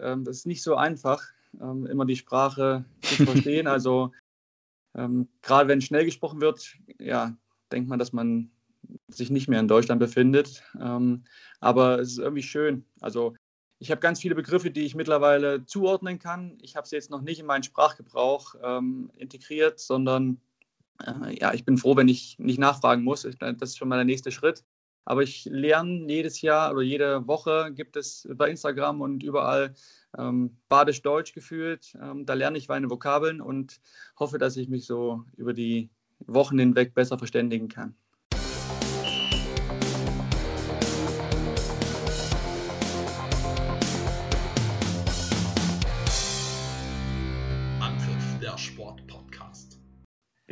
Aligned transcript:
Ähm, 0.00 0.24
das 0.24 0.38
ist 0.38 0.46
nicht 0.46 0.62
so 0.62 0.76
einfach, 0.76 1.22
ähm, 1.60 1.86
immer 1.86 2.04
die 2.04 2.16
Sprache 2.16 2.84
zu 3.02 3.26
verstehen. 3.26 3.66
also 3.66 4.12
ähm, 4.94 5.28
gerade 5.40 5.68
wenn 5.68 5.80
schnell 5.80 6.04
gesprochen 6.04 6.40
wird, 6.40 6.76
ja, 6.98 7.34
denkt 7.70 7.88
man, 7.88 7.98
dass 7.98 8.12
man 8.12 8.50
sich 9.08 9.30
nicht 9.30 9.48
mehr 9.48 9.60
in 9.60 9.68
Deutschland 9.68 10.00
befindet. 10.00 10.62
Ähm, 10.80 11.24
aber 11.60 12.00
es 12.00 12.12
ist 12.12 12.18
irgendwie 12.18 12.42
schön. 12.42 12.84
Also 13.00 13.34
ich 13.78 13.90
habe 13.90 14.00
ganz 14.00 14.20
viele 14.20 14.34
Begriffe, 14.34 14.70
die 14.70 14.82
ich 14.82 14.94
mittlerweile 14.94 15.64
zuordnen 15.64 16.18
kann. 16.18 16.58
Ich 16.62 16.76
habe 16.76 16.86
sie 16.86 16.96
jetzt 16.96 17.10
noch 17.10 17.22
nicht 17.22 17.40
in 17.40 17.46
meinen 17.46 17.62
Sprachgebrauch 17.62 18.54
ähm, 18.62 19.10
integriert, 19.16 19.80
sondern 19.80 20.40
äh, 21.04 21.38
ja, 21.38 21.54
ich 21.54 21.64
bin 21.64 21.78
froh, 21.78 21.96
wenn 21.96 22.08
ich 22.08 22.38
nicht 22.38 22.58
nachfragen 22.58 23.02
muss. 23.02 23.26
Das 23.38 23.70
ist 23.70 23.78
schon 23.78 23.88
mal 23.88 23.96
der 23.96 24.04
nächste 24.04 24.30
Schritt. 24.30 24.64
Aber 25.04 25.22
ich 25.22 25.46
lerne 25.46 26.06
jedes 26.08 26.40
Jahr 26.42 26.72
oder 26.72 26.82
jede 26.82 27.26
Woche 27.26 27.72
gibt 27.74 27.96
es 27.96 28.28
bei 28.34 28.48
Instagram 28.50 29.00
und 29.00 29.22
überall 29.22 29.74
ähm, 30.16 30.56
Badisch-Deutsch 30.68 31.32
gefühlt. 31.32 31.94
Ähm, 32.00 32.26
da 32.26 32.34
lerne 32.34 32.58
ich 32.58 32.68
meine 32.68 32.90
Vokabeln 32.90 33.40
und 33.40 33.80
hoffe, 34.18 34.38
dass 34.38 34.56
ich 34.56 34.68
mich 34.68 34.86
so 34.86 35.24
über 35.36 35.54
die 35.54 35.90
Wochen 36.20 36.58
hinweg 36.58 36.94
besser 36.94 37.18
verständigen 37.18 37.68
kann. 37.68 37.96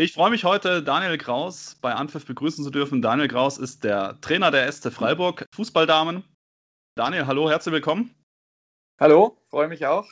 Ich 0.00 0.14
freue 0.14 0.30
mich 0.30 0.44
heute, 0.44 0.82
Daniel 0.82 1.18
Kraus 1.18 1.74
bei 1.82 1.94
Anpfiff 1.94 2.24
begrüßen 2.24 2.64
zu 2.64 2.70
dürfen. 2.70 3.02
Daniel 3.02 3.28
Kraus 3.28 3.58
ist 3.58 3.84
der 3.84 4.18
Trainer 4.22 4.50
der 4.50 4.72
SC 4.72 4.90
Freiburg 4.90 5.44
Fußballdamen. 5.54 6.24
Daniel, 6.94 7.26
hallo, 7.26 7.50
herzlich 7.50 7.74
willkommen. 7.74 8.14
Hallo, 8.98 9.36
freue 9.50 9.68
mich 9.68 9.84
auch. 9.84 10.08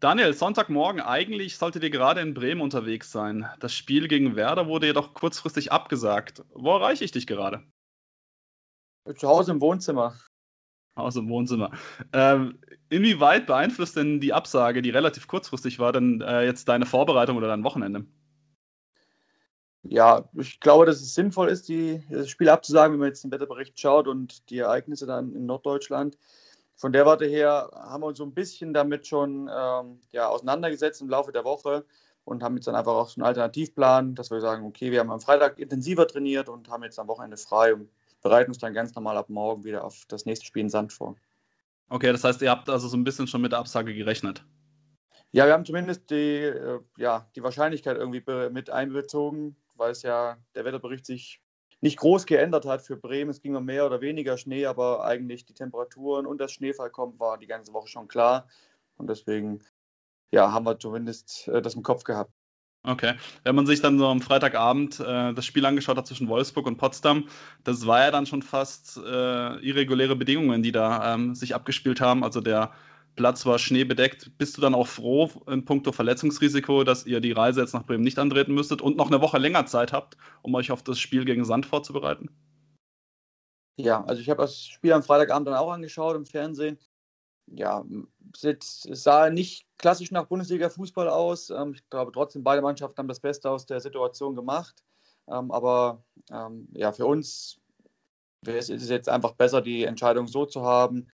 Daniel, 0.00 0.32
Sonntagmorgen, 0.32 1.02
eigentlich 1.02 1.58
solltet 1.58 1.82
ihr 1.82 1.90
gerade 1.90 2.22
in 2.22 2.32
Bremen 2.32 2.62
unterwegs 2.62 3.12
sein. 3.12 3.46
Das 3.58 3.74
Spiel 3.74 4.08
gegen 4.08 4.36
Werder 4.36 4.68
wurde 4.68 4.86
jedoch 4.86 5.12
kurzfristig 5.12 5.70
abgesagt. 5.70 6.42
Wo 6.54 6.70
erreiche 6.70 7.04
ich 7.04 7.12
dich 7.12 7.26
gerade? 7.26 7.62
Zu 9.16 9.28
Hause 9.28 9.52
im 9.52 9.60
Wohnzimmer. 9.60 10.18
Hause 10.96 11.18
im 11.18 11.28
Wohnzimmer. 11.28 11.72
Ähm, 12.14 12.58
inwieweit 12.88 13.44
beeinflusst 13.44 13.98
denn 13.98 14.18
die 14.18 14.32
Absage, 14.32 14.80
die 14.80 14.88
relativ 14.88 15.28
kurzfristig 15.28 15.78
war, 15.78 15.92
denn 15.92 16.22
äh, 16.22 16.46
jetzt 16.46 16.70
deine 16.70 16.86
Vorbereitung 16.86 17.36
oder 17.36 17.48
dein 17.48 17.64
Wochenende? 17.64 18.06
Ja, 19.82 20.28
ich 20.34 20.60
glaube, 20.60 20.86
dass 20.86 21.00
es 21.00 21.14
sinnvoll 21.14 21.48
ist, 21.48 21.68
die, 21.68 22.02
das 22.10 22.28
Spiel 22.28 22.48
abzusagen, 22.48 22.92
wenn 22.92 23.00
man 23.00 23.08
jetzt 23.08 23.24
den 23.24 23.30
Wetterbericht 23.30 23.78
schaut 23.80 24.08
und 24.08 24.48
die 24.50 24.58
Ereignisse 24.58 25.06
dann 25.06 25.34
in 25.34 25.46
Norddeutschland. 25.46 26.18
Von 26.76 26.92
der 26.92 27.06
Warte 27.06 27.26
her 27.26 27.70
haben 27.74 28.02
wir 28.02 28.06
uns 28.06 28.18
so 28.18 28.24
ein 28.24 28.34
bisschen 28.34 28.72
damit 28.72 29.06
schon 29.06 29.50
ähm, 29.54 30.00
ja, 30.12 30.28
auseinandergesetzt 30.28 31.00
im 31.00 31.08
Laufe 31.08 31.32
der 31.32 31.44
Woche 31.44 31.84
und 32.24 32.42
haben 32.42 32.56
jetzt 32.56 32.66
dann 32.66 32.74
einfach 32.74 32.92
auch 32.92 33.08
so 33.08 33.20
einen 33.20 33.26
Alternativplan, 33.26 34.14
dass 34.14 34.30
wir 34.30 34.40
sagen, 34.40 34.64
okay, 34.66 34.90
wir 34.90 35.00
haben 35.00 35.10
am 35.10 35.20
Freitag 35.20 35.58
intensiver 35.58 36.06
trainiert 36.06 36.48
und 36.48 36.68
haben 36.68 36.82
jetzt 36.84 36.98
am 36.98 37.08
Wochenende 37.08 37.36
frei 37.36 37.74
und 37.74 37.90
bereiten 38.22 38.50
uns 38.50 38.58
dann 38.58 38.74
ganz 38.74 38.94
normal 38.94 39.16
ab 39.16 39.30
morgen 39.30 39.64
wieder 39.64 39.84
auf 39.84 40.04
das 40.08 40.26
nächste 40.26 40.46
Spiel 40.46 40.62
in 40.62 40.70
Sand 40.70 40.92
vor. 40.92 41.16
Okay, 41.88 42.12
das 42.12 42.22
heißt, 42.22 42.40
ihr 42.42 42.50
habt 42.50 42.68
also 42.68 42.86
so 42.86 42.96
ein 42.96 43.04
bisschen 43.04 43.26
schon 43.26 43.40
mit 43.40 43.52
der 43.52 43.58
Absage 43.58 43.94
gerechnet. 43.94 44.44
Ja, 45.32 45.46
wir 45.46 45.52
haben 45.52 45.64
zumindest 45.64 46.10
die, 46.10 46.42
äh, 46.42 46.80
ja, 46.96 47.28
die 47.36 47.42
Wahrscheinlichkeit 47.42 47.96
irgendwie 47.96 48.22
mit 48.50 48.70
einbezogen, 48.70 49.56
weil 49.80 49.90
es 49.90 50.02
ja 50.02 50.36
der 50.54 50.64
Wetterbericht 50.64 51.04
sich 51.04 51.40
nicht 51.80 51.98
groß 51.98 52.26
geändert 52.26 52.66
hat 52.66 52.82
für 52.82 52.96
Bremen. 52.96 53.30
Es 53.30 53.40
ging 53.40 53.56
um 53.56 53.64
mehr 53.64 53.86
oder 53.86 54.00
weniger 54.00 54.36
Schnee, 54.36 54.66
aber 54.66 55.04
eigentlich 55.04 55.46
die 55.46 55.54
Temperaturen 55.54 56.26
und 56.26 56.38
das 56.38 56.52
Schneefall 56.52 56.90
kommt, 56.90 57.18
war 57.18 57.38
die 57.38 57.46
ganze 57.46 57.72
Woche 57.72 57.88
schon 57.88 58.06
klar. 58.06 58.46
Und 58.96 59.08
deswegen 59.08 59.60
ja, 60.30 60.52
haben 60.52 60.66
wir 60.66 60.78
zumindest 60.78 61.48
äh, 61.48 61.60
das 61.62 61.74
im 61.74 61.82
Kopf 61.82 62.04
gehabt. 62.04 62.32
Okay. 62.82 63.14
Wenn 63.44 63.54
man 63.54 63.66
sich 63.66 63.82
dann 63.82 63.98
so 63.98 64.06
am 64.06 64.22
Freitagabend 64.22 65.00
äh, 65.00 65.34
das 65.34 65.44
Spiel 65.44 65.66
angeschaut 65.66 65.98
hat 65.98 66.06
zwischen 66.06 66.28
Wolfsburg 66.28 66.66
und 66.66 66.78
Potsdam, 66.78 67.28
das 67.62 67.86
war 67.86 68.00
ja 68.00 68.10
dann 68.10 68.24
schon 68.24 68.40
fast 68.40 68.96
äh, 68.96 69.56
irreguläre 69.58 70.16
Bedingungen, 70.16 70.62
die 70.62 70.72
da 70.72 71.14
ähm, 71.14 71.34
sich 71.34 71.54
abgespielt 71.54 72.00
haben. 72.00 72.24
Also 72.24 72.40
der 72.40 72.72
Platz 73.20 73.44
war 73.44 73.58
schneebedeckt. 73.58 74.38
Bist 74.38 74.56
du 74.56 74.62
dann 74.62 74.74
auch 74.74 74.86
froh 74.86 75.28
in 75.46 75.66
puncto 75.66 75.92
Verletzungsrisiko, 75.92 76.84
dass 76.84 77.04
ihr 77.04 77.20
die 77.20 77.32
Reise 77.32 77.60
jetzt 77.60 77.74
nach 77.74 77.84
Bremen 77.84 78.02
nicht 78.02 78.18
antreten 78.18 78.54
müsstet 78.54 78.80
und 78.80 78.96
noch 78.96 79.08
eine 79.08 79.20
Woche 79.20 79.36
länger 79.36 79.66
Zeit 79.66 79.92
habt, 79.92 80.16
um 80.40 80.54
euch 80.54 80.70
auf 80.70 80.82
das 80.82 80.98
Spiel 80.98 81.26
gegen 81.26 81.44
Sand 81.44 81.66
vorzubereiten? 81.66 82.30
Ja, 83.76 84.02
also 84.04 84.22
ich 84.22 84.30
habe 84.30 84.40
das 84.40 84.64
Spiel 84.64 84.94
am 84.94 85.02
Freitagabend 85.02 85.48
dann 85.48 85.54
auch 85.54 85.70
angeschaut 85.70 86.16
im 86.16 86.24
Fernsehen. 86.24 86.78
Ja, 87.46 87.84
es 88.42 88.88
sah 88.90 89.28
nicht 89.28 89.66
klassisch 89.76 90.10
nach 90.12 90.24
Bundesliga-Fußball 90.24 91.10
aus. 91.10 91.50
Ähm, 91.50 91.74
ich 91.74 91.86
glaube 91.90 92.12
trotzdem, 92.12 92.42
beide 92.42 92.62
Mannschaften 92.62 92.96
haben 92.96 93.08
das 93.08 93.20
Beste 93.20 93.50
aus 93.50 93.66
der 93.66 93.80
Situation 93.80 94.34
gemacht. 94.34 94.82
Ähm, 95.28 95.50
aber 95.50 96.02
ähm, 96.32 96.68
ja, 96.72 96.90
für 96.90 97.04
uns 97.04 97.60
ist 98.46 98.70
es 98.70 98.88
jetzt 98.88 99.10
einfach 99.10 99.34
besser, 99.34 99.60
die 99.60 99.84
Entscheidung 99.84 100.26
so 100.26 100.46
zu 100.46 100.62
haben, 100.62 101.10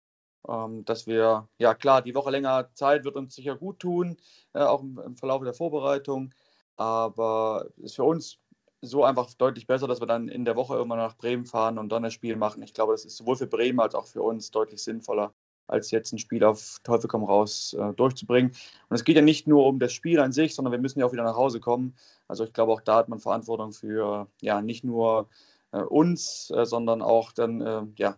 ähm, 0.48 0.86
dass 0.86 1.08
wir, 1.08 1.48
ja 1.58 1.74
klar, 1.74 2.02
die 2.02 2.16
Woche 2.16 2.32
länger 2.32 2.70
Zeit 2.74 3.04
wird 3.06 3.16
uns 3.16 3.36
sicher 3.36 3.56
gut 3.56 3.80
tun, 3.80 4.18
äh, 4.54 4.60
auch 4.60 4.82
im, 4.82 5.00
im 5.06 5.16
Verlauf 5.16 5.44
der 5.44 5.54
Vorbereitung. 5.54 6.34
Aber 6.76 7.68
es 7.78 7.84
ist 7.84 7.96
für 7.96 8.04
uns 8.04 8.40
so 8.82 9.04
einfach 9.04 9.34
deutlich 9.36 9.66
besser, 9.68 9.88
dass 9.88 10.02
wir 10.02 10.08
dann 10.08 10.28
in 10.28 10.46
der 10.46 10.56
Woche 10.56 10.76
irgendwann 10.76 11.00
nach 11.00 11.18
Bremen 11.18 11.46
fahren 11.46 11.78
und 11.78 11.90
dann 11.90 12.04
das 12.04 12.14
Spiel 12.14 12.36
machen. 12.36 12.62
Ich 12.64 12.74
glaube, 12.74 12.94
das 12.94 13.06
ist 13.06 13.18
sowohl 13.18 13.38
für 13.38 13.48
Bremen 13.48 13.80
als 13.80 13.96
auch 13.96 14.08
für 14.08 14.22
uns 14.22 14.52
deutlich 14.52 14.84
sinnvoller, 14.84 15.34
als 15.68 15.92
jetzt 15.92 16.12
ein 16.12 16.20
Spiel 16.20 16.44
auf 16.44 16.80
Teufel 16.84 17.08
komm 17.08 17.24
raus 17.24 17.74
äh, 17.80 17.94
durchzubringen. 17.94 18.52
Und 18.90 18.96
es 18.96 19.06
geht 19.06 19.16
ja 19.16 19.22
nicht 19.22 19.48
nur 19.48 19.66
um 19.66 19.80
das 19.80 19.94
Spiel 19.94 20.20
an 20.20 20.34
sich, 20.34 20.54
sondern 20.54 20.74
wir 20.74 20.80
müssen 20.80 21.00
ja 21.00 21.06
auch 21.06 21.14
wieder 21.14 21.24
nach 21.24 21.38
Hause 21.38 21.62
kommen. 21.62 21.96
Also 22.28 22.44
ich 22.44 22.52
glaube, 22.52 22.74
auch 22.74 22.82
da 22.82 22.98
hat 22.98 23.10
man 23.10 23.20
Verantwortung 23.20 23.72
für 23.72 24.28
ja 24.42 24.62
nicht 24.62 24.84
nur 24.84 25.30
äh, 25.72 25.82
uns, 25.82 26.52
äh, 26.52 26.66
sondern 26.66 27.02
auch 27.02 27.32
dann 27.32 27.62
äh, 27.62 27.84
ja 27.98 28.18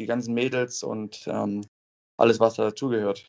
die 0.00 0.06
ganzen 0.06 0.34
Mädels 0.34 0.82
und 0.82 1.26
ähm, 1.28 1.64
alles, 2.16 2.40
was 2.40 2.54
dazugehört. 2.54 3.26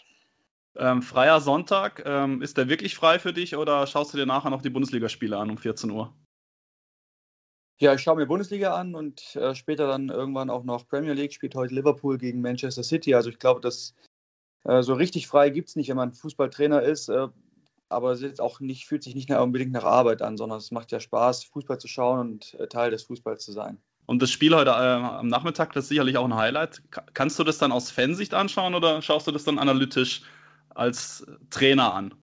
Ähm, 0.75 1.01
freier 1.01 1.41
Sonntag, 1.41 2.01
ähm, 2.05 2.41
ist 2.41 2.57
der 2.57 2.69
wirklich 2.69 2.95
frei 2.95 3.19
für 3.19 3.33
dich 3.33 3.55
oder 3.55 3.85
schaust 3.87 4.13
du 4.13 4.17
dir 4.17 4.25
nachher 4.25 4.49
noch 4.49 4.61
die 4.61 4.69
Bundesligaspiele 4.69 5.37
an 5.37 5.49
um 5.49 5.57
14 5.57 5.91
Uhr? 5.91 6.13
Ja, 7.79 7.93
ich 7.93 8.01
schaue 8.01 8.15
mir 8.15 8.27
Bundesliga 8.27 8.75
an 8.75 8.95
und 8.95 9.35
äh, 9.35 9.55
später 9.55 9.87
dann 9.87 10.09
irgendwann 10.09 10.49
auch 10.49 10.63
noch 10.63 10.87
Premier 10.87 11.13
League. 11.13 11.33
Spielt 11.33 11.55
heute 11.55 11.73
Liverpool 11.73 12.17
gegen 12.17 12.39
Manchester 12.41 12.83
City. 12.83 13.15
Also 13.15 13.29
ich 13.31 13.39
glaube, 13.39 13.59
dass 13.59 13.95
äh, 14.63 14.83
so 14.83 14.93
richtig 14.93 15.27
frei 15.27 15.49
gibt 15.49 15.69
es 15.69 15.75
nicht, 15.75 15.89
wenn 15.89 15.97
man 15.97 16.13
Fußballtrainer 16.13 16.83
ist. 16.83 17.09
Äh, 17.09 17.27
aber 17.89 18.11
es 18.11 18.21
ist 18.21 18.39
auch 18.39 18.59
nicht, 18.59 18.85
fühlt 18.85 19.03
sich 19.03 19.15
nicht 19.15 19.31
unbedingt 19.31 19.71
nach 19.71 19.83
Arbeit 19.83 20.21
an, 20.21 20.38
sondern 20.38 20.59
es 20.59 20.71
macht 20.71 20.91
ja 20.91 20.99
Spaß, 20.99 21.43
Fußball 21.45 21.79
zu 21.79 21.88
schauen 21.88 22.19
und 22.19 22.53
äh, 22.53 22.67
Teil 22.67 22.91
des 22.91 23.03
Fußballs 23.03 23.43
zu 23.43 23.51
sein. 23.51 23.81
Und 24.06 24.22
das 24.22 24.31
Spiel 24.31 24.56
heute 24.56 24.72
äh, 24.72 24.73
am 24.73 25.28
Nachmittag, 25.28 25.73
das 25.73 25.85
ist 25.85 25.89
sicherlich 25.89 26.17
auch 26.17 26.25
ein 26.25 26.35
Highlight. 26.35 26.81
Kannst 27.13 27.39
du 27.39 27.44
das 27.44 27.57
dann 27.57 27.72
aus 27.72 27.91
Fansicht 27.91 28.34
anschauen 28.34 28.75
oder 28.75 29.01
schaust 29.01 29.28
du 29.28 29.31
das 29.31 29.44
dann 29.44 29.59
analytisch 29.59 30.23
als 30.69 31.25
Trainer 31.50 31.94
an? 31.94 32.13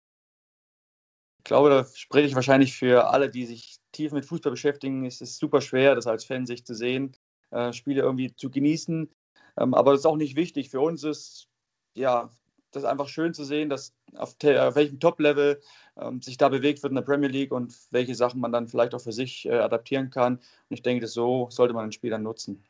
Ich 1.38 1.44
glaube, 1.44 1.70
da 1.70 1.86
spreche 1.94 2.28
ich 2.28 2.34
wahrscheinlich 2.34 2.76
für 2.76 3.08
alle, 3.08 3.30
die 3.30 3.46
sich 3.46 3.78
tief 3.92 4.12
mit 4.12 4.26
Fußball 4.26 4.52
beschäftigen. 4.52 5.06
Es 5.06 5.20
ist 5.20 5.38
super 5.38 5.60
schwer, 5.60 5.94
das 5.94 6.06
als 6.06 6.24
Fansicht 6.24 6.66
zu 6.66 6.74
sehen, 6.74 7.16
äh, 7.50 7.72
Spiele 7.72 8.02
irgendwie 8.02 8.34
zu 8.34 8.50
genießen. 8.50 9.10
Ähm, 9.58 9.74
aber 9.74 9.92
das 9.92 10.00
ist 10.00 10.06
auch 10.06 10.16
nicht 10.16 10.36
wichtig. 10.36 10.68
Für 10.68 10.80
uns 10.80 11.04
ist 11.04 11.48
ja 11.94 12.30
das 12.70 12.82
ist 12.82 12.88
einfach 12.88 13.08
schön 13.08 13.34
zu 13.34 13.44
sehen, 13.44 13.68
dass 13.68 13.94
auf, 14.14 14.36
auf 14.42 14.74
welchem 14.76 15.00
Top-Level 15.00 15.60
ähm, 15.96 16.22
sich 16.22 16.36
da 16.36 16.48
bewegt 16.48 16.82
wird 16.82 16.90
in 16.90 16.96
der 16.96 17.02
Premier 17.02 17.28
League 17.28 17.52
und 17.52 17.74
welche 17.90 18.14
Sachen 18.14 18.40
man 18.40 18.52
dann 18.52 18.68
vielleicht 18.68 18.94
auch 18.94 19.00
für 19.00 19.12
sich 19.12 19.46
äh, 19.46 19.52
adaptieren 19.52 20.10
kann. 20.10 20.36
Und 20.36 20.44
ich 20.68 20.82
denke, 20.82 21.02
das 21.02 21.12
so 21.12 21.48
sollte 21.50 21.74
man 21.74 21.86
den 21.86 21.92
Spielern 21.92 22.22
nutzen. 22.22 22.64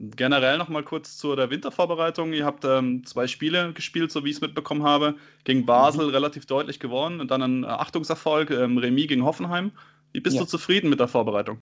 Generell 0.00 0.58
noch 0.58 0.68
mal 0.68 0.84
kurz 0.84 1.16
zu 1.16 1.34
der 1.34 1.50
Wintervorbereitung. 1.50 2.32
Ihr 2.32 2.44
habt 2.44 2.64
ähm, 2.64 3.04
zwei 3.04 3.26
Spiele 3.26 3.72
gespielt, 3.72 4.12
so 4.12 4.24
wie 4.24 4.30
ich 4.30 4.36
es 4.36 4.40
mitbekommen 4.40 4.84
habe. 4.84 5.16
Gegen 5.42 5.66
Basel 5.66 6.06
mhm. 6.06 6.12
relativ 6.12 6.46
deutlich 6.46 6.78
gewonnen 6.78 7.20
und 7.20 7.32
dann 7.32 7.42
ein 7.42 7.64
Achtungserfolg, 7.64 8.50
ähm, 8.50 8.78
Remis 8.78 9.08
gegen 9.08 9.24
Hoffenheim. 9.24 9.72
Wie 10.12 10.20
bist 10.20 10.36
ja. 10.36 10.42
du 10.42 10.48
zufrieden 10.48 10.88
mit 10.88 11.00
der 11.00 11.08
Vorbereitung? 11.08 11.60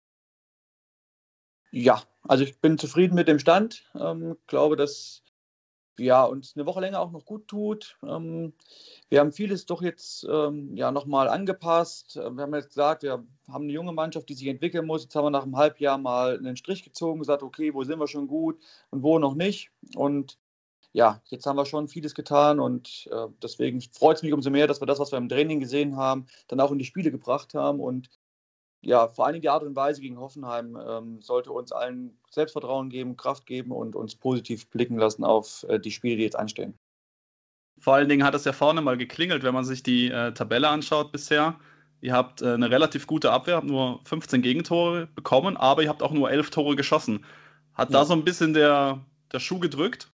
Ja, 1.70 2.02
also 2.22 2.44
ich 2.44 2.60
bin 2.60 2.76
zufrieden 2.76 3.14
mit 3.14 3.26
dem 3.26 3.38
Stand. 3.38 3.90
Ähm, 3.98 4.36
glaube, 4.46 4.76
dass 4.76 5.22
ja, 5.98 6.24
uns 6.24 6.54
eine 6.56 6.66
Woche 6.66 6.80
länger 6.80 7.00
auch 7.00 7.10
noch 7.10 7.24
gut 7.24 7.48
tut. 7.48 7.96
Ähm, 8.02 8.52
wir 9.08 9.20
haben 9.20 9.32
vieles 9.32 9.66
doch 9.66 9.82
jetzt 9.82 10.26
ähm, 10.30 10.76
ja 10.76 10.90
nochmal 10.90 11.28
angepasst. 11.28 12.16
Äh, 12.16 12.30
wir 12.30 12.42
haben 12.42 12.54
jetzt 12.54 12.68
gesagt, 12.68 13.02
wir 13.02 13.24
haben 13.48 13.64
eine 13.64 13.72
junge 13.72 13.92
Mannschaft, 13.92 14.28
die 14.28 14.34
sich 14.34 14.48
entwickeln 14.48 14.86
muss. 14.86 15.04
Jetzt 15.04 15.14
haben 15.14 15.24
wir 15.24 15.30
nach 15.30 15.44
einem 15.44 15.56
Halbjahr 15.56 15.98
mal 15.98 16.36
einen 16.36 16.56
Strich 16.56 16.82
gezogen, 16.82 17.20
gesagt, 17.20 17.42
okay, 17.42 17.74
wo 17.74 17.84
sind 17.84 17.98
wir 17.98 18.08
schon 18.08 18.28
gut 18.28 18.58
und 18.90 19.02
wo 19.02 19.18
noch 19.18 19.34
nicht. 19.34 19.70
Und 19.94 20.38
ja, 20.92 21.20
jetzt 21.26 21.46
haben 21.46 21.56
wir 21.56 21.66
schon 21.66 21.88
vieles 21.88 22.14
getan 22.14 22.58
und 22.58 23.06
äh, 23.12 23.26
deswegen 23.42 23.82
freut 23.82 24.16
es 24.16 24.22
mich 24.22 24.32
umso 24.32 24.50
mehr, 24.50 24.66
dass 24.66 24.80
wir 24.80 24.86
das, 24.86 24.98
was 24.98 25.12
wir 25.12 25.18
im 25.18 25.28
Training 25.28 25.60
gesehen 25.60 25.96
haben, 25.96 26.26
dann 26.48 26.60
auch 26.60 26.72
in 26.72 26.78
die 26.78 26.86
Spiele 26.86 27.10
gebracht 27.10 27.52
haben 27.52 27.80
und 27.80 28.08
ja, 28.80 29.08
vor 29.08 29.26
allem 29.26 29.40
die 29.40 29.48
Art 29.48 29.62
und 29.62 29.74
Weise 29.74 30.00
gegen 30.00 30.18
Hoffenheim 30.18 30.76
ähm, 30.76 31.20
sollte 31.20 31.50
uns 31.50 31.72
allen 31.72 32.18
Selbstvertrauen 32.30 32.88
geben, 32.88 33.16
Kraft 33.16 33.46
geben 33.46 33.72
und 33.72 33.96
uns 33.96 34.14
positiv 34.14 34.68
blicken 34.70 34.96
lassen 34.96 35.24
auf 35.24 35.64
äh, 35.68 35.80
die 35.80 35.90
Spiele, 35.90 36.16
die 36.16 36.22
jetzt 36.22 36.38
anstehen. 36.38 36.78
Vor 37.78 37.94
allen 37.94 38.08
Dingen 38.08 38.24
hat 38.24 38.34
es 38.34 38.44
ja 38.44 38.52
vorne 38.52 38.80
mal 38.80 38.96
geklingelt, 38.96 39.42
wenn 39.42 39.54
man 39.54 39.64
sich 39.64 39.82
die 39.82 40.10
äh, 40.10 40.32
Tabelle 40.32 40.68
anschaut 40.68 41.12
bisher. 41.12 41.58
Ihr 42.00 42.12
habt 42.12 42.42
äh, 42.42 42.52
eine 42.52 42.70
relativ 42.70 43.06
gute 43.06 43.32
Abwehr, 43.32 43.56
habt 43.56 43.66
nur 43.66 44.00
15 44.04 44.42
Gegentore 44.42 45.08
bekommen, 45.08 45.56
aber 45.56 45.82
ihr 45.82 45.88
habt 45.88 46.02
auch 46.02 46.12
nur 46.12 46.30
11 46.30 46.50
Tore 46.50 46.76
geschossen. 46.76 47.24
Hat 47.74 47.90
ja. 47.90 47.98
da 47.98 48.04
so 48.04 48.14
ein 48.14 48.24
bisschen 48.24 48.54
der, 48.54 49.04
der 49.32 49.40
Schuh 49.40 49.58
gedrückt? 49.58 50.10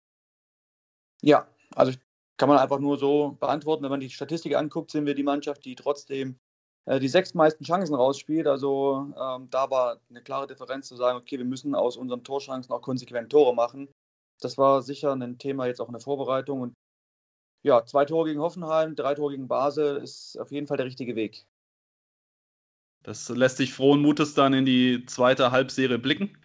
Ja, 1.23 1.47
also 1.75 1.93
kann 2.37 2.49
man 2.49 2.59
einfach 2.59 2.79
nur 2.79 2.99
so 2.99 3.37
beantworten. 3.41 3.83
Wenn 3.83 3.91
man 3.91 4.01
die 4.01 4.09
Statistik 4.09 4.57
anguckt, 4.57 4.91
sind 4.91 5.05
wir 5.05 5.15
die 5.15 5.23
Mannschaft, 5.23 5.65
die 5.65 5.75
trotzdem 5.75 6.39
die 6.87 7.09
sechs 7.09 7.35
meisten 7.35 7.65
Chancen 7.65 7.95
rausspielt. 7.95 8.47
Also 8.47 9.13
ähm, 9.21 9.49
da 9.51 9.71
war 9.71 10.01
eine 10.09 10.23
klare 10.23 10.47
Differenz 10.47 10.89
zu 10.89 10.97
sagen, 10.97 11.19
okay, 11.19 11.39
wir 11.39 11.45
müssen 11.45 11.75
aus 11.75 11.97
unseren 11.97 12.25
Torchancen 12.25 12.73
auch 12.73 12.83
konsequent 12.83 13.31
Tore 13.31 13.55
machen. 13.55 13.89
Das 14.41 14.57
war 14.59 14.83
sicher 14.83 15.13
ein 15.13 15.39
Thema 15.39 15.67
jetzt 15.67 15.81
auch 15.81 15.89
in 15.89 15.93
der 15.93 16.01
Vorbereitung. 16.01 16.63
Und 16.63 16.75
ja, 17.63 17.85
zwei 17.85 18.05
Tore 18.07 18.29
gegen 18.29 18.41
Hoffenheim, 18.41 18.97
drei 18.97 19.15
Tore 19.15 19.33
gegen 19.33 19.49
Basel 19.49 19.99
ist 19.99 20.39
auf 20.39 20.51
jeden 20.51 20.67
Fall 20.67 20.79
der 20.79 20.87
richtige 20.87 21.15
Weg. 21.15 21.47
Das 23.03 23.29
lässt 23.29 23.59
sich 23.59 23.73
frohen 23.73 24.01
Mutes 24.01 24.35
dann 24.35 24.53
in 24.53 24.65
die 24.65 25.05
zweite 25.07 25.51
Halbserie 25.53 25.99
blicken. 25.99 26.37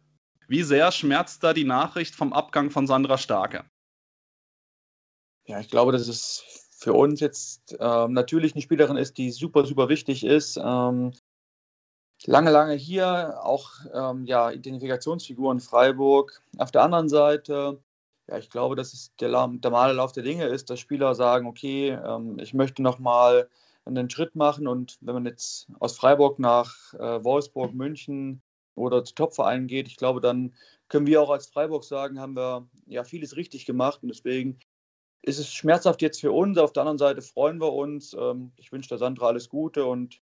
Wie 0.48 0.64
sehr 0.64 0.92
schmerzt 0.92 1.44
da 1.44 1.54
die 1.54 1.64
Nachricht 1.64 2.16
vom 2.16 2.32
Abgang 2.34 2.70
von 2.70 2.88
Sandra 2.88 3.18
Starke? 3.18 3.66
Ja, 5.48 5.60
ich 5.60 5.70
glaube, 5.70 5.92
dass 5.92 6.08
es 6.08 6.65
für 6.78 6.94
uns 6.94 7.22
jetzt 7.22 7.76
ähm, 7.80 8.14
natürlich 8.14 8.54
eine 8.54 8.62
Spielerin 8.62 8.98
ist, 8.98 9.18
die 9.18 9.32
super, 9.32 9.66
super 9.66 9.88
wichtig 9.88 10.26
ist. 10.26 10.60
Ähm, 10.62 11.14
lange, 12.26 12.52
lange 12.52 12.74
hier, 12.74 13.40
auch 13.44 13.72
ähm, 13.94 14.26
ja, 14.26 14.52
Identifikationsfigur 14.52 15.52
in 15.54 15.62
Freiburg. 15.62 16.42
Auf 16.58 16.72
der 16.72 16.84
anderen 16.84 17.08
Seite, 17.08 17.80
ja, 18.28 18.38
ich 18.38 18.50
glaube, 18.50 18.76
dass 18.76 18.94
es 18.94 19.16
der, 19.22 19.30
normale 19.30 19.94
Lauf 19.94 20.12
der 20.12 20.24
Dinge 20.24 20.46
ist, 20.46 20.70
dass 20.70 20.80
Spieler 20.80 21.16
sagen, 21.16 21.48
okay, 21.48 21.92
ähm, 21.92 22.40
ich 22.40 22.54
möchte 22.54 22.82
nochmal 22.82 23.50
einen 23.86 24.10
Schritt 24.10 24.36
machen 24.36 24.68
und 24.68 24.98
wenn 25.02 25.14
man 25.14 25.26
jetzt 25.26 25.68
aus 25.80 25.96
Freiburg 25.96 26.40
nach 26.40 26.94
äh, 26.96 27.24
Wolfsburg, 27.24 27.74
München 27.74 28.42
oder 28.76 29.04
zu 29.06 29.14
Topvereinen 29.16 29.68
geht, 29.68 29.88
ich 29.88 29.96
glaube, 29.96 30.20
dann 30.22 30.54
können 30.90 31.08
wir 31.08 31.22
auch 31.22 31.30
als 31.30 31.48
Freiburg 31.48 31.84
sagen, 31.84 32.20
haben 32.20 32.36
wir 32.36 32.68
ja 32.88 33.04
vieles 33.04 33.38
richtig 33.38 33.66
gemacht 33.66 34.00
und 34.02 34.10
deswegen 34.10 34.60
ist 35.26 35.40
es 35.40 35.52
schmerzhaft 35.52 36.02
jetzt 36.04 36.22
für 36.22 36.32
uns. 36.32 36.58
Auf 36.58 36.72
der 36.72 36.82
anderen 36.82 37.00
Seite 37.00 37.22
freuen 37.22 37.60
wir 37.60 37.74
uns. 37.74 38.14
Ähm, 38.14 38.52
ich 38.58 38.72
wünsche 38.72 38.90
der 38.90 39.00
Sandra 39.00 39.28
alles 39.28 39.50
Gute 39.50 39.86
und 39.86 40.22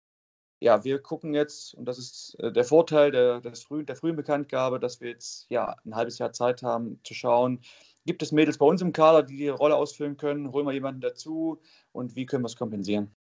ja, 0.61 0.85
wir 0.85 0.99
gucken 0.99 1.33
jetzt, 1.33 1.73
und 1.73 1.85
das 1.85 1.99
ist 1.99 2.35
äh, 2.39 2.51
der 2.51 2.63
Vorteil 2.63 3.11
der, 3.11 3.41
des 3.41 3.63
frühen, 3.63 3.85
der 3.85 3.97
frühen 3.97 4.15
Bekanntgabe, 4.15 4.79
dass 4.79 5.01
wir 5.01 5.09
jetzt 5.09 5.47
ja 5.49 5.75
ein 5.85 5.95
halbes 5.95 6.17
Jahr 6.17 6.31
Zeit 6.31 6.63
haben 6.63 6.99
zu 7.03 7.13
schauen, 7.13 7.59
gibt 8.05 8.23
es 8.23 8.31
Mädels 8.31 8.57
bei 8.57 8.65
uns 8.65 8.81
im 8.81 8.93
Kader, 8.93 9.23
die 9.23 9.35
die 9.35 9.49
Rolle 9.49 9.75
ausfüllen 9.75 10.15
können, 10.15 10.53
holen 10.53 10.65
wir 10.65 10.71
jemanden 10.71 11.01
dazu 11.01 11.61
und 11.91 12.15
wie 12.15 12.25
können 12.25 12.43
wir 12.43 12.47
es 12.47 12.55
kompensieren. 12.55 13.13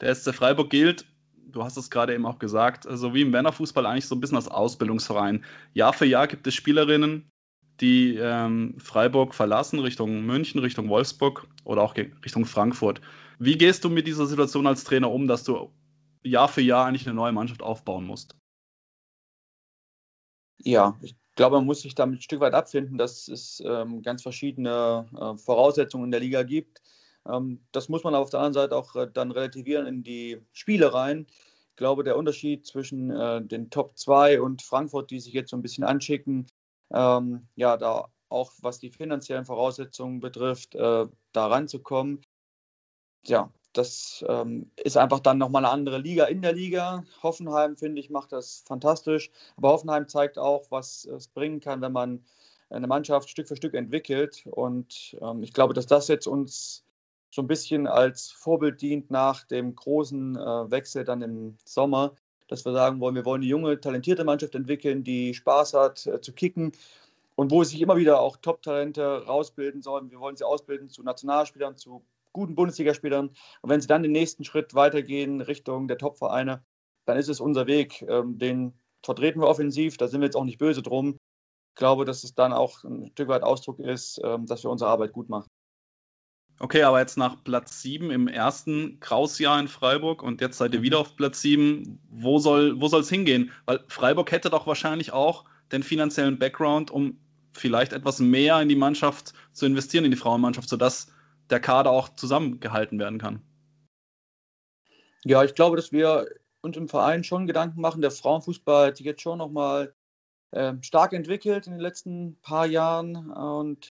Der 0.00 0.14
SC 0.14 0.32
Freiburg 0.32 0.70
gilt, 0.70 1.06
du 1.32 1.64
hast 1.64 1.76
es 1.76 1.90
gerade 1.90 2.14
eben 2.14 2.24
auch 2.24 2.38
gesagt, 2.38 2.84
so 2.84 2.90
also 2.90 3.14
wie 3.14 3.22
im 3.22 3.30
Männerfußball 3.30 3.84
eigentlich 3.84 4.06
so 4.06 4.14
ein 4.14 4.20
bisschen 4.20 4.36
als 4.36 4.48
Ausbildungsverein. 4.48 5.44
Jahr 5.72 5.92
für 5.92 6.06
Jahr 6.06 6.28
gibt 6.28 6.46
es 6.46 6.54
Spielerinnen, 6.54 7.32
die 7.80 8.16
ähm, 8.16 8.74
Freiburg 8.78 9.34
verlassen, 9.34 9.78
Richtung 9.78 10.24
München, 10.24 10.60
Richtung 10.60 10.88
Wolfsburg 10.88 11.46
oder 11.64 11.82
auch 11.82 11.94
Richtung 11.96 12.46
Frankfurt. 12.46 13.00
Wie 13.38 13.58
gehst 13.58 13.84
du 13.84 13.90
mit 13.90 14.06
dieser 14.06 14.26
Situation 14.26 14.66
als 14.66 14.84
Trainer 14.84 15.10
um, 15.10 15.28
dass 15.28 15.44
du 15.44 15.70
Jahr 16.22 16.48
für 16.48 16.62
Jahr 16.62 16.86
eigentlich 16.86 17.06
eine 17.06 17.14
neue 17.14 17.32
Mannschaft 17.32 17.62
aufbauen 17.62 18.06
musst? 18.06 18.34
Ja, 20.58 20.98
ich 21.02 21.14
glaube, 21.34 21.56
man 21.56 21.66
muss 21.66 21.82
sich 21.82 21.94
damit 21.94 22.18
ein 22.18 22.22
Stück 22.22 22.40
weit 22.40 22.54
abfinden, 22.54 22.98
dass 22.98 23.28
es 23.28 23.62
ähm, 23.64 24.02
ganz 24.02 24.22
verschiedene 24.22 25.06
äh, 25.14 25.36
Voraussetzungen 25.38 26.06
in 26.06 26.10
der 26.10 26.20
Liga 26.20 26.42
gibt. 26.42 26.80
Ähm, 27.28 27.60
das 27.72 27.88
muss 27.88 28.04
man 28.04 28.14
auf 28.14 28.30
der 28.30 28.40
anderen 28.40 28.54
Seite 28.54 28.76
auch 28.76 28.96
äh, 28.96 29.08
dann 29.12 29.30
relativieren 29.30 29.86
in 29.86 30.02
die 30.02 30.40
Spiele 30.52 30.94
rein. 30.94 31.26
Ich 31.70 31.76
glaube, 31.76 32.04
der 32.04 32.16
Unterschied 32.16 32.66
zwischen 32.66 33.10
äh, 33.10 33.44
den 33.44 33.68
Top 33.68 33.98
2 33.98 34.40
und 34.40 34.62
Frankfurt, 34.62 35.10
die 35.10 35.20
sich 35.20 35.34
jetzt 35.34 35.50
so 35.50 35.56
ein 35.56 35.62
bisschen 35.62 35.84
anschicken, 35.84 36.46
ähm, 36.92 37.48
ja, 37.54 37.76
da 37.76 38.08
auch 38.28 38.52
was 38.60 38.78
die 38.78 38.90
finanziellen 38.90 39.44
Voraussetzungen 39.44 40.20
betrifft, 40.20 40.74
äh, 40.74 41.06
da 41.32 41.46
ranzukommen. 41.46 42.22
Ja, 43.24 43.52
das 43.72 44.24
ähm, 44.28 44.70
ist 44.76 44.96
einfach 44.96 45.20
dann 45.20 45.38
nochmal 45.38 45.64
eine 45.64 45.72
andere 45.72 45.98
Liga 45.98 46.24
in 46.24 46.42
der 46.42 46.52
Liga. 46.52 47.04
Hoffenheim, 47.22 47.76
finde 47.76 48.00
ich, 48.00 48.10
macht 48.10 48.32
das 48.32 48.64
fantastisch. 48.66 49.30
Aber 49.56 49.70
Hoffenheim 49.70 50.08
zeigt 50.08 50.38
auch, 50.38 50.70
was 50.70 51.04
es 51.04 51.28
bringen 51.28 51.60
kann, 51.60 51.80
wenn 51.82 51.92
man 51.92 52.24
eine 52.70 52.86
Mannschaft 52.86 53.28
Stück 53.28 53.48
für 53.48 53.56
Stück 53.56 53.74
entwickelt. 53.74 54.46
Und 54.50 55.16
ähm, 55.20 55.42
ich 55.42 55.52
glaube, 55.52 55.74
dass 55.74 55.86
das 55.86 56.08
jetzt 56.08 56.26
uns 56.26 56.84
so 57.30 57.42
ein 57.42 57.48
bisschen 57.48 57.86
als 57.86 58.30
Vorbild 58.30 58.80
dient 58.80 59.10
nach 59.10 59.44
dem 59.44 59.74
großen 59.74 60.36
äh, 60.36 60.70
Wechsel 60.70 61.04
dann 61.04 61.22
im 61.22 61.58
Sommer, 61.64 62.14
dass 62.48 62.64
wir 62.64 62.72
sagen 62.72 63.00
wollen, 63.00 63.14
wir 63.14 63.24
wollen 63.24 63.42
eine 63.42 63.50
junge, 63.50 63.80
talentierte 63.80 64.24
Mannschaft 64.24 64.54
entwickeln, 64.54 65.04
die 65.04 65.34
Spaß 65.34 65.74
hat 65.74 66.06
äh, 66.06 66.20
zu 66.20 66.32
kicken 66.32 66.72
und 67.34 67.50
wo 67.50 67.62
sich 67.64 67.80
immer 67.80 67.96
wieder 67.96 68.20
auch 68.20 68.36
Top-Talente 68.36 69.26
rausbilden 69.26 69.82
sollen. 69.82 70.10
Wir 70.10 70.20
wollen 70.20 70.36
sie 70.36 70.44
ausbilden 70.44 70.88
zu 70.88 71.02
Nationalspielern, 71.02 71.76
zu 71.76 72.04
guten 72.32 72.54
Bundesligaspielern. 72.54 73.28
Und 73.62 73.70
wenn 73.70 73.80
sie 73.80 73.86
dann 73.86 74.02
den 74.02 74.12
nächsten 74.12 74.44
Schritt 74.44 74.74
weitergehen 74.74 75.40
Richtung 75.40 75.88
der 75.88 75.98
Top-Vereine, 75.98 76.62
dann 77.06 77.16
ist 77.16 77.28
es 77.28 77.40
unser 77.40 77.66
Weg. 77.66 78.02
Ähm, 78.02 78.38
den 78.38 78.74
vertreten 79.02 79.40
wir 79.40 79.48
offensiv, 79.48 79.96
da 79.96 80.08
sind 80.08 80.20
wir 80.20 80.26
jetzt 80.26 80.36
auch 80.36 80.44
nicht 80.44 80.58
böse 80.58 80.82
drum. 80.82 81.18
Ich 81.70 81.76
glaube, 81.76 82.04
dass 82.04 82.24
es 82.24 82.34
dann 82.34 82.52
auch 82.52 82.84
ein 82.84 83.10
Stück 83.12 83.28
weit 83.28 83.42
Ausdruck 83.42 83.78
ist, 83.78 84.20
ähm, 84.24 84.46
dass 84.46 84.64
wir 84.64 84.70
unsere 84.70 84.90
Arbeit 84.90 85.12
gut 85.12 85.28
machen. 85.28 85.48
Okay, 86.58 86.82
aber 86.82 87.00
jetzt 87.00 87.18
nach 87.18 87.36
Platz 87.44 87.82
7 87.82 88.10
im 88.10 88.28
ersten 88.28 88.98
Krausjahr 89.00 89.60
in 89.60 89.68
Freiburg 89.68 90.22
und 90.22 90.40
jetzt 90.40 90.56
seid 90.56 90.72
ihr 90.72 90.80
wieder 90.80 90.98
auf 90.98 91.14
Platz 91.16 91.42
7. 91.42 91.98
Wo 92.10 92.38
soll 92.38 92.80
wo 92.80 92.86
es 92.86 93.10
hingehen? 93.10 93.52
Weil 93.66 93.80
Freiburg 93.88 94.32
hätte 94.32 94.48
doch 94.48 94.66
wahrscheinlich 94.66 95.12
auch 95.12 95.44
den 95.70 95.82
finanziellen 95.82 96.38
Background, 96.38 96.90
um 96.90 97.18
vielleicht 97.52 97.92
etwas 97.92 98.20
mehr 98.20 98.60
in 98.62 98.68
die 98.68 98.76
Mannschaft 98.76 99.34
zu 99.52 99.66
investieren, 99.66 100.06
in 100.06 100.10
die 100.10 100.16
Frauenmannschaft, 100.16 100.68
sodass 100.68 101.08
der 101.50 101.60
Kader 101.60 101.90
auch 101.90 102.08
zusammengehalten 102.10 102.98
werden 102.98 103.18
kann. 103.18 103.42
Ja, 105.24 105.44
ich 105.44 105.54
glaube, 105.54 105.76
dass 105.76 105.92
wir 105.92 106.26
uns 106.62 106.76
im 106.76 106.88
Verein 106.88 107.22
schon 107.22 107.46
Gedanken 107.46 107.80
machen. 107.80 108.00
Der 108.00 108.10
Frauenfußball 108.10 108.88
hat 108.88 108.96
sich 108.96 109.06
jetzt 109.06 109.22
schon 109.22 109.38
nochmal 109.38 109.94
äh, 110.52 110.72
stark 110.80 111.12
entwickelt 111.12 111.66
in 111.66 111.74
den 111.74 111.80
letzten 111.80 112.36
paar 112.40 112.66
Jahren 112.66 113.30
und 113.30 113.92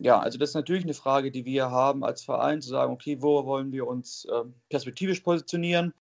ja, 0.00 0.18
also 0.18 0.38
das 0.38 0.50
ist 0.50 0.54
natürlich 0.54 0.84
eine 0.84 0.94
Frage, 0.94 1.30
die 1.30 1.44
wir 1.44 1.70
haben 1.70 2.04
als 2.04 2.24
Verein, 2.24 2.60
zu 2.60 2.68
sagen, 2.68 2.92
okay, 2.92 3.18
wo 3.20 3.44
wollen 3.46 3.72
wir 3.72 3.86
uns 3.86 4.24
äh, 4.26 4.44
perspektivisch 4.68 5.20
positionieren? 5.20 5.94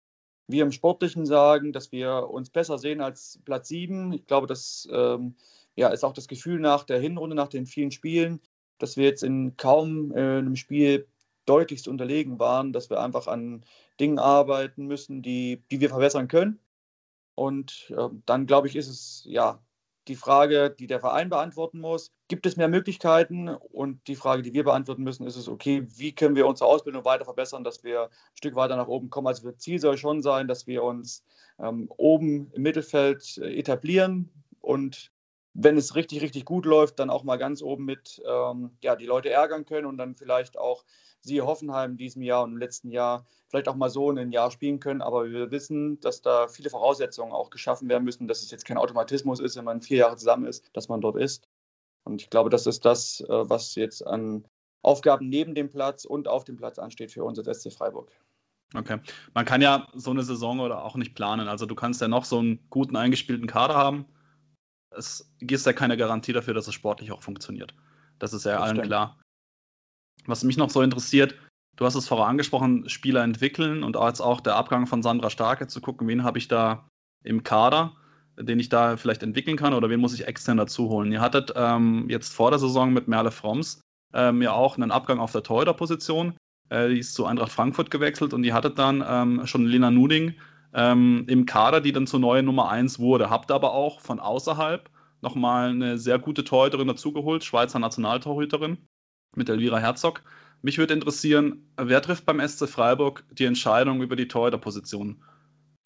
Wir 0.48 0.63
im 0.63 0.72
Sportlichen 0.72 1.25
sagen, 1.25 1.72
dass 1.74 1.91
wir 1.91 2.29
uns 2.29 2.50
besser 2.50 2.77
sehen 2.77 3.01
als 3.01 3.39
Platz 3.46 3.70
7. 3.70 4.13
Ich 4.13 4.25
glaube, 4.25 4.48
das 4.48 4.88
ähm, 4.91 5.36
ja, 5.75 5.89
ist 5.89 6.03
auch 6.03 6.13
das 6.13 6.27
Gefühl 6.27 6.60
nach 6.60 6.84
der 6.84 7.00
Hinrunde, 7.00 7.36
nach 7.36 7.48
den 7.48 7.65
vielen 7.65 7.91
Spielen, 7.91 8.41
dass 8.77 8.98
wir 8.98 9.06
jetzt 9.06 9.24
in 9.24 9.56
kaum 9.58 10.12
äh, 10.12 10.39
einem 10.39 10.56
Spiel 10.56 11.08
deutlichst 11.46 11.88
unterlegen 11.88 12.39
waren, 12.39 12.74
dass 12.74 12.89
wir 12.89 13.01
einfach 13.01 13.27
an 13.27 13.63
Dingen 14.00 14.20
arbeiten 14.20 14.88
müssen, 14.88 15.22
die, 15.22 15.62
die 15.72 15.79
wir 15.79 15.89
verbessern 15.89 16.27
können. 16.27 16.60
Und 17.36 17.94
äh, 17.98 18.10
dann, 18.25 18.46
glaube 18.48 18.68
ich, 18.68 18.75
ist 18.75 18.89
es 18.89 19.24
ja 19.25 19.60
die 20.07 20.15
Frage, 20.15 20.69
die 20.69 20.88
der 20.88 21.00
Verein 21.00 21.29
beantworten 21.29 21.79
muss, 21.79 22.12
gibt 22.27 22.45
es 22.45 22.57
mehr 22.57 22.67
Möglichkeiten? 22.67 23.50
Und 23.50 24.07
die 24.07 24.15
Frage, 24.15 24.41
die 24.41 24.53
wir 24.53 24.63
beantworten 24.63 25.03
müssen, 25.03 25.25
ist 25.25 25.36
es, 25.36 25.48
okay, 25.48 25.88
wie 25.95 26.13
können 26.13 26.36
wir 26.36 26.48
unsere 26.48 26.69
Ausbildung 26.69 27.05
weiter 27.05 27.25
verbessern, 27.25 27.63
dass 27.63 27.83
wir 27.83 28.03
ein 28.03 28.10
Stück 28.36 28.55
weiter 28.55 28.75
nach 28.75 28.88
oben 28.88 29.10
kommen? 29.10 29.27
Also 29.27 29.50
das 29.50 29.60
Ziel 29.60 29.79
soll 29.79 29.98
schon 29.98 30.22
sein, 30.22 30.48
dass 30.48 30.67
wir 30.67 30.83
uns 30.83 31.24
ähm, 31.60 31.89
oben 31.98 32.51
im 32.53 32.62
Mittelfeld 32.63 33.38
äh, 33.38 33.57
etablieren 33.57 34.29
und 34.60 35.12
wenn 35.53 35.77
es 35.77 35.95
richtig, 35.95 36.22
richtig 36.22 36.45
gut 36.45 36.65
läuft, 36.65 37.00
dann 37.00 37.12
auch 37.12 37.24
mal 37.24 37.38
ganz 37.38 37.62
oben 37.62 37.86
mit 37.86 38.22
ähm, 38.27 38.72
ja, 38.81 38.95
die 38.95 39.05
Leute 39.05 39.29
ärgern 39.29 39.65
können 39.65 39.86
und 39.86 39.98
dann 39.98 40.15
vielleicht 40.15 40.57
auch 40.57 40.83
sie 41.24 41.42
Hoffenheim 41.42 41.92
in 41.92 41.98
diesem 41.98 42.22
Jahr 42.22 42.44
und 42.44 42.51
im 42.51 42.58
letzten 42.58 42.92
Jahr 42.92 43.25
vielleicht 43.48 43.68
auch 43.68 43.75
mal 43.75 43.89
so 43.89 44.12
in 44.12 44.20
ein 44.20 44.32
Jahr 44.32 44.51
spielen 44.51 44.80
können. 44.80 45.01
Aber 45.01 45.30
wir 45.30 45.51
wissen, 45.51 46.00
dass 46.01 46.22
da 46.22 46.48
viele 46.48 46.70
Voraussetzungen 46.70 47.32
auch 47.32 47.50
geschaffen 47.50 47.89
werden 47.89 48.03
müssen, 48.03 48.27
dass 48.27 48.44
es 48.44 48.51
jetzt 48.51 48.65
kein 48.65 48.77
Automatismus 48.77 49.39
ist, 49.39 49.56
wenn 49.56 49.65
man 49.65 49.82
vier 49.82 49.98
Jahre 49.98 50.18
zusammen 50.18 50.46
ist, 50.46 50.70
dass 50.74 50.89
man 50.89 51.01
dort 51.01 51.18
ist. 51.18 51.48
Und 52.03 52.22
ich 52.22 52.30
glaube, 52.30 52.50
das 52.50 52.68
ist 52.68 52.84
das, 52.86 53.22
äh, 53.22 53.50
was 53.50 53.75
jetzt 53.75 54.06
an 54.06 54.46
Aufgaben 54.82 55.30
neben 55.30 55.56
dem 55.56 55.70
Platz 55.70 56.03
und 56.03 56.27
auf 56.27 56.44
dem 56.44 56.58
Platz 56.58 56.77
ansteht 56.77 57.12
für 57.12 57.24
uns 57.24 57.39
als 57.39 57.62
SC 57.62 57.72
Freiburg. 57.72 58.12
Okay. 58.75 59.00
Man 59.34 59.46
kann 59.46 59.62
ja 59.62 59.88
so 59.94 60.12
eine 60.12 60.24
Saison 60.24 60.60
oder 60.60 60.84
auch 60.84 60.96
nicht 60.96 61.15
planen. 61.15 61.48
Also 61.48 61.65
du 61.65 61.75
kannst 61.75 62.01
ja 62.01 62.08
noch 62.08 62.25
so 62.25 62.39
einen 62.39 62.68
guten 62.70 62.96
eingespielten 62.96 63.48
Kader 63.48 63.75
haben. 63.75 64.06
Es 64.89 65.32
gibt 65.39 65.65
ja 65.65 65.74
keine 65.74 65.96
Garantie 65.96 66.34
dafür, 66.34 66.53
dass 66.53 66.68
es 66.68 66.74
sportlich 66.74 67.12
auch 67.12 67.22
funktioniert. 67.22 67.74
Das 68.20 68.34
ist 68.34 68.46
ja 68.46 68.53
das 68.53 68.62
allen 68.62 68.75
stimmt. 68.75 68.88
klar. 68.88 69.23
Was 70.25 70.44
mich 70.44 70.58
noch 70.58 70.70
so 70.70 70.82
interessiert, 70.82 71.36
du 71.75 71.86
hast 71.86 71.96
es 71.96 72.08
vorher 72.08 72.27
angesprochen, 72.27 72.88
Spieler 72.89 73.24
entwickeln 73.24 73.84
und 73.84 73.98
jetzt 73.98 74.22
auch 74.22 74.42
der 74.42 74.56
Abgang 74.56 74.88
von 74.88 75.03
Sandra 75.03 75.30
Starke 75.30 75.68
zu 75.68 75.82
gucken, 75.82 76.08
wen 76.08 76.24
habe 76.24 76.38
ich 76.38 76.48
da 76.48 76.88
im 77.24 77.44
Kader, 77.44 77.94
den 78.38 78.60
ich 78.60 78.70
da 78.70 78.98
vielleicht 78.98 79.24
entwickeln 79.24 79.58
kann 79.58 79.74
oder 79.74 79.89
wen 79.89 80.00
muss 80.00 80.13
ich 80.13 80.27
extern 80.27 80.58
dazu 80.58 80.89
holen. 80.89 81.12
Ihr 81.12 81.22
hattet 81.22 81.53
ähm, 81.56 82.06
jetzt 82.10 82.34
vor 82.34 82.51
der 82.51 82.60
Saison 82.60 82.94
mit 82.94 83.08
Merle 83.08 83.32
Fromms 83.32 83.82
ähm, 84.13 84.42
ja 84.42 84.53
auch 84.53 84.77
einen 84.77 84.92
Abgang 84.92 85.20
auf 85.20 85.32
der 85.32 85.44
Torhüter-Position. 85.44 86.36
Äh, 86.70 86.89
die 86.89 87.00
ist 87.00 87.13
zu 87.13 87.25
Eintracht 87.25 87.51
Frankfurt 87.51 87.92
gewechselt 87.92 88.34
und 88.34 88.44
die 88.44 88.53
hatte 88.53 88.72
dann 88.72 89.03
ähm, 89.08 89.46
schon 89.46 89.65
Lena 89.65 89.92
Nuding 89.92 90.36
ähm, 90.74 91.25
im 91.27 91.46
Kader, 91.46 91.82
die 91.82 91.92
dann 91.92 92.08
zur 92.08 92.20
neuen 92.20 92.46
Nummer 92.46 92.70
1 92.70 93.00
wurde. 93.00 93.30
Habt 93.30 93.51
aber 93.51 93.74
auch 93.74 94.00
von 94.00 94.20
außerhalb 94.20 94.89
nochmal 95.22 95.70
eine 95.70 95.98
sehr 95.98 96.20
gute 96.20 96.44
Torhüterin 96.44 96.88
dazugeholt, 96.88 97.44
Schweizer 97.44 97.80
Nationaltorhüterin 97.80 98.77
mit 99.36 99.50
Elvira 99.50 99.80
Herzog. 99.80 100.22
Mich 100.62 100.78
würde 100.78 100.94
interessieren, 100.94 101.68
wer 101.78 102.02
trifft 102.02 102.25
beim 102.25 102.46
SC 102.46 102.68
Freiburg 102.68 103.24
die 103.32 103.46
Entscheidung 103.46 104.02
über 104.02 104.16
die 104.16 104.28
Torhüterposition? 104.28 105.22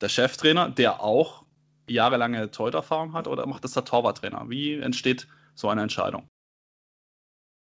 Der 0.02 0.10
Cheftrainer, 0.10 0.70
der 0.70 1.02
auch 1.02 1.46
jahrelange 1.88 2.52
Torhütererfahrung 2.52 3.14
hat, 3.14 3.28
oder 3.28 3.46
macht 3.48 3.64
das 3.64 3.74
der 3.74 3.86
Torwarttrainer? 3.86 4.46
Wie 4.50 4.74
entsteht 4.74 5.28
so 5.56 5.70
eine 5.70 5.82
Entscheidung? 5.82 6.28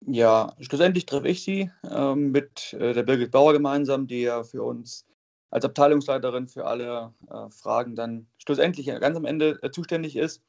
Ja, 0.06 0.56
schlussendlich 0.60 1.06
treffe 1.06 1.28
ich 1.28 1.44
sie 1.44 1.72
ähm, 1.90 2.32
mit 2.32 2.74
äh, 2.74 2.94
der 2.94 3.04
Birgit 3.04 3.32
Bauer 3.32 3.54
gemeinsam, 3.54 4.08
die 4.08 4.22
ja 4.22 4.44
für 4.44 4.64
uns 4.64 5.06
als 5.50 5.66
Abteilungsleiterin 5.66 6.48
für 6.48 6.66
alle 6.66 7.14
äh, 7.30 7.50
Fragen 7.50 7.96
dann 7.96 8.28
schlussendlich 8.38 8.86
ganz 8.88 9.18
am 9.18 9.26
Ende 9.26 9.60
äh, 9.62 9.72
zuständig 9.72 10.16
ist. 10.16 10.42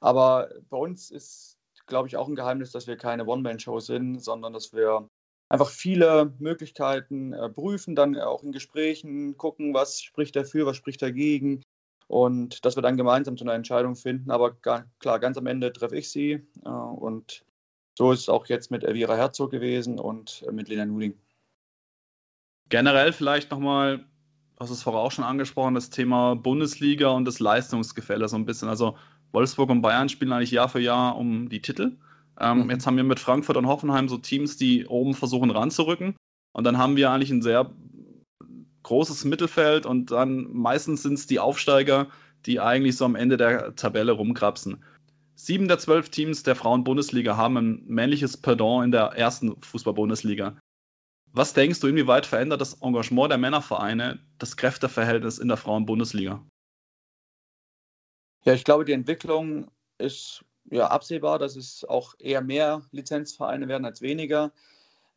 Aber 0.00 0.48
bei 0.68 0.76
uns 0.76 1.10
ist, 1.10 1.47
glaube 1.88 2.08
ich, 2.08 2.16
auch 2.16 2.28
ein 2.28 2.36
Geheimnis, 2.36 2.70
dass 2.70 2.86
wir 2.86 2.96
keine 2.96 3.26
One-Man-Show 3.26 3.80
sind, 3.80 4.22
sondern 4.22 4.52
dass 4.52 4.72
wir 4.72 5.08
einfach 5.48 5.68
viele 5.70 6.32
Möglichkeiten 6.38 7.32
äh, 7.32 7.48
prüfen, 7.48 7.96
dann 7.96 8.16
auch 8.18 8.42
in 8.42 8.52
Gesprächen 8.52 9.36
gucken, 9.36 9.74
was 9.74 10.00
spricht 10.00 10.36
dafür, 10.36 10.66
was 10.66 10.76
spricht 10.76 11.02
dagegen 11.02 11.62
und 12.06 12.64
dass 12.64 12.76
wir 12.76 12.82
dann 12.82 12.96
gemeinsam 12.96 13.36
zu 13.36 13.44
einer 13.44 13.54
Entscheidung 13.54 13.96
finden. 13.96 14.30
Aber 14.30 14.54
klar, 14.54 15.18
ganz 15.18 15.36
am 15.36 15.46
Ende 15.46 15.72
treffe 15.72 15.96
ich 15.96 16.10
sie 16.10 16.46
äh, 16.64 16.68
und 16.68 17.44
so 17.96 18.12
ist 18.12 18.20
es 18.20 18.28
auch 18.28 18.46
jetzt 18.46 18.70
mit 18.70 18.84
Elvira 18.84 19.16
Herzog 19.16 19.50
gewesen 19.50 19.98
und 19.98 20.44
äh, 20.46 20.52
mit 20.52 20.68
Lena 20.68 20.86
Nuding. 20.86 21.18
Generell 22.68 23.12
vielleicht 23.12 23.50
nochmal, 23.50 24.04
hast 24.60 24.70
es 24.70 24.82
vorher 24.82 25.02
auch 25.02 25.10
schon 25.10 25.24
angesprochen, 25.24 25.74
das 25.74 25.90
Thema 25.90 26.36
Bundesliga 26.36 27.08
und 27.08 27.24
das 27.24 27.40
Leistungsgefälle 27.40 28.28
so 28.28 28.36
ein 28.36 28.44
bisschen. 28.44 28.68
Also 28.68 28.96
Wolfsburg 29.32 29.70
und 29.70 29.82
Bayern 29.82 30.08
spielen 30.08 30.32
eigentlich 30.32 30.50
Jahr 30.50 30.68
für 30.68 30.80
Jahr 30.80 31.16
um 31.16 31.48
die 31.48 31.60
Titel. 31.60 31.96
Ähm, 32.40 32.64
mhm. 32.64 32.70
Jetzt 32.70 32.86
haben 32.86 32.96
wir 32.96 33.04
mit 33.04 33.20
Frankfurt 33.20 33.56
und 33.56 33.66
Hoffenheim 33.66 34.08
so 34.08 34.18
Teams, 34.18 34.56
die 34.56 34.86
oben 34.86 35.14
versuchen 35.14 35.50
ranzurücken. 35.50 36.16
Und 36.52 36.64
dann 36.64 36.78
haben 36.78 36.96
wir 36.96 37.10
eigentlich 37.10 37.30
ein 37.30 37.42
sehr 37.42 37.70
großes 38.82 39.24
Mittelfeld 39.24 39.86
und 39.86 40.10
dann 40.10 40.48
meistens 40.52 41.02
sind 41.02 41.14
es 41.14 41.26
die 41.26 41.40
Aufsteiger, 41.40 42.08
die 42.46 42.60
eigentlich 42.60 42.96
so 42.96 43.04
am 43.04 43.16
Ende 43.16 43.36
der 43.36 43.74
Tabelle 43.74 44.12
rumkrapsen. 44.12 44.82
Sieben 45.34 45.68
der 45.68 45.78
zwölf 45.78 46.08
Teams 46.08 46.42
der 46.42 46.56
Frauen-Bundesliga 46.56 47.36
haben 47.36 47.56
ein 47.56 47.82
männliches 47.86 48.36
Pardon 48.36 48.84
in 48.84 48.90
der 48.90 49.12
ersten 49.12 49.60
Fußball-Bundesliga. 49.62 50.56
Was 51.32 51.52
denkst 51.52 51.80
du, 51.80 51.86
inwieweit 51.86 52.26
verändert 52.26 52.60
das 52.60 52.80
Engagement 52.80 53.30
der 53.30 53.38
Männervereine 53.38 54.18
das 54.38 54.56
Kräfteverhältnis 54.56 55.38
in 55.38 55.48
der 55.48 55.56
Frauen-Bundesliga? 55.56 56.42
Ja, 58.44 58.54
ich 58.54 58.64
glaube, 58.64 58.84
die 58.84 58.92
Entwicklung 58.92 59.70
ist 59.98 60.44
ja 60.70 60.88
absehbar, 60.88 61.38
dass 61.38 61.56
es 61.56 61.84
auch 61.84 62.14
eher 62.18 62.40
mehr 62.40 62.82
Lizenzvereine 62.92 63.68
werden 63.68 63.84
als 63.84 64.00
weniger. 64.02 64.52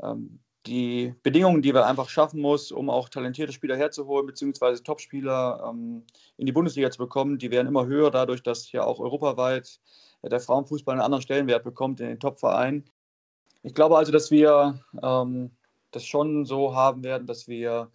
Ähm, 0.01 0.39
die 0.67 1.15
Bedingungen, 1.23 1.61
die 1.61 1.73
wir 1.73 1.85
einfach 1.87 2.09
schaffen 2.09 2.39
muss, 2.39 2.71
um 2.71 2.89
auch 2.89 3.09
talentierte 3.09 3.53
Spieler 3.53 3.75
herzuholen, 3.75 4.27
beziehungsweise 4.27 4.83
Topspieler 4.83 5.63
ähm, 5.67 6.03
in 6.37 6.45
die 6.45 6.51
Bundesliga 6.51 6.91
zu 6.91 6.99
bekommen, 6.99 7.39
die 7.39 7.49
werden 7.49 7.67
immer 7.67 7.87
höher, 7.87 8.11
dadurch, 8.11 8.43
dass 8.43 8.71
ja 8.71 8.83
auch 8.83 8.99
europaweit 8.99 9.79
der 10.23 10.39
Frauenfußball 10.39 10.93
einen 10.93 11.01
anderen 11.01 11.23
Stellenwert 11.23 11.63
bekommt 11.63 11.99
in 11.99 12.07
den 12.07 12.19
Topvereinen. 12.19 12.85
Ich 13.63 13.73
glaube 13.73 13.97
also, 13.97 14.11
dass 14.11 14.29
wir 14.29 14.79
ähm, 15.01 15.51
das 15.91 16.05
schon 16.05 16.45
so 16.45 16.75
haben 16.75 17.03
werden, 17.03 17.25
dass 17.25 17.47
wir 17.47 17.89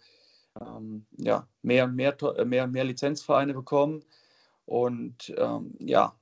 ähm, 0.59 1.05
ja, 1.17 1.47
mehr, 1.61 1.87
mehr, 1.87 2.15
mehr, 2.45 2.67
mehr 2.67 2.83
Lizenzvereine 2.83 3.53
bekommen. 3.53 4.03
Und 4.67 5.33
ähm, 5.37 5.75
ja, 5.79 6.13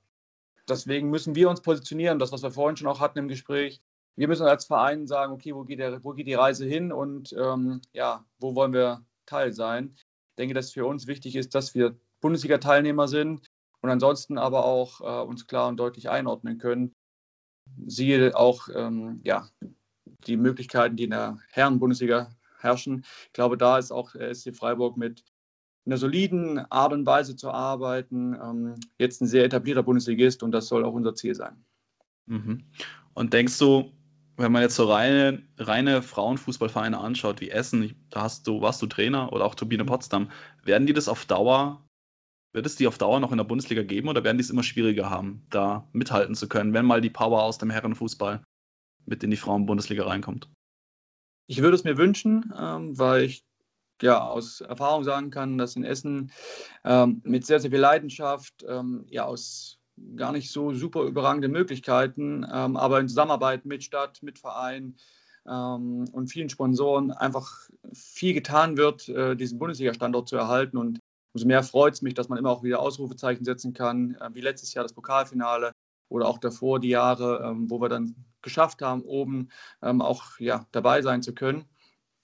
deswegen 0.69 1.09
müssen 1.09 1.35
wir 1.35 1.49
uns 1.49 1.61
positionieren, 1.61 2.19
das, 2.19 2.31
was 2.31 2.43
wir 2.43 2.51
vorhin 2.51 2.77
schon 2.77 2.87
auch 2.87 2.99
hatten 2.99 3.17
im 3.17 3.27
Gespräch. 3.27 3.81
Wir 4.15 4.27
müssen 4.27 4.45
als 4.45 4.65
Verein 4.65 5.07
sagen, 5.07 5.33
okay, 5.33 5.53
wo 5.53 5.63
geht, 5.63 5.79
der, 5.79 6.03
wo 6.03 6.13
geht 6.13 6.27
die 6.27 6.35
Reise 6.35 6.65
hin 6.65 6.93
und 6.93 7.33
ähm, 7.37 7.81
ja, 7.91 8.23
wo 8.39 8.55
wollen 8.55 8.71
wir 8.71 9.03
Teil 9.25 9.51
sein? 9.51 9.95
Ich 9.95 10.35
denke, 10.37 10.53
dass 10.53 10.71
für 10.71 10.85
uns 10.85 11.07
wichtig 11.07 11.35
ist, 11.35 11.55
dass 11.55 11.73
wir 11.73 11.97
Bundesliga-Teilnehmer 12.21 13.07
sind 13.07 13.51
und 13.81 13.89
ansonsten 13.89 14.37
aber 14.37 14.63
auch 14.63 15.01
äh, 15.01 15.27
uns 15.27 15.47
klar 15.47 15.67
und 15.67 15.77
deutlich 15.77 16.09
einordnen 16.09 16.59
können. 16.59 16.93
Siehe 17.87 18.37
auch 18.37 18.69
ähm, 18.73 19.21
ja, 19.23 19.49
die 20.27 20.37
Möglichkeiten, 20.37 20.97
die 20.97 21.05
in 21.05 21.09
der 21.09 21.39
Herren-Bundesliga 21.49 22.29
herrschen. 22.59 23.03
Ich 23.25 23.33
glaube, 23.33 23.57
da 23.57 23.79
ist 23.79 23.91
auch 23.91 24.11
der 24.11 24.33
SC 24.33 24.55
Freiburg 24.55 24.97
mit 24.97 25.23
einer 25.85 25.97
soliden 25.97 26.59
Art 26.71 26.93
und 26.93 27.05
Weise 27.05 27.35
zu 27.35 27.51
arbeiten, 27.51 28.33
ähm, 28.33 28.75
jetzt 28.97 29.21
ein 29.21 29.27
sehr 29.27 29.45
etablierter 29.45 29.83
Bundesligist 29.83 30.43
und 30.43 30.51
das 30.51 30.67
soll 30.67 30.83
auch 30.83 30.93
unser 30.93 31.15
Ziel 31.15 31.35
sein. 31.35 31.63
Mhm. 32.25 32.63
Und 33.13 33.33
denkst 33.33 33.57
du, 33.59 33.91
wenn 34.37 34.51
man 34.51 34.63
jetzt 34.63 34.75
so 34.75 34.91
reine, 34.91 35.43
reine 35.57 36.01
Frauenfußballvereine 36.01 36.97
anschaut, 36.97 37.39
wie 37.39 37.51
Essen, 37.51 37.95
da 38.09 38.23
hast 38.23 38.47
du, 38.47 38.61
warst 38.61 38.81
du 38.81 38.87
Trainer 38.87 39.31
oder 39.31 39.45
auch 39.45 39.55
Turbine. 39.55 39.85
Potsdam, 39.85 40.29
werden 40.63 40.87
die 40.87 40.93
das 40.93 41.07
auf 41.07 41.25
Dauer 41.25 41.85
wird 42.55 42.65
es 42.65 42.77
die 42.77 42.87
auf 42.87 42.97
Dauer 42.97 43.19
noch 43.19 43.31
in 43.31 43.37
der 43.37 43.43
Bundesliga 43.43 43.83
geben 43.83 44.07
oder 44.07 44.23
werden 44.23 44.37
die 44.37 44.43
es 44.43 44.49
immer 44.49 44.63
schwieriger 44.63 45.09
haben, 45.09 45.45
da 45.49 45.87
mithalten 45.91 46.35
zu 46.35 46.47
können, 46.47 46.73
wenn 46.73 46.85
mal 46.85 47.01
die 47.01 47.09
Power 47.09 47.43
aus 47.43 47.57
dem 47.57 47.69
Herrenfußball 47.69 48.41
mit 49.05 49.23
in 49.23 49.29
die 49.29 49.37
Frauen-Bundesliga 49.37 50.07
reinkommt? 50.07 50.49
Ich 51.47 51.61
würde 51.61 51.75
es 51.75 51.83
mir 51.83 51.97
wünschen, 51.97 52.53
ähm, 52.57 52.97
weil 52.97 53.23
ich 53.23 53.43
ja 54.01 54.21
aus 54.21 54.61
Erfahrung 54.61 55.03
sagen 55.03 55.31
kann, 55.31 55.57
dass 55.57 55.75
in 55.75 55.83
Essen 55.83 56.31
ähm, 56.83 57.21
mit 57.23 57.45
sehr, 57.45 57.59
sehr 57.59 57.71
viel 57.71 57.79
Leidenschaft, 57.79 58.65
ähm, 58.67 59.05
ja 59.09 59.25
aus 59.25 59.79
gar 60.15 60.31
nicht 60.31 60.51
so 60.51 60.73
super 60.73 61.03
überragenden 61.03 61.51
Möglichkeiten, 61.51 62.45
ähm, 62.51 62.75
aber 62.77 62.99
in 62.99 63.07
Zusammenarbeit 63.07 63.65
mit 63.65 63.83
Stadt, 63.83 64.21
mit 64.21 64.39
Verein 64.39 64.97
ähm, 65.47 66.05
und 66.11 66.27
vielen 66.27 66.49
Sponsoren 66.49 67.11
einfach 67.11 67.69
viel 67.93 68.33
getan 68.33 68.77
wird, 68.77 69.07
äh, 69.09 69.35
diesen 69.35 69.59
Bundesliga-Standort 69.59 70.27
zu 70.27 70.35
erhalten 70.35 70.77
und 70.77 70.99
umso 71.33 71.47
mehr 71.47 71.63
freut 71.63 71.93
es 71.93 72.01
mich, 72.01 72.13
dass 72.13 72.29
man 72.29 72.37
immer 72.37 72.49
auch 72.49 72.63
wieder 72.63 72.79
Ausrufezeichen 72.79 73.45
setzen 73.45 73.73
kann, 73.73 74.15
äh, 74.15 74.29
wie 74.33 74.41
letztes 74.41 74.73
Jahr 74.73 74.83
das 74.83 74.93
Pokalfinale 74.93 75.71
oder 76.09 76.27
auch 76.27 76.37
davor 76.37 76.79
die 76.79 76.89
Jahre, 76.89 77.41
ähm, 77.43 77.69
wo 77.69 77.79
wir 77.81 77.89
dann 77.89 78.15
geschafft 78.41 78.81
haben, 78.81 79.01
oben 79.01 79.49
ähm, 79.81 80.01
auch 80.01 80.39
ja, 80.39 80.65
dabei 80.71 81.01
sein 81.01 81.21
zu 81.21 81.33
können. 81.33 81.65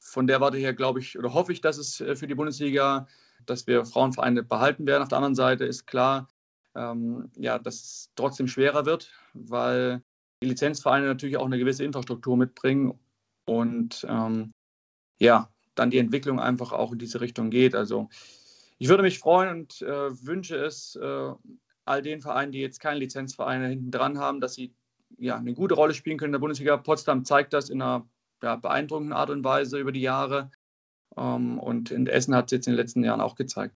Von 0.03 0.27
der 0.27 0.41
Warte 0.41 0.57
her 0.57 0.73
glaube 0.73 0.99
ich 0.99 1.17
oder 1.17 1.33
hoffe 1.33 1.53
ich, 1.53 1.61
dass 1.61 1.77
es 1.77 2.01
äh, 2.01 2.15
für 2.15 2.27
die 2.27 2.35
Bundesliga, 2.35 3.07
dass 3.45 3.67
wir 3.67 3.85
Frauenvereine 3.85 4.43
behalten 4.43 4.85
werden. 4.87 5.03
Auf 5.03 5.09
der 5.09 5.19
anderen 5.19 5.35
Seite 5.35 5.65
ist 5.65 5.85
klar, 5.85 6.27
ähm, 6.75 7.29
ja, 7.37 7.59
dass 7.59 7.75
es 7.75 8.11
trotzdem 8.15 8.47
schwerer 8.47 8.85
wird, 8.85 9.11
weil 9.33 10.01
die 10.41 10.47
Lizenzvereine 10.47 11.05
natürlich 11.05 11.37
auch 11.37 11.45
eine 11.45 11.59
gewisse 11.59 11.83
Infrastruktur 11.83 12.35
mitbringen 12.35 12.99
und 13.45 14.05
ähm, 14.09 14.51
ja, 15.19 15.49
dann 15.75 15.91
die 15.91 15.99
Entwicklung 15.99 16.39
einfach 16.39 16.71
auch 16.71 16.91
in 16.91 16.99
diese 16.99 17.21
Richtung 17.21 17.51
geht. 17.51 17.75
Also 17.75 18.09
ich 18.79 18.89
würde 18.89 19.03
mich 19.03 19.19
freuen 19.19 19.49
und 19.61 19.81
äh, 19.83 20.25
wünsche 20.25 20.55
es 20.55 20.95
äh, 20.95 21.31
all 21.85 22.01
den 22.01 22.21
Vereinen, 22.21 22.51
die 22.51 22.59
jetzt 22.59 22.79
keine 22.79 22.99
Lizenzvereine 22.99 23.67
hinten 23.67 23.91
dran 23.91 24.17
haben, 24.17 24.41
dass 24.41 24.55
sie 24.55 24.73
ja, 25.17 25.37
eine 25.37 25.53
gute 25.53 25.75
Rolle 25.75 25.93
spielen 25.93 26.17
können 26.17 26.29
in 26.29 26.33
der 26.33 26.39
Bundesliga. 26.39 26.77
Potsdam 26.77 27.23
zeigt 27.23 27.53
das 27.53 27.69
in 27.69 27.81
einer 27.81 28.07
ja, 28.41 28.55
beeindruckenden 28.55 29.13
Art 29.13 29.29
und 29.29 29.43
Weise 29.43 29.79
über 29.79 29.91
die 29.91 30.01
Jahre. 30.01 30.51
Ähm, 31.17 31.59
und 31.59 31.91
in 31.91 32.07
Essen 32.07 32.35
hat 32.35 32.45
es 32.45 32.51
jetzt 32.51 32.67
in 32.67 32.73
den 32.73 32.77
letzten 32.77 33.03
Jahren 33.03 33.21
auch 33.21 33.35
gezeigt. 33.35 33.75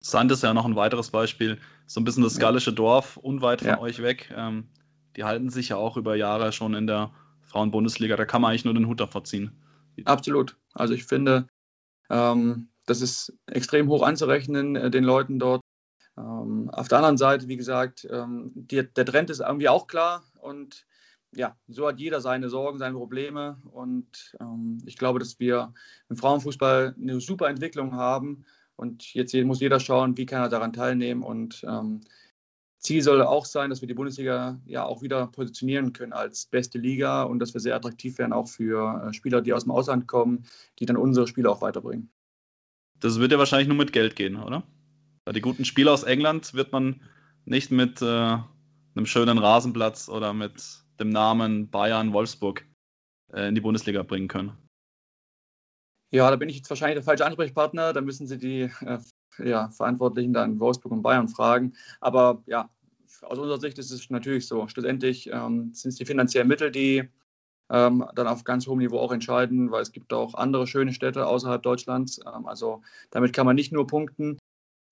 Sand 0.00 0.30
ist 0.30 0.42
ja 0.42 0.54
noch 0.54 0.64
ein 0.64 0.76
weiteres 0.76 1.10
Beispiel. 1.10 1.58
So 1.86 2.00
ein 2.00 2.04
bisschen 2.04 2.22
das 2.22 2.38
gallische 2.38 2.72
Dorf, 2.72 3.16
unweit 3.16 3.60
von 3.60 3.70
ja. 3.70 3.80
euch 3.80 4.00
weg. 4.02 4.32
Ähm, 4.34 4.68
die 5.16 5.24
halten 5.24 5.50
sich 5.50 5.70
ja 5.70 5.76
auch 5.76 5.96
über 5.96 6.14
Jahre 6.14 6.52
schon 6.52 6.74
in 6.74 6.86
der 6.86 7.10
Frauenbundesliga. 7.42 8.16
Da 8.16 8.24
kann 8.24 8.42
man 8.42 8.50
eigentlich 8.50 8.64
nur 8.64 8.74
den 8.74 8.86
Hut 8.86 9.00
davor 9.00 9.24
ziehen. 9.24 9.50
Absolut. 10.04 10.56
Also 10.74 10.94
ich 10.94 11.04
finde, 11.04 11.48
ähm, 12.10 12.68
das 12.86 13.00
ist 13.00 13.36
extrem 13.46 13.88
hoch 13.88 14.02
anzurechnen, 14.02 14.76
äh, 14.76 14.90
den 14.90 15.04
Leuten 15.04 15.38
dort. 15.38 15.60
Ähm, 16.16 16.70
auf 16.70 16.88
der 16.88 16.98
anderen 16.98 17.18
Seite, 17.18 17.48
wie 17.48 17.56
gesagt, 17.56 18.06
ähm, 18.10 18.52
die, 18.54 18.82
der 18.82 19.06
Trend 19.06 19.30
ist 19.30 19.40
irgendwie 19.40 19.68
auch 19.68 19.86
klar 19.86 20.22
und 20.40 20.86
ja, 21.34 21.56
so 21.68 21.86
hat 21.88 22.00
jeder 22.00 22.20
seine 22.20 22.48
Sorgen, 22.48 22.78
seine 22.78 22.96
Probleme 22.96 23.58
und 23.70 24.36
ähm, 24.40 24.78
ich 24.86 24.96
glaube, 24.96 25.18
dass 25.18 25.38
wir 25.38 25.72
im 26.08 26.16
Frauenfußball 26.16 26.94
eine 27.00 27.20
super 27.20 27.48
Entwicklung 27.48 27.94
haben 27.94 28.44
und 28.76 29.14
jetzt 29.14 29.34
muss 29.34 29.60
jeder 29.60 29.80
schauen, 29.80 30.16
wie 30.16 30.26
kann 30.26 30.42
er 30.42 30.48
daran 30.48 30.72
teilnehmen 30.72 31.22
und 31.22 31.64
ähm, 31.68 32.00
Ziel 32.78 33.02
soll 33.02 33.22
auch 33.22 33.44
sein, 33.44 33.70
dass 33.70 33.80
wir 33.80 33.88
die 33.88 33.94
Bundesliga 33.94 34.60
ja 34.64 34.84
auch 34.84 35.02
wieder 35.02 35.26
positionieren 35.26 35.92
können 35.92 36.12
als 36.12 36.46
beste 36.46 36.78
Liga 36.78 37.24
und 37.24 37.40
dass 37.40 37.52
wir 37.52 37.60
sehr 37.60 37.74
attraktiv 37.74 38.18
werden 38.18 38.32
auch 38.32 38.48
für 38.48 39.08
äh, 39.08 39.12
Spieler, 39.12 39.42
die 39.42 39.52
aus 39.52 39.64
dem 39.64 39.72
Ausland 39.72 40.06
kommen, 40.06 40.44
die 40.78 40.86
dann 40.86 40.96
unsere 40.96 41.26
Spiele 41.26 41.50
auch 41.50 41.60
weiterbringen. 41.60 42.10
Das 43.00 43.18
wird 43.18 43.32
ja 43.32 43.38
wahrscheinlich 43.38 43.68
nur 43.68 43.76
mit 43.76 43.92
Geld 43.92 44.16
gehen, 44.16 44.36
oder? 44.36 44.62
Weil 45.24 45.34
die 45.34 45.40
guten 45.40 45.64
Spieler 45.64 45.92
aus 45.92 46.04
England 46.04 46.54
wird 46.54 46.72
man 46.72 47.02
nicht 47.44 47.70
mit 47.70 48.00
äh, 48.00 48.04
einem 48.06 49.06
schönen 49.06 49.38
Rasenplatz 49.38 50.08
oder 50.08 50.32
mit 50.32 50.84
dem 51.00 51.10
Namen 51.10 51.70
Bayern 51.70 52.12
Wolfsburg 52.12 52.64
äh, 53.32 53.48
in 53.48 53.54
die 53.54 53.60
Bundesliga 53.60 54.02
bringen 54.02 54.28
können? 54.28 54.52
Ja, 56.10 56.30
da 56.30 56.36
bin 56.36 56.48
ich 56.48 56.56
jetzt 56.56 56.70
wahrscheinlich 56.70 56.96
der 56.96 57.04
falsche 57.04 57.26
Ansprechpartner. 57.26 57.92
Da 57.92 58.00
müssen 58.00 58.26
Sie 58.26 58.38
die 58.38 58.70
äh, 58.80 58.98
ja, 59.38 59.68
Verantwortlichen 59.68 60.32
da 60.32 60.44
in 60.44 60.58
Wolfsburg 60.58 60.92
und 60.92 61.02
Bayern 61.02 61.28
fragen. 61.28 61.74
Aber 62.00 62.42
ja, 62.46 62.70
aus 63.22 63.38
unserer 63.38 63.60
Sicht 63.60 63.78
ist 63.78 63.90
es 63.90 64.08
natürlich 64.10 64.46
so. 64.46 64.68
Schlussendlich 64.68 65.30
ähm, 65.30 65.72
sind 65.74 65.90
es 65.90 65.96
die 65.96 66.06
finanziellen 66.06 66.48
Mittel, 66.48 66.70
die 66.70 67.08
ähm, 67.70 68.04
dann 68.14 68.26
auf 68.26 68.44
ganz 68.44 68.66
hohem 68.66 68.78
Niveau 68.78 68.98
auch 68.98 69.12
entscheiden, 69.12 69.70
weil 69.70 69.82
es 69.82 69.92
gibt 69.92 70.12
auch 70.12 70.34
andere 70.34 70.66
schöne 70.66 70.92
Städte 70.92 71.26
außerhalb 71.26 71.62
Deutschlands. 71.62 72.20
Ähm, 72.26 72.46
also 72.46 72.82
damit 73.10 73.32
kann 73.32 73.46
man 73.46 73.56
nicht 73.56 73.72
nur 73.72 73.86
punkten. 73.86 74.38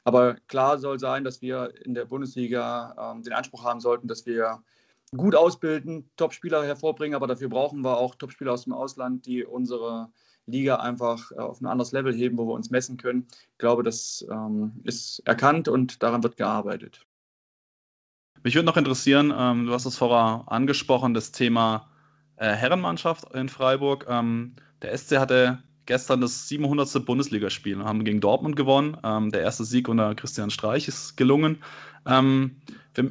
Aber 0.04 0.34
klar 0.46 0.78
soll 0.78 1.00
sein, 1.00 1.24
dass 1.24 1.42
wir 1.42 1.72
in 1.84 1.94
der 1.94 2.04
Bundesliga 2.04 2.94
ähm, 3.14 3.22
den 3.22 3.32
Anspruch 3.32 3.64
haben 3.64 3.80
sollten, 3.80 4.06
dass 4.06 4.26
wir 4.26 4.62
gut 5.14 5.34
ausbilden, 5.34 6.10
Top-Spieler 6.16 6.64
hervorbringen, 6.64 7.14
aber 7.14 7.26
dafür 7.26 7.48
brauchen 7.48 7.82
wir 7.82 7.96
auch 7.96 8.14
Top-Spieler 8.14 8.52
aus 8.52 8.64
dem 8.64 8.72
Ausland, 8.72 9.26
die 9.26 9.44
unsere 9.44 10.10
Liga 10.46 10.76
einfach 10.76 11.30
äh, 11.32 11.36
auf 11.36 11.60
ein 11.60 11.66
anderes 11.66 11.92
Level 11.92 12.14
heben, 12.14 12.38
wo 12.38 12.46
wir 12.46 12.54
uns 12.54 12.70
messen 12.70 12.96
können. 12.96 13.26
Ich 13.52 13.58
glaube, 13.58 13.82
das 13.82 14.26
ähm, 14.30 14.72
ist 14.84 15.20
erkannt 15.24 15.68
und 15.68 16.02
daran 16.02 16.22
wird 16.22 16.36
gearbeitet. 16.36 17.04
Mich 18.42 18.54
würde 18.54 18.66
noch 18.66 18.76
interessieren, 18.76 19.32
ähm, 19.36 19.66
du 19.66 19.72
hast 19.72 19.86
es 19.86 19.96
vorher 19.96 20.44
angesprochen, 20.46 21.14
das 21.14 21.32
Thema 21.32 21.90
äh, 22.36 22.52
Herrenmannschaft 22.52 23.34
in 23.34 23.48
Freiburg. 23.48 24.06
Ähm, 24.08 24.54
der 24.82 24.96
SC 24.96 25.18
hatte 25.18 25.62
gestern 25.86 26.20
das 26.20 26.48
700. 26.48 27.04
Bundesligaspiel, 27.04 27.82
haben 27.84 28.04
gegen 28.04 28.20
Dortmund 28.20 28.56
gewonnen. 28.56 28.96
Ähm, 29.02 29.30
der 29.30 29.42
erste 29.42 29.64
Sieg 29.64 29.88
unter 29.88 30.14
Christian 30.14 30.50
Streich 30.50 30.88
ist 30.88 31.16
gelungen. 31.16 31.62
Ähm, 32.06 32.60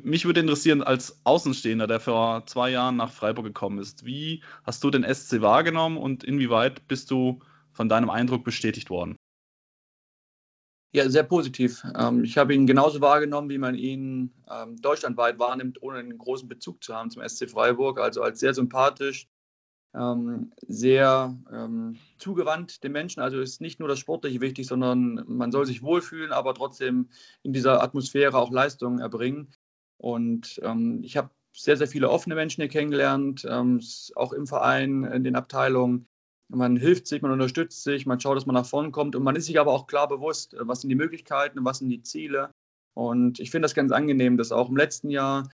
mich 0.04 0.26
würde 0.26 0.40
interessieren, 0.40 0.82
als 0.82 1.20
Außenstehender, 1.26 1.88
der 1.88 2.00
vor 2.00 2.46
zwei 2.46 2.72
Jahren 2.72 2.96
nach 2.98 3.12
Freiburg 3.12 3.46
gekommen 3.46 3.80
ist, 3.80 4.06
wie 4.06 4.44
hast 4.64 4.84
du 4.84 4.90
den 4.90 5.04
SC 5.04 5.42
wahrgenommen 5.42 5.98
und 5.98 6.24
inwieweit 6.24 6.88
bist 6.88 7.12
du 7.12 7.40
von 7.72 7.90
deinem 7.90 8.10
Eindruck 8.10 8.44
bestätigt 8.44 8.90
worden? 8.90 9.16
Ja, 10.96 11.10
sehr 11.10 11.24
positiv. 11.24 11.84
Ähm, 12.00 12.24
ich 12.24 12.38
habe 12.38 12.56
ihn 12.56 12.66
genauso 12.66 13.02
wahrgenommen, 13.02 13.50
wie 13.50 13.58
man 13.58 13.76
ihn 13.76 14.34
ähm, 14.50 14.78
deutschlandweit 14.82 15.38
wahrnimmt, 15.38 15.82
ohne 15.82 16.00
einen 16.00 16.18
großen 16.18 16.48
Bezug 16.48 16.82
zu 16.82 16.96
haben 16.96 17.10
zum 17.10 17.22
SC 17.28 17.50
Freiburg. 17.50 18.00
Also 18.00 18.22
als 18.22 18.40
sehr 18.40 18.54
sympathisch, 18.54 19.28
ähm, 19.98 20.52
sehr 20.68 21.36
ähm, 21.52 21.98
zugewandt 22.18 22.84
den 22.84 22.92
Menschen. 22.92 23.22
Also 23.22 23.40
ist 23.40 23.62
nicht 23.62 23.80
nur 23.80 23.90
das 23.90 24.00
Sportliche 24.00 24.42
wichtig, 24.42 24.68
sondern 24.68 25.24
man 25.28 25.52
soll 25.52 25.66
sich 25.66 25.82
wohlfühlen, 25.82 26.32
aber 26.32 26.54
trotzdem 26.54 27.10
in 27.44 27.54
dieser 27.54 27.82
Atmosphäre 27.82 28.38
auch 28.38 28.52
Leistungen 28.52 29.00
erbringen. 29.00 29.52
Und 29.98 30.60
ähm, 30.64 31.02
ich 31.04 31.18
habe 31.18 31.30
sehr, 31.54 31.78
sehr 31.78 31.88
viele 31.88 32.10
offene 32.10 32.36
Menschen 32.36 32.62
hier 32.62 32.70
kennengelernt, 32.70 33.46
ähm, 33.50 33.82
auch 34.16 34.34
im 34.34 34.46
Verein, 34.46 35.04
in 35.06 35.24
den 35.24 35.36
Abteilungen. 35.36 36.08
Man 36.50 36.76
hilft 36.76 37.08
sich, 37.08 37.22
man 37.22 37.32
unterstützt 37.32 37.84
sich, 37.84 38.06
man 38.06 38.20
schaut, 38.20 38.38
dass 38.38 38.46
man 38.46 38.54
nach 38.54 38.66
vorne 38.66 38.92
kommt 38.92 39.16
und 39.16 39.24
man 39.24 39.36
ist 39.36 39.46
sich 39.46 39.60
aber 39.60 39.72
auch 39.72 39.88
klar 39.88 40.08
bewusst, 40.08 40.54
äh, 40.54 40.68
was 40.68 40.82
sind 40.82 40.90
die 40.90 40.96
Möglichkeiten, 40.96 41.64
was 41.64 41.80
sind 41.80 41.90
die 41.90 42.02
Ziele. 42.02 42.52
Und 42.94 43.40
ich 43.40 43.52
finde 43.52 43.66
das 43.66 43.76
ganz 43.76 43.92
angenehm, 43.92 44.38
dass 44.38 44.52
auch 44.52 44.70
im 44.70 44.78
letzten 44.78 45.10
Jahr 45.10 45.50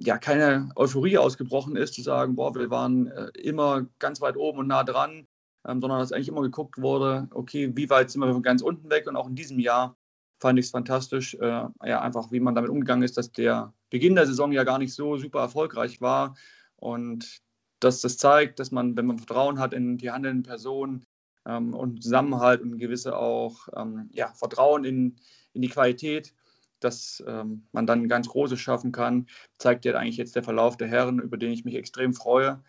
ja 0.00 0.18
keine 0.18 0.70
Euphorie 0.76 1.18
ausgebrochen 1.18 1.76
ist, 1.76 1.94
zu 1.94 2.02
sagen, 2.02 2.36
boah, 2.36 2.54
wir 2.54 2.70
waren 2.70 3.08
äh, 3.08 3.28
immer 3.38 3.86
ganz 3.98 4.20
weit 4.20 4.36
oben 4.36 4.60
und 4.60 4.68
nah 4.68 4.84
dran, 4.84 5.26
ähm, 5.66 5.80
sondern 5.80 5.98
dass 5.98 6.12
eigentlich 6.12 6.28
immer 6.28 6.42
geguckt 6.42 6.80
wurde, 6.80 7.28
okay, 7.32 7.70
wie 7.74 7.90
weit 7.90 8.10
sind 8.10 8.22
wir 8.22 8.32
von 8.32 8.42
ganz 8.42 8.62
unten 8.62 8.90
weg? 8.90 9.06
Und 9.06 9.16
auch 9.16 9.28
in 9.28 9.34
diesem 9.34 9.58
Jahr 9.58 9.96
fand 10.40 10.58
ich 10.58 10.66
es 10.66 10.70
fantastisch, 10.70 11.34
äh, 11.34 11.64
ja, 11.84 12.00
einfach 12.00 12.30
wie 12.32 12.40
man 12.40 12.54
damit 12.54 12.70
umgegangen 12.70 13.02
ist, 13.02 13.16
dass 13.16 13.32
der 13.32 13.72
Beginn 13.90 14.14
der 14.14 14.26
Saison 14.26 14.52
ja 14.52 14.64
gar 14.64 14.78
nicht 14.78 14.94
so 14.94 15.16
super 15.16 15.40
erfolgreich 15.40 16.00
war. 16.00 16.36
Und 16.76 17.40
dass 17.80 18.00
das 18.00 18.16
zeigt, 18.16 18.58
dass 18.58 18.70
man, 18.70 18.96
wenn 18.96 19.06
man 19.06 19.18
Vertrauen 19.18 19.58
hat 19.58 19.72
in 19.72 19.98
die 19.98 20.10
handelnden 20.10 20.42
Personen 20.42 21.04
ähm, 21.46 21.74
und 21.74 22.02
Zusammenhalt 22.02 22.62
und 22.62 22.78
gewisse 22.78 23.16
auch 23.16 23.68
ähm, 23.76 24.08
ja, 24.12 24.32
Vertrauen 24.34 24.84
in, 24.84 25.16
in 25.52 25.62
die 25.62 25.68
Qualität, 25.68 26.34
dass 26.80 27.22
ähm, 27.26 27.66
man 27.72 27.86
dann 27.86 28.08
ganz 28.08 28.28
Großes 28.28 28.60
schaffen 28.60 28.92
kann, 28.92 29.26
zeigt 29.58 29.84
ja 29.84 29.94
eigentlich 29.94 30.16
jetzt 30.16 30.36
der 30.36 30.42
Verlauf 30.42 30.76
der 30.76 30.88
Herren, 30.88 31.18
über 31.18 31.36
den 31.36 31.52
ich 31.52 31.64
mich 31.64 31.74
extrem 31.74 32.14
freue. 32.14 32.62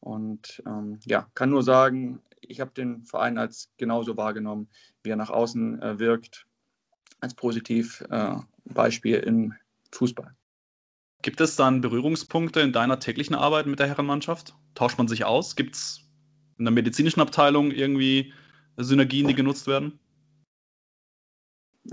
Und 0.00 0.62
ähm, 0.66 1.00
ja, 1.06 1.28
kann 1.34 1.50
nur 1.50 1.62
sagen, 1.62 2.20
ich 2.40 2.60
habe 2.60 2.72
den 2.72 3.04
Verein 3.04 3.38
als 3.38 3.70
genauso 3.78 4.16
wahrgenommen, 4.16 4.68
wie 5.02 5.10
er 5.10 5.16
nach 5.16 5.30
außen 5.30 5.80
äh, 5.80 5.98
wirkt, 5.98 6.46
als 7.20 7.34
positiv 7.34 8.04
äh, 8.10 8.36
Beispiel 8.66 9.16
im 9.16 9.54
Fußball. 9.92 10.34
Gibt 11.22 11.40
es 11.40 11.56
dann 11.56 11.80
Berührungspunkte 11.80 12.60
in 12.60 12.72
deiner 12.72 12.98
täglichen 13.00 13.34
Arbeit 13.34 13.64
mit 13.66 13.78
der 13.78 13.86
Herrenmannschaft? 13.86 14.54
Tauscht 14.74 14.98
man 14.98 15.08
sich 15.08 15.24
aus? 15.24 15.56
Gibt 15.56 15.74
es 15.74 16.02
in 16.58 16.66
der 16.66 16.72
medizinischen 16.72 17.20
Abteilung 17.20 17.70
irgendwie 17.70 18.32
Synergien, 18.76 19.26
die 19.28 19.34
genutzt 19.34 19.66
werden? 19.66 19.98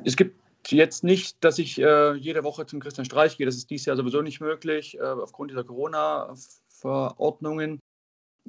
Es 0.03 0.17
gibt 0.17 0.40
jetzt 0.67 1.04
nicht, 1.04 1.43
dass 1.43 1.60
ich 1.60 1.82
äh, 1.82 2.13
jede 2.13 2.43
Woche 2.43 2.65
zum 2.65 2.80
Christian 2.80 3.06
Streich 3.06 3.38
gehe. 3.38 3.45
Das 3.45 3.56
ist 3.56 3.69
dieses 3.69 3.86
Jahr 3.86 3.97
sowieso 3.97 4.21
nicht 4.21 4.39
möglich, 4.41 4.97
äh, 4.97 5.02
aufgrund 5.02 5.52
dieser 5.52 5.63
Corona-Verordnungen. 5.63 7.80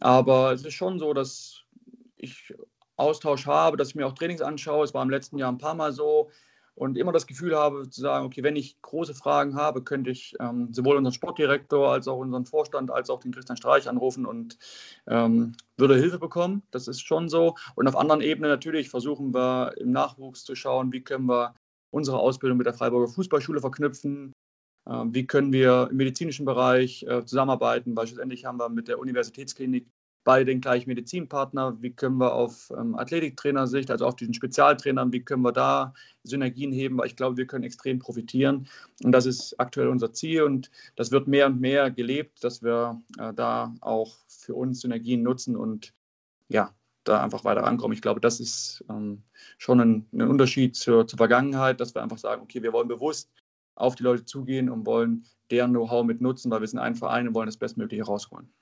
Aber 0.01 0.53
es 0.53 0.65
ist 0.65 0.75
schon 0.75 0.99
so, 0.99 1.15
dass 1.15 1.63
ich 2.17 2.53
Austausch 2.97 3.47
habe, 3.47 3.77
dass 3.77 3.89
ich 3.89 3.95
mir 3.95 4.07
auch 4.07 4.15
Trainings 4.15 4.43
anschaue. 4.43 4.85
Es 4.85 4.95
war 4.95 5.03
im 5.03 5.11
letzten 5.11 5.39
Jahr 5.39 5.51
ein 5.51 5.59
paar 5.59 5.75
Mal 5.75 5.93
so 5.93 6.31
und 6.75 6.97
immer 6.97 7.13
das 7.13 7.27
Gefühl 7.27 7.55
habe 7.55 7.91
zu 7.91 8.01
sagen, 8.01 8.25
okay, 8.25 8.43
wenn 8.43 8.57
ich 8.57 8.81
große 8.81 9.15
Fragen 9.15 9.57
habe, 9.57 9.83
könnte 9.83 10.11
ich 10.11 10.35
ähm, 10.41 10.73
sowohl 10.73 10.97
unseren 10.97 11.13
Sportdirektor 11.13 11.93
als 11.93 12.09
auch 12.09 12.17
unseren 12.17 12.47
Vorstand 12.47 12.91
als 12.91 13.11
auch 13.11 13.21
den 13.21 13.33
Christian 13.33 13.59
Streich 13.59 13.89
anrufen 13.89 14.25
und 14.25 14.59
ähm, 15.07 15.55
würde 15.77 15.97
Hilfe 15.97 16.19
bekommen. 16.19 16.63
Das 16.71 16.89
ist 16.89 17.01
schon 17.01 17.29
so. 17.29 17.57
Und 17.75 17.89
auf 17.89 17.97
anderen 17.97 18.23
Ebenen 18.23 18.51
natürlich 18.51 18.89
versuchen 18.89 19.35
wir 19.35 19.75
im 19.79 19.93
Nachwuchs 19.93 20.45
zu 20.45 20.55
schauen, 20.55 20.93
wie 20.93 21.03
können 21.03 21.27
wir 21.27 21.55
unsere 21.93 22.19
Ausbildung 22.19 22.59
mit 22.59 22.67
der 22.67 22.75
Freiburger 22.75 23.13
Fußballschule 23.13 23.61
verknüpfen. 23.61 24.33
Äh, 24.87 25.05
wie 25.11 25.27
können 25.27 25.53
wir 25.53 25.89
im 25.91 25.97
medizinischen 25.97 26.45
Bereich 26.45 27.05
äh, 27.05 27.25
zusammenarbeiten? 27.25 27.95
Beispielsweise 27.95 28.47
haben 28.47 28.59
wir 28.59 28.69
mit 28.69 28.89
der 28.89 28.99
Universitätsklinik 28.99 29.87
beide 30.25 30.47
den 30.47 30.61
gleichen 30.61 30.89
Medizinpartner. 30.89 31.77
Wie 31.81 31.93
können 31.93 32.17
wir 32.19 32.33
auf 32.33 32.73
ähm, 32.77 32.95
Athletiktrainersicht, 32.97 33.91
also 33.91 34.07
auf 34.07 34.17
diesen 34.17 34.35
Spezialtrainern, 34.35 35.13
wie 35.13 35.23
können 35.23 35.43
wir 35.43 35.53
da 35.53 35.95
Synergien 36.23 36.73
heben? 36.73 36.97
Weil 36.99 37.07
ich 37.07 37.17
glaube, 37.17 37.37
wir 37.37 37.47
können 37.47 37.65
extrem 37.65 37.99
profitieren. 37.99 38.69
Und 39.03 39.13
das 39.13 39.27
ist 39.27 39.59
aktuell 39.59 39.89
unser 39.89 40.13
Ziel. 40.13 40.43
Und 40.43 40.71
das 40.97 41.11
wird 41.11 41.29
mehr 41.29 41.47
und 41.47 41.61
mehr 41.61 41.91
gelebt, 41.91 42.43
dass 42.43 42.63
wir 42.63 43.01
äh, 43.19 43.35
da 43.35 43.75
auch 43.81 44.17
für 44.29 44.55
uns 44.55 44.81
Synergien 44.81 45.23
nutzen 45.23 45.57
und 45.57 45.93
ja, 46.49 46.75
da 47.05 47.23
einfach 47.23 47.45
weiter 47.45 47.63
rankommen. 47.63 47.95
Ich 47.95 48.03
glaube, 48.03 48.21
das 48.21 48.41
ist 48.41 48.85
ähm, 48.89 49.23
schon 49.59 49.81
ein, 49.81 50.07
ein 50.13 50.23
Unterschied 50.23 50.77
zur, 50.77 51.07
zur 51.07 51.17
Vergangenheit, 51.17 51.81
dass 51.81 51.95
wir 51.95 52.03
einfach 52.03 52.19
sagen, 52.19 52.43
okay, 52.43 52.63
wir 52.63 52.73
wollen 52.73 52.89
bewusst 52.89 53.31
auf 53.75 53.95
die 53.95 54.03
Leute 54.03 54.25
zugehen 54.25 54.71
und 54.71 54.87
wollen 54.87 55.25
deren 55.51 55.73
Know-how 55.73 56.05
mit 56.05 56.21
nutzen, 56.21 56.51
weil 56.51 56.61
wir 56.61 56.69
sind 56.69 56.79
ein 56.79 56.95
Verein 56.95 57.29
und 57.29 57.35
wollen 57.35 57.47
das 57.47 57.57
Bestmögliche 57.57 58.05
rausholen. 58.05 58.53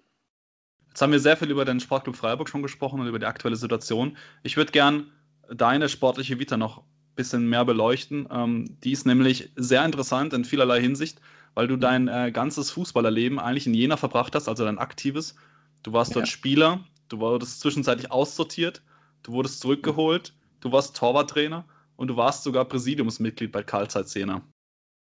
Jetzt 0.88 1.03
haben 1.03 1.12
wir 1.12 1.20
sehr 1.20 1.37
viel 1.37 1.50
über 1.50 1.64
den 1.64 1.79
Sportclub 1.79 2.16
Freiburg 2.16 2.48
schon 2.48 2.62
gesprochen 2.62 3.00
und 3.00 3.07
über 3.07 3.18
die 3.18 3.26
aktuelle 3.26 3.57
Situation. 3.57 4.16
Ich 4.42 4.57
würde 4.57 4.72
gern 4.72 5.11
deine 5.48 5.88
sportliche 5.88 6.38
Vita 6.38 6.57
noch 6.57 6.79
ein 6.79 6.85
bisschen 7.14 7.48
mehr 7.48 7.64
beleuchten. 7.64 8.29
Ähm, 8.31 8.76
die 8.83 8.92
ist 8.92 9.07
nämlich 9.07 9.53
sehr 9.57 9.85
interessant 9.85 10.33
in 10.33 10.44
vielerlei 10.44 10.81
Hinsicht, 10.81 11.20
weil 11.55 11.68
du 11.68 11.76
dein 11.76 12.09
äh, 12.09 12.33
ganzes 12.33 12.70
Fußballerleben 12.70 13.38
eigentlich 13.38 13.66
in 13.66 13.74
Jena 13.74 13.96
verbracht 13.96 14.35
hast, 14.35 14.48
also 14.48 14.64
dein 14.64 14.79
aktives. 14.79 15.37
Du 15.83 15.92
warst 15.92 16.14
dort 16.14 16.26
ja. 16.26 16.33
Spieler, 16.33 16.85
du 17.11 17.20
wurdest 17.20 17.61
zwischenzeitlich 17.61 18.11
aussortiert, 18.11 18.83
du 19.23 19.33
wurdest 19.33 19.61
zurückgeholt, 19.61 20.35
du 20.61 20.73
warst 20.73 20.96
Torwarttrainer 20.96 21.66
und 21.96 22.09
du 22.09 22.16
warst 22.16 22.42
sogar 22.42 22.64
Präsidiumsmitglied 22.64 23.53
bei 23.53 23.62
Karl 23.62 23.88
Zeiss 23.88 24.14
Jena. 24.14 24.42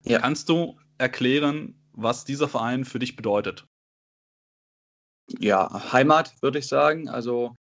Ja. 0.02 0.18
Kannst 0.18 0.48
du 0.48 0.76
erklären, 0.98 1.80
was 1.92 2.24
dieser 2.24 2.48
Verein 2.48 2.84
für 2.84 2.98
dich 2.98 3.14
bedeutet? 3.14 3.66
ja, 5.38 5.92
Heimat, 5.92 6.40
würde 6.42 6.58
ich 6.58 6.66
sagen. 6.66 7.08
Also 7.08 7.54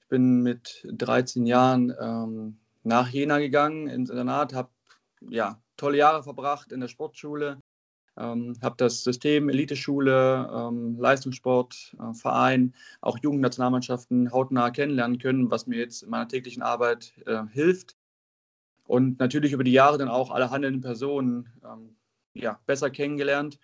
ich 0.00 0.08
bin 0.08 0.42
mit 0.42 0.86
13 0.90 1.46
Jahren 1.46 1.94
ähm, 2.00 2.58
nach 2.82 3.08
Jena 3.08 3.38
gegangen 3.38 3.88
ins 3.88 4.10
Internat, 4.10 4.54
habe 4.54 4.70
ja, 5.28 5.60
tolle 5.76 5.98
Jahre 5.98 6.22
verbracht 6.22 6.72
in 6.72 6.80
der 6.80 6.88
Sportschule, 6.88 7.60
ähm, 8.18 8.56
habe 8.62 8.76
das 8.78 9.04
System 9.04 9.48
Eliteschule, 9.48 10.50
ähm, 10.52 10.98
Leistungssport, 10.98 11.96
äh, 11.98 12.14
Verein, 12.14 12.74
auch 13.00 13.18
Jugendnationalmannschaften 13.18 14.32
hautnah 14.32 14.70
kennenlernen 14.70 15.18
können, 15.18 15.50
was 15.50 15.66
mir 15.66 15.78
jetzt 15.78 16.02
in 16.02 16.10
meiner 16.10 16.28
täglichen 16.28 16.62
Arbeit 16.62 17.14
äh, 17.26 17.44
hilft. 17.52 17.96
Und 18.84 19.18
natürlich 19.18 19.52
über 19.52 19.64
die 19.64 19.72
Jahre 19.72 19.98
dann 19.98 20.08
auch 20.08 20.30
alle 20.30 20.50
handelnden 20.50 20.82
Personen 20.82 21.52
ähm, 21.64 21.96
ja, 22.34 22.60
besser 22.66 22.90
kennengelernt 22.90 23.58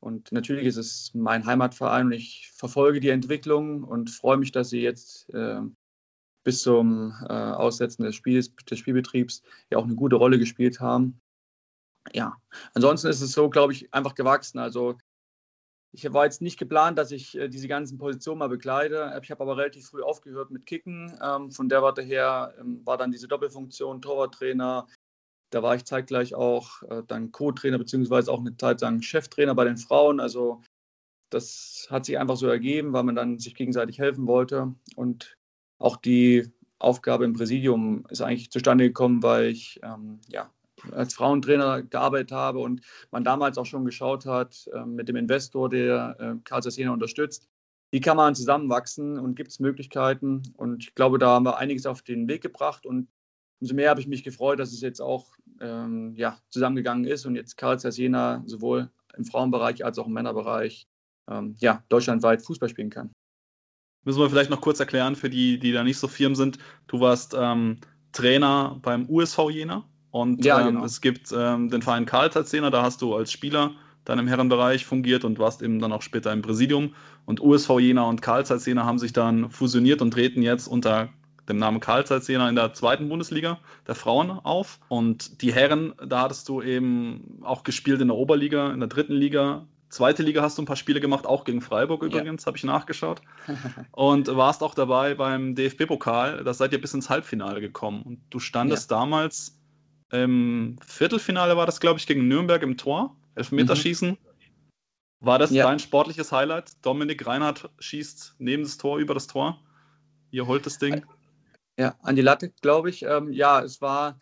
und 0.00 0.30
natürlich 0.30 0.66
ist 0.66 0.76
es 0.76 1.10
mein 1.14 1.46
Heimatverein 1.46 2.06
und 2.06 2.12
ich 2.12 2.52
verfolge 2.54 3.00
die 3.00 3.08
Entwicklung 3.08 3.82
und 3.82 4.10
freue 4.10 4.36
mich, 4.36 4.52
dass 4.52 4.70
sie 4.70 4.80
jetzt 4.80 5.32
äh, 5.34 5.60
bis 6.44 6.62
zum 6.62 7.12
äh, 7.28 7.32
Aussetzen 7.32 8.04
des, 8.04 8.14
Spiels, 8.14 8.54
des 8.54 8.78
Spielbetriebs 8.78 9.42
ja 9.70 9.78
auch 9.78 9.84
eine 9.84 9.96
gute 9.96 10.16
Rolle 10.16 10.38
gespielt 10.38 10.80
haben. 10.80 11.20
Ja, 12.12 12.36
ansonsten 12.74 13.08
ist 13.08 13.20
es 13.20 13.32
so, 13.32 13.50
glaube 13.50 13.72
ich, 13.72 13.92
einfach 13.92 14.14
gewachsen. 14.14 14.58
Also 14.58 14.96
ich 15.92 16.12
war 16.12 16.24
jetzt 16.24 16.42
nicht 16.42 16.58
geplant, 16.58 16.98
dass 16.98 17.10
ich 17.10 17.36
äh, 17.36 17.48
diese 17.48 17.68
ganzen 17.68 17.98
Positionen 17.98 18.38
mal 18.38 18.48
bekleide. 18.48 19.18
Ich 19.22 19.30
habe 19.30 19.42
aber 19.42 19.56
relativ 19.56 19.86
früh 19.86 20.02
aufgehört 20.02 20.50
mit 20.50 20.66
Kicken. 20.66 21.18
Ähm, 21.22 21.50
von 21.50 21.68
der 21.68 21.82
Warte 21.82 22.02
her 22.02 22.54
ähm, 22.60 22.84
war 22.84 22.98
dann 22.98 23.12
diese 23.12 23.28
Doppelfunktion 23.28 24.02
Torwarttrainer. 24.02 24.86
Da 25.50 25.62
war 25.62 25.74
ich 25.74 25.84
zeitgleich 25.84 26.34
auch 26.34 26.82
äh, 26.82 27.02
dann 27.06 27.32
Co-Trainer 27.32 27.78
beziehungsweise 27.78 28.30
auch 28.30 28.40
eine 28.40 28.56
Zeit 28.56 28.80
lang 28.82 29.00
Cheftrainer 29.00 29.54
bei 29.54 29.64
den 29.64 29.78
Frauen. 29.78 30.20
Also 30.20 30.60
das 31.30 31.86
hat 31.90 32.04
sich 32.04 32.18
einfach 32.18 32.36
so 32.36 32.46
ergeben, 32.46 32.92
weil 32.92 33.04
man 33.04 33.16
dann 33.16 33.38
sich 33.38 33.54
gegenseitig 33.54 33.98
helfen 33.98 34.26
wollte. 34.26 34.74
Und 34.96 35.36
auch 35.78 35.96
die 35.96 36.52
Aufgabe 36.78 37.24
im 37.24 37.32
Präsidium 37.32 38.04
ist 38.10 38.20
eigentlich 38.20 38.50
zustande 38.50 38.84
gekommen, 38.84 39.22
weil 39.22 39.46
ich 39.46 39.80
ähm, 39.82 40.20
ja, 40.28 40.50
als 40.92 41.14
Frauentrainer 41.14 41.82
gearbeitet 41.82 42.32
habe 42.32 42.58
und 42.58 42.82
man 43.10 43.24
damals 43.24 43.58
auch 43.58 43.66
schon 43.66 43.84
geschaut 43.84 44.26
hat 44.26 44.68
äh, 44.72 44.84
mit 44.84 45.08
dem 45.08 45.16
Investor, 45.16 45.68
der 45.68 46.16
äh, 46.18 46.34
Karl 46.44 46.62
Sassena 46.62 46.92
unterstützt, 46.92 47.48
wie 47.90 48.00
kann 48.00 48.16
man 48.16 48.34
zusammenwachsen 48.34 49.18
und 49.18 49.36
gibt 49.36 49.50
es 49.50 49.60
Möglichkeiten. 49.60 50.42
Und 50.56 50.84
ich 50.84 50.94
glaube, 50.94 51.18
da 51.18 51.30
haben 51.30 51.46
wir 51.46 51.58
einiges 51.58 51.86
auf 51.86 52.02
den 52.02 52.28
Weg 52.28 52.42
gebracht 52.42 52.84
und 52.86 53.08
umso 53.60 53.74
mehr 53.74 53.90
habe 53.90 54.00
ich 54.00 54.06
mich 54.06 54.22
gefreut, 54.22 54.58
dass 54.58 54.72
es 54.72 54.80
jetzt 54.80 55.00
auch 55.00 55.34
ähm, 55.60 56.14
ja, 56.16 56.38
zusammengegangen 56.50 57.04
ist 57.04 57.24
und 57.26 57.36
jetzt 57.36 57.56
Karl 57.56 57.78
Sassena 57.78 58.42
sowohl 58.46 58.90
im 59.16 59.24
Frauenbereich 59.24 59.84
als 59.84 59.98
auch 59.98 60.06
im 60.06 60.12
Männerbereich 60.12 60.86
ähm, 61.28 61.56
ja, 61.58 61.82
deutschlandweit 61.88 62.42
Fußball 62.42 62.68
spielen 62.68 62.90
kann. 62.90 63.12
Müssen 64.04 64.20
wir 64.20 64.30
vielleicht 64.30 64.50
noch 64.50 64.60
kurz 64.60 64.78
erklären 64.78 65.16
für 65.16 65.30
die, 65.30 65.58
die 65.58 65.72
da 65.72 65.82
nicht 65.82 65.98
so 65.98 66.06
firm 66.06 66.34
sind. 66.34 66.58
Du 66.86 67.00
warst 67.00 67.34
ähm, 67.36 67.80
Trainer 68.12 68.78
beim 68.82 69.08
USV 69.08 69.50
Jena 69.50 69.88
und 70.16 70.46
ja, 70.46 70.60
ähm, 70.60 70.74
genau. 70.74 70.84
es 70.84 71.02
gibt 71.02 71.30
ähm, 71.36 71.68
den 71.68 71.82
Verein 71.82 72.06
Karlsruhe, 72.06 72.70
da 72.70 72.82
hast 72.82 73.02
du 73.02 73.14
als 73.14 73.30
Spieler 73.30 73.72
dann 74.06 74.18
im 74.18 74.26
Herrenbereich 74.26 74.86
fungiert 74.86 75.24
und 75.24 75.38
warst 75.38 75.60
eben 75.60 75.78
dann 75.78 75.92
auch 75.92 76.00
später 76.00 76.32
im 76.32 76.40
Präsidium. 76.40 76.94
Und 77.26 77.40
USV 77.40 77.80
Jena 77.80 78.04
und 78.04 78.22
Karlsruhe 78.22 78.82
haben 78.82 78.98
sich 78.98 79.12
dann 79.12 79.50
fusioniert 79.50 80.00
und 80.00 80.12
treten 80.12 80.40
jetzt 80.40 80.68
unter 80.68 81.10
dem 81.50 81.58
Namen 81.58 81.80
Karlsruhe 81.80 82.48
in 82.48 82.56
der 82.56 82.72
zweiten 82.72 83.10
Bundesliga 83.10 83.58
der 83.86 83.94
Frauen 83.94 84.30
auf. 84.30 84.78
Und 84.88 85.42
die 85.42 85.52
Herren, 85.52 85.92
da 86.06 86.22
hattest 86.22 86.48
du 86.48 86.62
eben 86.62 87.40
auch 87.42 87.62
gespielt 87.62 88.00
in 88.00 88.08
der 88.08 88.16
Oberliga, 88.16 88.72
in 88.72 88.80
der 88.80 88.88
dritten 88.88 89.14
Liga, 89.14 89.66
Zweite 89.88 90.24
Liga 90.24 90.42
hast 90.42 90.58
du 90.58 90.62
ein 90.62 90.66
paar 90.66 90.76
Spiele 90.76 91.00
gemacht, 91.00 91.26
auch 91.26 91.44
gegen 91.44 91.60
Freiburg 91.60 92.02
übrigens, 92.02 92.42
ja. 92.42 92.46
habe 92.48 92.56
ich 92.56 92.64
nachgeschaut. 92.64 93.22
Und 93.92 94.26
warst 94.26 94.62
auch 94.62 94.74
dabei 94.74 95.14
beim 95.14 95.54
DFB-Pokal. 95.54 96.42
Da 96.42 96.52
seid 96.52 96.72
ihr 96.72 96.80
bis 96.80 96.92
ins 96.92 97.08
Halbfinale 97.08 97.60
gekommen. 97.60 98.02
Und 98.02 98.20
du 98.30 98.40
standest 98.40 98.90
ja. 98.90 98.98
damals 98.98 99.56
im 100.10 100.76
Viertelfinale, 100.84 101.56
war 101.56 101.66
das, 101.66 101.80
glaube 101.80 101.98
ich, 101.98 102.06
gegen 102.06 102.28
Nürnberg 102.28 102.62
im 102.62 102.76
Tor. 102.76 103.16
Elfmeterschießen. 103.34 104.10
Mhm. 104.10 104.18
War 105.20 105.38
das 105.38 105.50
ja. 105.50 105.64
dein 105.64 105.78
sportliches 105.78 106.32
Highlight? 106.32 106.72
Dominik 106.84 107.26
Reinhardt 107.26 107.70
schießt 107.78 108.36
neben 108.38 108.62
das 108.62 108.76
Tor, 108.76 108.98
über 108.98 109.14
das 109.14 109.26
Tor. 109.26 109.60
Ihr 110.30 110.46
holt 110.46 110.66
das 110.66 110.78
Ding. 110.78 111.04
Ja, 111.78 111.96
an 112.02 112.16
die 112.16 112.22
Latte, 112.22 112.50
glaube 112.62 112.90
ich. 112.90 113.02
Ähm, 113.02 113.32
ja, 113.32 113.62
es 113.62 113.80
war 113.80 114.18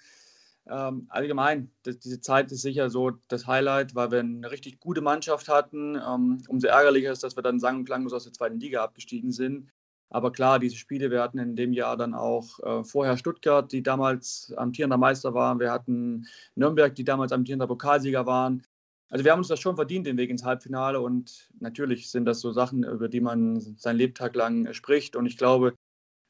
ähm, 0.67 1.07
allgemein, 1.11 1.71
das, 1.83 1.99
diese 1.99 2.21
Zeit 2.21 2.51
ist 2.51 2.63
sicher 2.63 2.91
so 2.91 3.13
das 3.29 3.47
Highlight, 3.47 3.95
weil 3.95 4.11
wir 4.11 4.21
eine 4.21 4.51
richtig 4.51 4.81
gute 4.81 5.03
Mannschaft 5.03 5.49
hatten. 5.49 5.97
Ähm, 5.97 6.43
umso 6.49 6.69
ärgerlicher 6.69 7.13
ist, 7.13 7.23
dass 7.23 7.37
wir 7.37 7.43
dann 7.43 7.61
sang- 7.61 7.79
und 7.79 7.85
klanglos 7.85 8.13
aus 8.13 8.25
der 8.25 8.33
zweiten 8.33 8.59
Liga 8.59 8.83
abgestiegen 8.83 9.31
sind. 9.31 9.69
Aber 10.15 10.31
klar, 10.31 10.61
diese 10.61 10.77
Spiele, 10.77 11.11
wir 11.11 11.21
hatten 11.21 11.41
in 11.41 11.57
dem 11.57 11.73
Jahr 11.73 11.97
dann 11.97 12.15
auch 12.15 12.61
äh, 12.61 12.85
vorher 12.85 13.17
Stuttgart, 13.17 13.73
die 13.73 13.83
damals 13.83 14.55
amtierender 14.57 14.97
Meister 14.97 15.35
waren. 15.35 15.59
Wir 15.59 15.73
hatten 15.73 16.29
Nürnberg, 16.55 16.95
die 16.95 17.03
damals 17.03 17.33
amtierender 17.33 17.67
Pokalsieger 17.67 18.25
waren. 18.25 18.63
Also 19.09 19.25
wir 19.25 19.33
haben 19.33 19.41
uns 19.41 19.49
das 19.49 19.59
schon 19.59 19.75
verdient, 19.75 20.07
den 20.07 20.17
Weg 20.17 20.31
ins 20.31 20.45
Halbfinale. 20.45 21.01
Und 21.01 21.51
natürlich 21.59 22.13
sind 22.13 22.27
das 22.27 22.39
so 22.39 22.53
Sachen, 22.53 22.85
über 22.85 23.09
die 23.09 23.21
man 23.21 23.59
sein 23.59 23.97
Lebtag 23.97 24.37
lang 24.37 24.73
spricht. 24.73 25.17
Und 25.17 25.27
ich 25.27 25.37
glaube, 25.37 25.75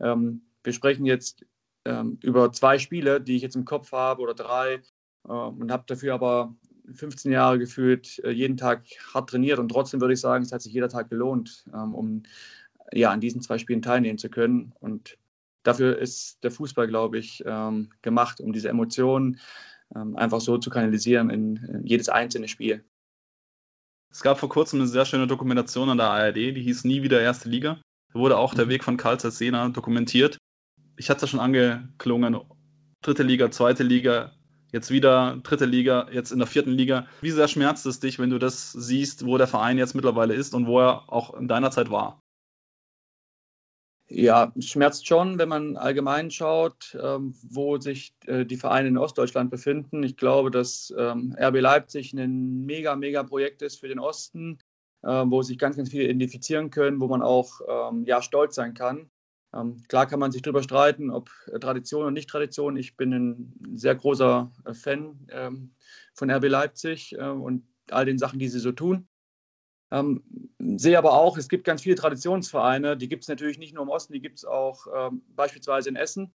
ähm, 0.00 0.40
wir 0.62 0.72
sprechen 0.72 1.04
jetzt 1.04 1.44
ähm, 1.84 2.18
über 2.22 2.52
zwei 2.52 2.78
Spiele, 2.78 3.20
die 3.20 3.36
ich 3.36 3.42
jetzt 3.42 3.54
im 3.54 3.66
Kopf 3.66 3.92
habe 3.92 4.22
oder 4.22 4.32
drei 4.32 4.80
äh, 5.28 5.30
und 5.30 5.70
habe 5.70 5.84
dafür 5.86 6.14
aber 6.14 6.54
15 6.94 7.32
Jahre 7.32 7.58
gefühlt 7.58 8.18
äh, 8.24 8.30
jeden 8.30 8.56
Tag 8.56 8.86
hart 9.12 9.28
trainiert 9.28 9.58
und 9.58 9.68
trotzdem 9.68 10.00
würde 10.00 10.14
ich 10.14 10.20
sagen, 10.20 10.42
es 10.42 10.52
hat 10.52 10.62
sich 10.62 10.72
jeder 10.72 10.88
Tag 10.88 11.08
gelohnt, 11.10 11.64
ähm, 11.74 11.94
um 11.94 12.22
ja 12.92 13.10
an 13.10 13.20
diesen 13.20 13.40
zwei 13.40 13.58
Spielen 13.58 13.82
teilnehmen 13.82 14.18
zu 14.18 14.28
können 14.28 14.72
und 14.80 15.18
dafür 15.62 15.98
ist 15.98 16.42
der 16.44 16.50
Fußball, 16.50 16.86
glaube 16.86 17.18
ich, 17.18 17.42
ähm, 17.46 17.90
gemacht, 18.02 18.40
um 18.40 18.52
diese 18.52 18.68
Emotionen 18.68 19.40
ähm, 19.94 20.16
einfach 20.16 20.40
so 20.40 20.58
zu 20.58 20.70
kanalisieren 20.70 21.30
in, 21.30 21.56
in 21.56 21.86
jedes 21.86 22.08
einzelne 22.08 22.48
Spiel. 22.48 22.84
Es 24.10 24.22
gab 24.22 24.38
vor 24.38 24.48
kurzem 24.48 24.80
eine 24.80 24.88
sehr 24.88 25.04
schöne 25.04 25.26
Dokumentation 25.26 25.88
an 25.90 25.98
der 25.98 26.10
ARD, 26.10 26.36
die 26.36 26.62
hieß 26.62 26.84
Nie 26.84 27.02
wieder 27.02 27.20
Erste 27.20 27.48
Liga. 27.48 27.80
Da 28.12 28.18
wurde 28.20 28.38
auch 28.38 28.54
der 28.54 28.66
mhm. 28.66 28.70
Weg 28.70 28.84
von 28.84 28.96
Karl 28.96 29.18
Sena 29.18 29.68
dokumentiert 29.70 30.38
ich 30.96 31.10
hatte 31.10 31.18
es 31.18 31.22
ja 31.22 31.28
schon 31.28 31.40
angeklungen, 31.40 32.38
dritte 33.02 33.22
Liga, 33.22 33.50
zweite 33.50 33.82
Liga, 33.82 34.32
jetzt 34.72 34.90
wieder 34.90 35.38
dritte 35.42 35.66
Liga, 35.66 36.08
jetzt 36.12 36.32
in 36.32 36.38
der 36.38 36.46
vierten 36.46 36.72
Liga. 36.72 37.06
Wie 37.20 37.30
sehr 37.30 37.48
schmerzt 37.48 37.86
es 37.86 38.00
dich, 38.00 38.18
wenn 38.18 38.30
du 38.30 38.38
das 38.38 38.72
siehst, 38.72 39.26
wo 39.26 39.38
der 39.38 39.46
Verein 39.46 39.78
jetzt 39.78 39.94
mittlerweile 39.94 40.34
ist 40.34 40.54
und 40.54 40.66
wo 40.66 40.80
er 40.80 41.12
auch 41.12 41.34
in 41.34 41.48
deiner 41.48 41.70
Zeit 41.70 41.90
war? 41.90 42.20
Ja, 44.16 44.52
schmerzt 44.60 45.08
schon, 45.08 45.38
wenn 45.38 45.48
man 45.48 45.76
allgemein 45.76 46.30
schaut, 46.30 46.96
ähm, 47.02 47.34
wo 47.42 47.78
sich 47.78 48.14
äh, 48.26 48.46
die 48.46 48.56
Vereine 48.56 48.86
in 48.86 48.96
Ostdeutschland 48.96 49.50
befinden. 49.50 50.04
Ich 50.04 50.16
glaube, 50.16 50.52
dass 50.52 50.94
ähm, 50.96 51.34
RB 51.36 51.60
Leipzig 51.60 52.12
ein 52.12 52.64
mega, 52.64 52.94
mega 52.94 53.24
Projekt 53.24 53.60
ist 53.62 53.80
für 53.80 53.88
den 53.88 53.98
Osten, 53.98 54.58
äh, 55.02 55.08
wo 55.08 55.42
sich 55.42 55.58
ganz, 55.58 55.76
ganz 55.76 55.90
viele 55.90 56.04
identifizieren 56.04 56.70
können, 56.70 57.00
wo 57.00 57.08
man 57.08 57.22
auch 57.22 57.60
ähm, 57.68 58.04
ja, 58.04 58.22
stolz 58.22 58.54
sein 58.54 58.74
kann. 58.74 59.10
Ähm, 59.52 59.82
klar 59.88 60.06
kann 60.06 60.20
man 60.20 60.30
sich 60.30 60.42
darüber 60.42 60.62
streiten, 60.62 61.10
ob 61.10 61.28
äh, 61.52 61.58
Tradition 61.58 62.02
oder 62.02 62.12
nicht 62.12 62.30
Tradition. 62.30 62.76
Ich 62.76 62.96
bin 62.96 63.12
ein 63.12 63.52
sehr 63.74 63.96
großer 63.96 64.52
äh, 64.64 64.74
Fan 64.74 65.26
ähm, 65.32 65.74
von 66.14 66.30
RB 66.30 66.44
Leipzig 66.44 67.18
und 67.18 67.66
all 67.90 68.04
den 68.04 68.18
Sachen, 68.18 68.38
die 68.38 68.46
sie 68.46 68.60
so 68.60 68.70
tun. 68.70 69.08
Ähm, 69.94 70.22
sehe 70.76 70.98
aber 70.98 71.12
auch, 71.12 71.38
es 71.38 71.48
gibt 71.48 71.64
ganz 71.64 71.82
viele 71.82 71.94
Traditionsvereine, 71.94 72.96
die 72.96 73.08
gibt 73.08 73.22
es 73.22 73.28
natürlich 73.28 73.58
nicht 73.58 73.74
nur 73.74 73.84
im 73.84 73.90
Osten, 73.90 74.12
die 74.12 74.20
gibt 74.20 74.38
es 74.38 74.44
auch 74.44 74.86
ähm, 74.92 75.22
beispielsweise 75.36 75.88
in 75.88 75.94
Essen, 75.94 76.34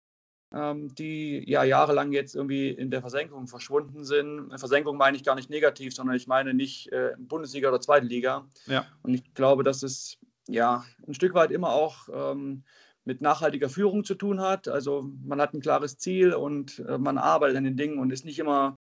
ähm, 0.54 0.94
die 0.94 1.42
ja 1.50 1.64
jahrelang 1.64 2.12
jetzt 2.12 2.36
irgendwie 2.36 2.68
in 2.70 2.92
der 2.92 3.00
Versenkung 3.00 3.48
verschwunden 3.48 4.04
sind. 4.04 4.56
Versenkung 4.56 4.96
meine 4.96 5.16
ich 5.16 5.24
gar 5.24 5.34
nicht 5.34 5.50
negativ, 5.50 5.92
sondern 5.92 6.14
ich 6.14 6.28
meine 6.28 6.54
nicht 6.54 6.92
äh, 6.92 7.14
Bundesliga 7.18 7.68
oder 7.68 7.80
Zweite 7.80 8.06
Liga. 8.06 8.46
Ja. 8.66 8.86
Und 9.02 9.14
ich 9.14 9.34
glaube, 9.34 9.64
dass 9.64 9.82
es 9.82 10.18
ja 10.46 10.84
ein 11.06 11.14
Stück 11.14 11.34
weit 11.34 11.50
immer 11.50 11.70
auch 11.70 12.08
ähm, 12.12 12.62
mit 13.04 13.22
nachhaltiger 13.22 13.68
Führung 13.68 14.04
zu 14.04 14.14
tun 14.14 14.40
hat. 14.40 14.68
Also 14.68 15.10
man 15.24 15.40
hat 15.40 15.52
ein 15.52 15.60
klares 15.60 15.98
Ziel 15.98 16.32
und 16.32 16.78
äh, 16.86 16.96
man 16.96 17.18
arbeitet 17.18 17.56
an 17.56 17.64
den 17.64 17.76
Dingen 17.76 17.98
und 17.98 18.12
ist 18.12 18.24
nicht 18.24 18.38
immer 18.38 18.76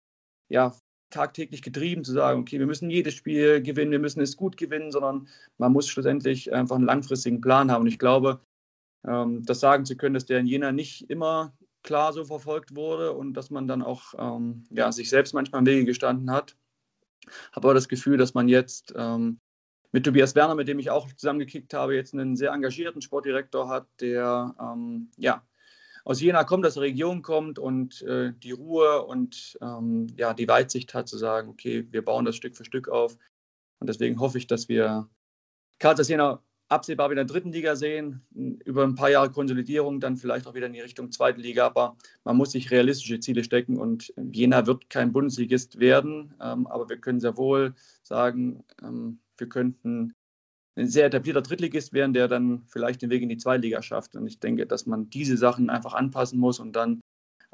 ja, 0.50 0.74
tagtäglich 1.14 1.62
getrieben 1.62 2.04
zu 2.04 2.12
sagen, 2.12 2.42
okay, 2.42 2.60
wir 2.60 2.66
müssen 2.66 2.90
jedes 2.90 3.14
Spiel 3.14 3.62
gewinnen, 3.62 3.92
wir 3.92 4.00
müssen 4.00 4.22
es 4.22 4.36
gut 4.36 4.58
gewinnen, 4.58 4.92
sondern 4.92 5.28
man 5.58 5.72
muss 5.72 5.88
schlussendlich 5.88 6.52
einfach 6.54 6.76
einen 6.76 6.86
langfristigen 6.86 7.40
Plan 7.42 7.72
haben. 7.72 7.82
Und 7.82 7.88
ich 7.88 8.00
glaube, 8.00 8.42
ähm, 9.06 9.46
das 9.46 9.60
sagen 9.60 9.86
zu 9.86 9.96
können, 9.96 10.16
dass 10.16 10.26
der 10.26 10.40
in 10.40 10.48
Jena 10.48 10.72
nicht 10.72 11.10
immer 11.10 11.54
klar 11.84 12.14
so 12.14 12.26
verfolgt 12.26 12.76
wurde 12.76 13.14
und 13.14 13.34
dass 13.34 13.50
man 13.50 13.68
dann 13.68 13.82
auch 13.82 14.14
ähm, 14.18 14.66
ja, 14.70 14.92
sich 14.92 15.10
selbst 15.10 15.34
manchmal 15.34 15.60
im 15.60 15.66
Wege 15.66 15.86
gestanden 15.86 16.32
hat. 16.32 16.56
Habe 17.52 17.68
aber 17.68 17.74
das 17.74 17.88
Gefühl, 17.88 18.18
dass 18.18 18.34
man 18.34 18.48
jetzt 18.48 18.94
ähm, 18.98 19.40
mit 19.92 20.06
Tobias 20.06 20.34
Werner, 20.36 20.56
mit 20.56 20.68
dem 20.68 20.80
ich 20.80 20.90
auch 20.90 21.12
zusammengekickt 21.14 21.74
habe, 21.74 21.96
jetzt 21.96 22.14
einen 22.14 22.36
sehr 22.36 22.52
engagierten 22.52 23.02
Sportdirektor 23.02 23.70
hat, 23.70 23.88
der 24.00 24.56
ähm, 24.60 25.12
ja, 25.18 25.44
aus 26.04 26.22
Jena 26.22 26.44
kommt, 26.44 26.66
aus 26.66 26.74
der 26.74 26.84
Region 26.84 27.22
kommt 27.22 27.60
und 27.60 28.02
äh, 28.04 28.34
die 28.34 28.52
Ruhe 28.52 29.06
und 29.06 29.58
ähm, 29.62 30.08
ja, 30.18 30.34
die 30.34 30.48
Weitsicht 30.48 30.94
hat 30.94 31.08
zu 31.08 31.18
sagen, 31.18 31.50
okay, 31.50 31.88
wir 31.92 32.04
bauen 32.04 32.26
das 32.26 32.36
Stück 32.36 32.58
für 32.58 32.66
Stück 32.66 32.90
auf. 32.90 33.18
Und 33.80 33.88
deswegen 33.88 34.20
hoffe 34.20 34.38
ich, 34.38 34.48
dass 34.48 34.70
wir 34.70 35.10
Karl 35.80 36.00
Jena 36.02 36.42
absehbar 36.70 37.10
wieder 37.10 37.22
in 37.22 37.28
der 37.28 37.34
dritten 37.34 37.52
Liga 37.52 37.76
sehen, 37.76 38.26
über 38.66 38.84
ein 38.84 38.96
paar 38.96 39.10
Jahre 39.10 39.32
Konsolidierung, 39.32 40.00
dann 40.00 40.18
vielleicht 40.18 40.48
auch 40.48 40.56
wieder 40.56 40.68
in 40.68 40.74
die 40.74 40.82
Richtung 40.82 41.12
zweite 41.12 41.40
Liga. 41.40 41.66
Aber 41.66 41.98
man 42.24 42.38
muss 42.38 42.52
sich 42.52 42.72
realistische 42.72 43.20
Ziele 43.20 43.44
stecken 43.44 43.78
und 43.78 44.14
Jena 44.32 44.66
wird 44.66 44.90
kein 44.90 45.14
Bundesligist 45.14 45.80
werden. 45.80 46.34
Ähm, 46.42 46.68
aber 46.68 46.90
wir 46.90 46.98
können 46.98 47.20
sehr 47.20 47.38
wohl 47.38 47.76
sagen, 48.02 48.64
ähm, 48.82 49.20
wir 49.38 49.48
könnten 49.48 50.14
ein 50.76 50.88
sehr 50.88 51.06
etablierter 51.06 51.42
Drittligist 51.42 51.94
werden, 51.94 52.14
der 52.14 52.28
dann 52.28 52.64
vielleicht 52.68 53.02
den 53.02 53.10
Weg 53.10 53.22
in 53.22 53.30
die 53.30 53.38
Zweitliga 53.38 53.82
schafft. 53.82 54.16
Und 54.16 54.26
ich 54.26 54.40
denke, 54.40 54.66
dass 54.66 54.86
man 54.86 55.10
diese 55.10 55.38
Sachen 55.38 55.70
einfach 55.70 55.94
anpassen 55.94 56.40
muss 56.40 56.60
und 56.60 56.74
dann 56.74 57.02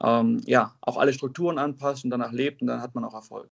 ähm, 0.01 0.41
ja 0.45 0.75
auch 0.82 0.97
alle 0.97 1.13
Strukturen 1.13 1.58
anpasst 1.58 2.03
und 2.03 2.12
danach 2.12 2.32
lebt 2.32 2.62
und 2.62 2.67
dann 2.67 2.82
hat 2.82 2.95
man 2.95 3.03
auch 3.03 3.13
Erfolg. 3.13 3.49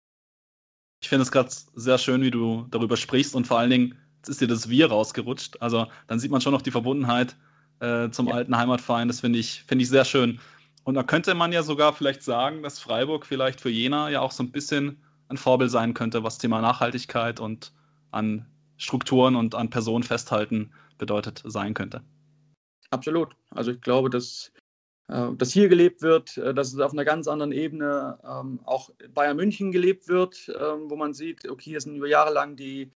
Ich 1.01 1.09
finde 1.09 1.23
es 1.23 1.31
gerade 1.31 1.49
sehr 1.75 1.97
schön, 1.97 2.21
wie 2.21 2.31
du 2.31 2.65
darüber 2.71 2.97
sprichst 2.97 3.35
und 3.35 3.45
vor 3.45 3.59
allen 3.59 3.69
Dingen 3.69 3.95
jetzt 4.17 4.29
ist 4.29 4.41
dir 4.41 4.47
das 4.47 4.69
Wir 4.69 4.87
rausgerutscht. 4.87 5.61
Also 5.61 5.87
dann 6.07 6.19
sieht 6.19 6.31
man 6.31 6.41
schon 6.41 6.53
noch 6.53 6.61
die 6.61 6.71
Verbundenheit 6.71 7.35
äh, 7.79 8.09
zum 8.09 8.27
ja. 8.27 8.35
alten 8.35 8.57
Heimatverein. 8.57 9.07
Das 9.07 9.19
finde 9.19 9.39
ich, 9.39 9.63
find 9.67 9.81
ich 9.81 9.89
sehr 9.89 10.05
schön. 10.05 10.39
Und 10.83 10.95
da 10.95 11.03
könnte 11.03 11.35
man 11.35 11.51
ja 11.51 11.63
sogar 11.63 11.93
vielleicht 11.93 12.23
sagen, 12.23 12.63
dass 12.63 12.79
Freiburg 12.79 13.25
vielleicht 13.25 13.59
für 13.59 13.69
Jena 13.69 14.09
ja 14.09 14.21
auch 14.21 14.31
so 14.31 14.43
ein 14.43 14.51
bisschen 14.51 14.97
ein 15.27 15.37
Vorbild 15.37 15.69
sein 15.69 15.93
könnte, 15.93 16.23
was 16.23 16.37
Thema 16.37 16.61
Nachhaltigkeit 16.61 17.39
und 17.39 17.73
an 18.11 18.45
Strukturen 18.77 19.35
und 19.35 19.55
an 19.55 19.69
Personen 19.69 20.03
festhalten 20.03 20.71
bedeutet 20.97 21.43
sein 21.45 21.73
könnte. 21.73 22.03
Absolut. 22.89 23.35
Also 23.51 23.71
ich 23.71 23.81
glaube, 23.81 24.09
dass, 24.09 24.51
äh, 25.09 25.33
dass 25.35 25.51
hier 25.51 25.67
gelebt 25.67 26.01
wird, 26.01 26.37
äh, 26.37 26.53
dass 26.53 26.73
es 26.73 26.79
auf 26.79 26.93
einer 26.93 27.05
ganz 27.05 27.27
anderen 27.27 27.51
Ebene 27.51 28.17
ähm, 28.23 28.59
auch 28.63 28.89
Bayern 29.13 29.37
München 29.37 29.71
gelebt 29.71 30.07
wird, 30.07 30.49
ähm, 30.49 30.89
wo 30.89 30.95
man 30.95 31.13
sieht, 31.13 31.47
okay, 31.49 31.71
hier 31.71 31.81
sind 31.81 31.95
über 31.95 32.07
Jahre 32.07 32.33
lang 32.33 32.55
die 32.55 32.91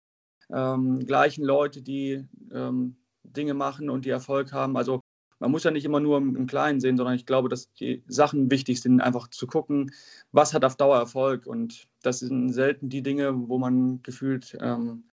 ähm, 0.52 1.06
gleichen 1.06 1.44
Leute, 1.44 1.82
die 1.82 2.26
ähm, 2.52 2.98
Dinge 3.24 3.54
machen 3.54 3.90
und 3.90 4.06
die 4.06 4.10
Erfolg 4.10 4.52
haben. 4.52 4.78
Also 4.78 5.02
man 5.40 5.52
muss 5.52 5.64
ja 5.64 5.72
nicht 5.72 5.86
immer 5.86 6.00
nur 6.00 6.18
im, 6.18 6.48
Kleinen 6.48 6.82
sehen, 6.82 6.98
sondern 6.98 7.16
ich 7.16 7.26
glaube, 7.26 7.48
dass 7.50 7.72
die 7.74 8.04
Sachen 8.08 8.52
wichtig 8.52 8.82
sind, 8.82 9.00
einfach 9.00 9.30
zu 9.30 9.48
gucken, 9.48 9.92
was 10.32 10.54
hat 10.54 10.66
auf 10.66 10.76
Dauer 10.76 10.98
Erfolg. 10.98 11.48
Und 11.48 11.88
das 12.02 12.20
sind 12.20 12.52
selten 12.52 12.90
die 12.90 13.02
Dinge, 13.02 13.48
wo 13.48 13.58
man 13.58 14.02
gefühlt 14.04 14.58
ähm, 14.62 15.09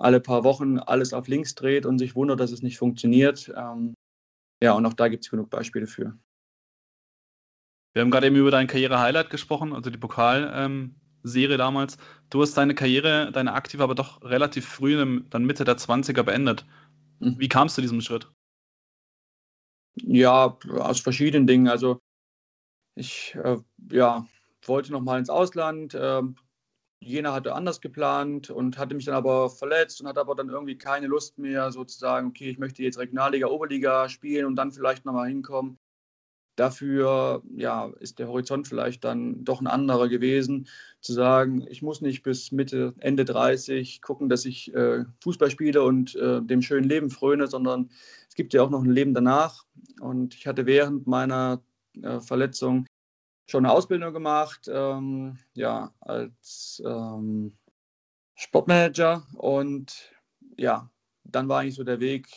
alle 0.00 0.20
paar 0.20 0.44
Wochen 0.44 0.78
alles 0.78 1.12
auf 1.12 1.28
links 1.28 1.54
dreht 1.54 1.84
und 1.84 1.98
sich 1.98 2.14
wundert, 2.16 2.40
dass 2.40 2.52
es 2.52 2.62
nicht 2.62 2.78
funktioniert. 2.78 3.52
Ähm, 3.54 3.94
ja, 4.62 4.72
und 4.72 4.86
auch 4.86 4.94
da 4.94 5.08
gibt 5.08 5.24
es 5.24 5.30
genug 5.30 5.50
Beispiele 5.50 5.86
für. 5.86 6.18
Wir 7.92 8.02
haben 8.02 8.10
gerade 8.10 8.28
eben 8.28 8.36
über 8.36 8.50
dein 8.50 8.66
Karriere-Highlight 8.66 9.30
gesprochen, 9.30 9.74
also 9.74 9.90
die 9.90 9.98
Pokalserie 9.98 10.54
ähm, 10.54 11.58
damals. 11.58 11.98
Du 12.30 12.40
hast 12.40 12.54
deine 12.54 12.74
Karriere, 12.74 13.30
deine 13.32 13.52
aktive, 13.52 13.82
aber 13.82 13.94
doch 13.94 14.22
relativ 14.22 14.66
früh, 14.66 14.96
dann 15.28 15.44
Mitte 15.44 15.64
der 15.64 15.76
20er 15.76 16.22
beendet. 16.22 16.64
Mhm. 17.18 17.38
Wie 17.38 17.48
kamst 17.48 17.76
du 17.76 17.80
zu 17.80 17.82
diesem 17.82 18.00
Schritt? 18.00 18.30
Ja, 19.96 20.56
aus 20.78 21.00
verschiedenen 21.00 21.46
Dingen. 21.46 21.68
Also 21.68 21.98
ich 22.94 23.34
äh, 23.42 23.58
ja, 23.90 24.26
wollte 24.64 24.92
noch 24.92 25.02
mal 25.02 25.18
ins 25.18 25.30
Ausland. 25.30 25.94
Äh, 25.94 26.22
Jena 27.02 27.32
hatte 27.32 27.54
anders 27.54 27.80
geplant 27.80 28.50
und 28.50 28.76
hatte 28.76 28.94
mich 28.94 29.06
dann 29.06 29.14
aber 29.14 29.48
verletzt 29.48 30.00
und 30.00 30.06
hatte 30.06 30.20
aber 30.20 30.34
dann 30.34 30.50
irgendwie 30.50 30.76
keine 30.76 31.06
Lust 31.06 31.38
mehr, 31.38 31.72
sozusagen, 31.72 32.28
okay, 32.28 32.50
ich 32.50 32.58
möchte 32.58 32.82
jetzt 32.82 32.98
Regionalliga, 32.98 33.46
Oberliga 33.48 34.08
spielen 34.08 34.44
und 34.44 34.56
dann 34.56 34.70
vielleicht 34.70 35.06
nochmal 35.06 35.28
hinkommen. 35.28 35.78
Dafür 36.56 37.42
ja, 37.56 37.90
ist 38.00 38.18
der 38.18 38.28
Horizont 38.28 38.68
vielleicht 38.68 39.02
dann 39.04 39.44
doch 39.44 39.62
ein 39.62 39.66
anderer 39.66 40.08
gewesen, 40.08 40.68
zu 41.00 41.14
sagen, 41.14 41.66
ich 41.70 41.80
muss 41.80 42.02
nicht 42.02 42.22
bis 42.22 42.52
Mitte, 42.52 42.92
Ende 42.98 43.24
30 43.24 44.02
gucken, 44.02 44.28
dass 44.28 44.44
ich 44.44 44.74
äh, 44.74 45.04
Fußball 45.22 45.50
spiele 45.50 45.82
und 45.82 46.14
äh, 46.16 46.42
dem 46.42 46.60
schönen 46.60 46.86
Leben 46.86 47.08
fröne, 47.08 47.46
sondern 47.46 47.88
es 48.28 48.34
gibt 48.34 48.52
ja 48.52 48.62
auch 48.62 48.68
noch 48.68 48.82
ein 48.82 48.90
Leben 48.90 49.14
danach. 49.14 49.64
Und 50.00 50.34
ich 50.34 50.46
hatte 50.46 50.66
während 50.66 51.06
meiner 51.06 51.62
äh, 52.02 52.20
Verletzung 52.20 52.86
schon 53.50 53.64
eine 53.64 53.74
Ausbildung 53.74 54.12
gemacht, 54.12 54.70
ähm, 54.72 55.38
ja, 55.54 55.92
als 56.00 56.82
ähm, 56.86 57.56
Sportmanager. 58.34 59.26
Und 59.34 60.12
ja, 60.56 60.90
dann 61.24 61.48
war 61.48 61.60
eigentlich 61.60 61.74
so 61.74 61.84
der 61.84 62.00
Weg, 62.00 62.28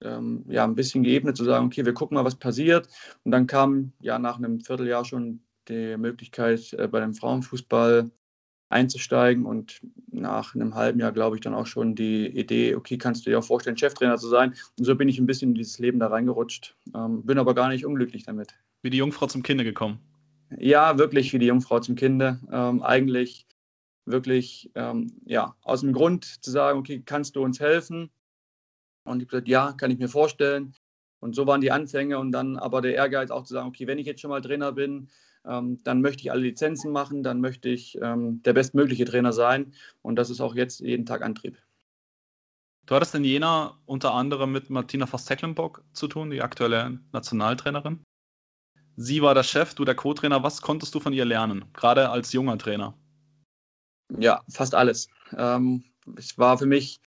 ähm, 0.00 0.44
ja, 0.48 0.64
ein 0.64 0.74
bisschen 0.74 1.02
geebnet 1.02 1.36
zu 1.36 1.44
sagen, 1.44 1.66
okay, 1.66 1.84
wir 1.84 1.94
gucken 1.94 2.14
mal, 2.14 2.24
was 2.24 2.36
passiert. 2.36 2.88
Und 3.24 3.32
dann 3.32 3.46
kam 3.46 3.92
ja 4.00 4.18
nach 4.18 4.38
einem 4.38 4.60
Vierteljahr 4.60 5.04
schon 5.04 5.40
die 5.68 5.96
Möglichkeit, 5.96 6.72
äh, 6.74 6.88
bei 6.88 7.00
dem 7.00 7.14
Frauenfußball 7.14 8.10
einzusteigen 8.70 9.46
und 9.46 9.80
nach 10.10 10.54
einem 10.54 10.74
halben 10.74 11.00
Jahr, 11.00 11.12
glaube 11.12 11.36
ich, 11.36 11.42
dann 11.42 11.54
auch 11.54 11.66
schon 11.66 11.94
die 11.94 12.26
Idee, 12.26 12.74
okay, 12.74 12.98
kannst 12.98 13.24
du 13.24 13.30
dir 13.30 13.38
auch 13.38 13.44
vorstellen, 13.44 13.78
Cheftrainer 13.78 14.18
zu 14.18 14.28
sein. 14.28 14.54
Und 14.78 14.84
so 14.84 14.94
bin 14.94 15.08
ich 15.08 15.18
ein 15.18 15.26
bisschen 15.26 15.50
in 15.50 15.54
dieses 15.54 15.78
Leben 15.78 15.98
da 15.98 16.08
reingerutscht, 16.08 16.76
ähm, 16.94 17.24
bin 17.24 17.38
aber 17.38 17.54
gar 17.54 17.68
nicht 17.68 17.86
unglücklich 17.86 18.24
damit. 18.24 18.54
Wie 18.82 18.90
die 18.90 18.98
Jungfrau 18.98 19.26
zum 19.26 19.42
Kinde 19.42 19.64
gekommen. 19.64 20.00
Ja, 20.56 20.98
wirklich 20.98 21.32
wie 21.32 21.38
die 21.38 21.46
Jungfrau 21.46 21.80
zum 21.80 21.94
Kinde. 21.94 22.40
Ähm, 22.50 22.82
eigentlich 22.82 23.46
wirklich, 24.06 24.70
ähm, 24.74 25.12
ja, 25.26 25.54
aus 25.62 25.80
dem 25.80 25.92
Grund 25.92 26.24
zu 26.24 26.50
sagen, 26.50 26.78
okay, 26.78 27.02
kannst 27.04 27.36
du 27.36 27.42
uns 27.42 27.60
helfen? 27.60 28.10
Und 29.04 29.18
ich 29.18 29.26
habe 29.26 29.26
gesagt, 29.26 29.48
ja, 29.48 29.72
kann 29.72 29.90
ich 29.90 29.98
mir 29.98 30.08
vorstellen. 30.08 30.74
Und 31.20 31.34
so 31.34 31.46
waren 31.46 31.60
die 31.60 31.72
Anfänge 31.72 32.18
und 32.18 32.32
dann 32.32 32.56
aber 32.56 32.80
der 32.80 32.94
Ehrgeiz 32.94 33.30
auch 33.30 33.44
zu 33.44 33.54
sagen, 33.54 33.68
okay, 33.68 33.86
wenn 33.86 33.98
ich 33.98 34.06
jetzt 34.06 34.20
schon 34.20 34.30
mal 34.30 34.40
Trainer 34.40 34.72
bin, 34.72 35.08
ähm, 35.44 35.82
dann 35.84 36.00
möchte 36.00 36.22
ich 36.22 36.30
alle 36.30 36.42
Lizenzen 36.42 36.92
machen, 36.92 37.22
dann 37.22 37.40
möchte 37.40 37.68
ich 37.68 37.98
ähm, 38.00 38.42
der 38.42 38.52
bestmögliche 38.52 39.04
Trainer 39.04 39.32
sein. 39.32 39.72
Und 40.02 40.16
das 40.16 40.30
ist 40.30 40.40
auch 40.40 40.54
jetzt 40.54 40.80
jeden 40.80 41.06
Tag 41.06 41.22
Antrieb. 41.22 41.58
Du 42.86 42.94
hattest 42.94 43.14
in 43.14 43.24
Jena 43.24 43.78
unter 43.84 44.14
anderem 44.14 44.52
mit 44.52 44.70
Martina 44.70 45.06
Voss-Tecklenburg 45.06 45.84
zu 45.92 46.08
tun, 46.08 46.30
die 46.30 46.40
aktuelle 46.40 47.00
Nationaltrainerin. 47.12 48.02
Sie 49.00 49.22
war 49.22 49.32
der 49.32 49.44
Chef, 49.44 49.74
du 49.74 49.84
der 49.84 49.94
Co-Trainer. 49.94 50.42
Was 50.42 50.60
konntest 50.60 50.92
du 50.92 50.98
von 50.98 51.12
ihr 51.12 51.24
lernen, 51.24 51.64
gerade 51.72 52.10
als 52.10 52.32
junger 52.32 52.58
Trainer? 52.58 52.98
Ja, 54.18 54.42
fast 54.50 54.74
alles. 54.74 55.06
Ähm, 55.36 55.84
es 56.16 56.36
war 56.36 56.58
für 56.58 56.66
mich 56.66 57.00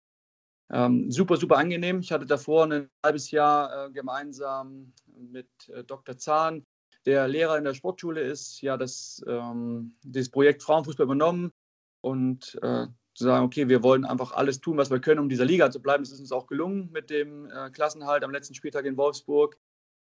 ähm, 0.72 1.12
super, 1.12 1.36
super 1.36 1.58
angenehm. 1.58 2.00
Ich 2.00 2.14
hatte 2.14 2.26
davor 2.26 2.64
ein 2.64 2.90
halbes 3.04 3.30
Jahr 3.32 3.88
äh, 3.88 3.92
gemeinsam 3.92 4.94
mit 5.18 5.50
äh, 5.68 5.84
Dr. 5.84 6.18
Zahn, 6.18 6.66
der 7.06 7.28
Lehrer 7.28 7.58
in 7.58 7.66
der 7.66 7.74
Sportschule 7.74 8.22
ist, 8.22 8.62
ja 8.62 8.78
das, 8.78 9.22
ähm, 9.28 9.94
dieses 10.02 10.32
Projekt 10.32 10.64
Frauenfußball 10.64 11.04
übernommen 11.04 11.52
und 12.00 12.58
äh, 12.62 12.88
zu 13.16 13.26
sagen, 13.26 13.44
okay, 13.44 13.68
wir 13.68 13.84
wollen 13.84 14.06
einfach 14.06 14.32
alles 14.32 14.62
tun, 14.62 14.78
was 14.78 14.92
wir 14.92 15.02
können, 15.02 15.20
um 15.20 15.28
dieser 15.28 15.44
Liga 15.44 15.70
zu 15.70 15.82
bleiben. 15.82 16.06
Das 16.06 16.14
ist 16.14 16.22
uns 16.22 16.32
auch 16.32 16.48
gelungen 16.48 16.90
mit 16.94 17.10
dem 17.10 17.52
äh, 17.52 17.70
Klassenhalt 17.70 18.24
am 18.24 18.32
letzten 18.32 18.56
Spieltag 18.56 18.86
in 18.86 18.96
Wolfsburg. 18.96 19.58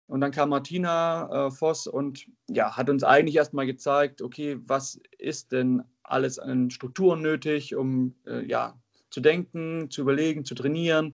Und 0.06 0.20
dann 0.20 0.32
kam 0.32 0.50
Martina 0.50 1.46
äh, 1.46 1.50
Voss 1.50 1.86
und 1.86 2.26
ja, 2.48 2.76
hat 2.76 2.90
uns 2.90 3.04
eigentlich 3.04 3.36
erstmal 3.36 3.66
gezeigt, 3.66 4.20
okay, 4.20 4.58
was 4.66 5.00
ist 5.18 5.52
denn 5.52 5.82
alles 6.02 6.38
an 6.38 6.70
Strukturen 6.70 7.22
nötig, 7.22 7.74
um 7.74 8.14
äh, 8.26 8.44
ja, 8.44 8.78
zu 9.10 9.20
denken, 9.20 9.90
zu 9.90 10.02
überlegen, 10.02 10.44
zu 10.44 10.54
trainieren. 10.54 11.12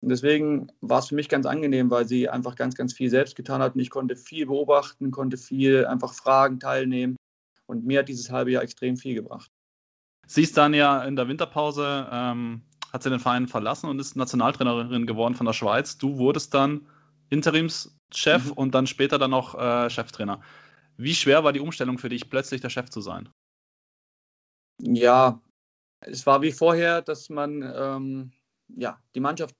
Und 0.00 0.08
deswegen 0.08 0.68
war 0.80 1.00
es 1.00 1.08
für 1.08 1.14
mich 1.14 1.28
ganz 1.28 1.44
angenehm, 1.44 1.90
weil 1.90 2.06
sie 2.06 2.28
einfach 2.28 2.54
ganz, 2.54 2.74
ganz 2.74 2.94
viel 2.94 3.10
selbst 3.10 3.36
getan 3.36 3.60
hat 3.60 3.74
und 3.74 3.80
ich 3.80 3.90
konnte 3.90 4.16
viel 4.16 4.46
beobachten, 4.46 5.10
konnte 5.10 5.36
viel 5.36 5.84
einfach 5.84 6.14
fragen, 6.14 6.58
teilnehmen. 6.58 7.16
Und 7.66 7.84
mir 7.84 7.98
hat 7.98 8.08
dieses 8.08 8.30
halbe 8.30 8.52
Jahr 8.52 8.62
extrem 8.62 8.96
viel 8.96 9.14
gebracht. 9.14 9.50
Sie 10.26 10.42
ist 10.42 10.56
dann 10.56 10.72
ja 10.72 11.04
in 11.04 11.16
der 11.16 11.28
Winterpause, 11.28 12.08
ähm, 12.10 12.62
hat 12.92 13.02
sie 13.02 13.10
den 13.10 13.20
Verein 13.20 13.46
verlassen 13.46 13.90
und 13.90 13.98
ist 13.98 14.16
Nationaltrainerin 14.16 15.06
geworden 15.06 15.34
von 15.34 15.46
der 15.46 15.52
Schweiz. 15.52 15.98
Du 15.98 16.16
wurdest 16.16 16.54
dann 16.54 16.86
Interimschef 18.10 18.46
mhm. 18.46 18.52
und 18.52 18.74
dann 18.74 18.86
später 18.86 19.18
dann 19.18 19.34
auch 19.34 19.54
äh, 19.54 19.90
Cheftrainer. 19.90 20.40
Wie 20.96 21.14
schwer 21.14 21.44
war 21.44 21.52
die 21.52 21.60
Umstellung 21.60 21.98
für 21.98 22.08
dich, 22.08 22.28
plötzlich 22.28 22.60
der 22.60 22.70
Chef 22.70 22.90
zu 22.90 23.00
sein? 23.00 23.28
Ja, 24.82 25.40
es 26.00 26.26
war 26.26 26.42
wie 26.42 26.52
vorher, 26.52 27.02
dass 27.02 27.28
man, 27.28 27.62
ähm, 27.62 28.32
ja, 28.68 29.00
die 29.14 29.20
Mannschaft 29.20 29.54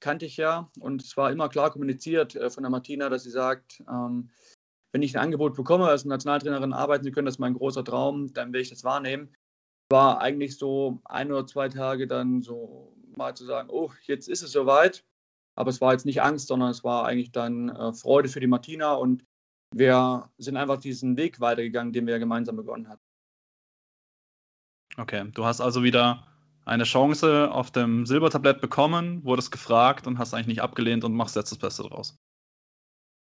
kannte 0.00 0.26
ich 0.26 0.36
ja 0.36 0.70
und 0.78 1.02
es 1.02 1.16
war 1.16 1.30
immer 1.30 1.48
klar 1.48 1.70
kommuniziert 1.70 2.34
äh, 2.34 2.50
von 2.50 2.62
der 2.62 2.70
Martina, 2.70 3.08
dass 3.08 3.24
sie 3.24 3.30
sagt, 3.30 3.82
ähm, 3.88 4.30
wenn 4.92 5.02
ich 5.02 5.16
ein 5.16 5.22
Angebot 5.22 5.54
bekomme, 5.54 5.86
als 5.86 6.04
Nationaltrainerin 6.04 6.72
arbeiten 6.72 7.04
zu 7.04 7.12
können, 7.12 7.26
das 7.26 7.36
ist 7.36 7.40
mein 7.40 7.54
großer 7.54 7.84
Traum, 7.84 8.32
dann 8.32 8.52
will 8.52 8.60
ich 8.60 8.70
das 8.70 8.84
wahrnehmen. 8.84 9.34
War 9.90 10.20
eigentlich 10.20 10.56
so 10.56 11.00
ein 11.04 11.30
oder 11.30 11.46
zwei 11.46 11.68
Tage 11.68 12.06
dann 12.06 12.42
so 12.42 12.96
mal 13.16 13.36
zu 13.36 13.44
sagen, 13.44 13.68
oh, 13.70 13.90
jetzt 14.06 14.28
ist 14.28 14.42
es 14.42 14.52
soweit. 14.52 15.04
Aber 15.56 15.70
es 15.70 15.80
war 15.80 15.92
jetzt 15.92 16.06
nicht 16.06 16.22
Angst, 16.22 16.48
sondern 16.48 16.70
es 16.70 16.84
war 16.84 17.06
eigentlich 17.06 17.32
dann 17.32 17.68
äh, 17.68 17.92
Freude 17.92 18.28
für 18.28 18.40
die 18.40 18.46
Martina 18.46 18.94
und 18.94 19.24
wir 19.74 20.30
sind 20.38 20.56
einfach 20.56 20.78
diesen 20.78 21.16
Weg 21.16 21.40
weitergegangen, 21.40 21.92
den 21.92 22.06
wir 22.06 22.18
gemeinsam 22.18 22.56
begonnen 22.56 22.88
hatten. 22.88 23.02
Okay, 24.96 25.30
du 25.32 25.44
hast 25.44 25.60
also 25.60 25.82
wieder 25.82 26.26
eine 26.64 26.84
Chance 26.84 27.50
auf 27.50 27.70
dem 27.70 28.06
Silbertablett 28.06 28.60
bekommen, 28.60 29.24
wurdest 29.24 29.50
gefragt 29.50 30.06
und 30.06 30.18
hast 30.18 30.34
eigentlich 30.34 30.46
nicht 30.48 30.62
abgelehnt 30.62 31.04
und 31.04 31.14
machst 31.14 31.36
jetzt 31.36 31.50
das 31.50 31.58
Beste 31.58 31.82
draus. 31.84 32.16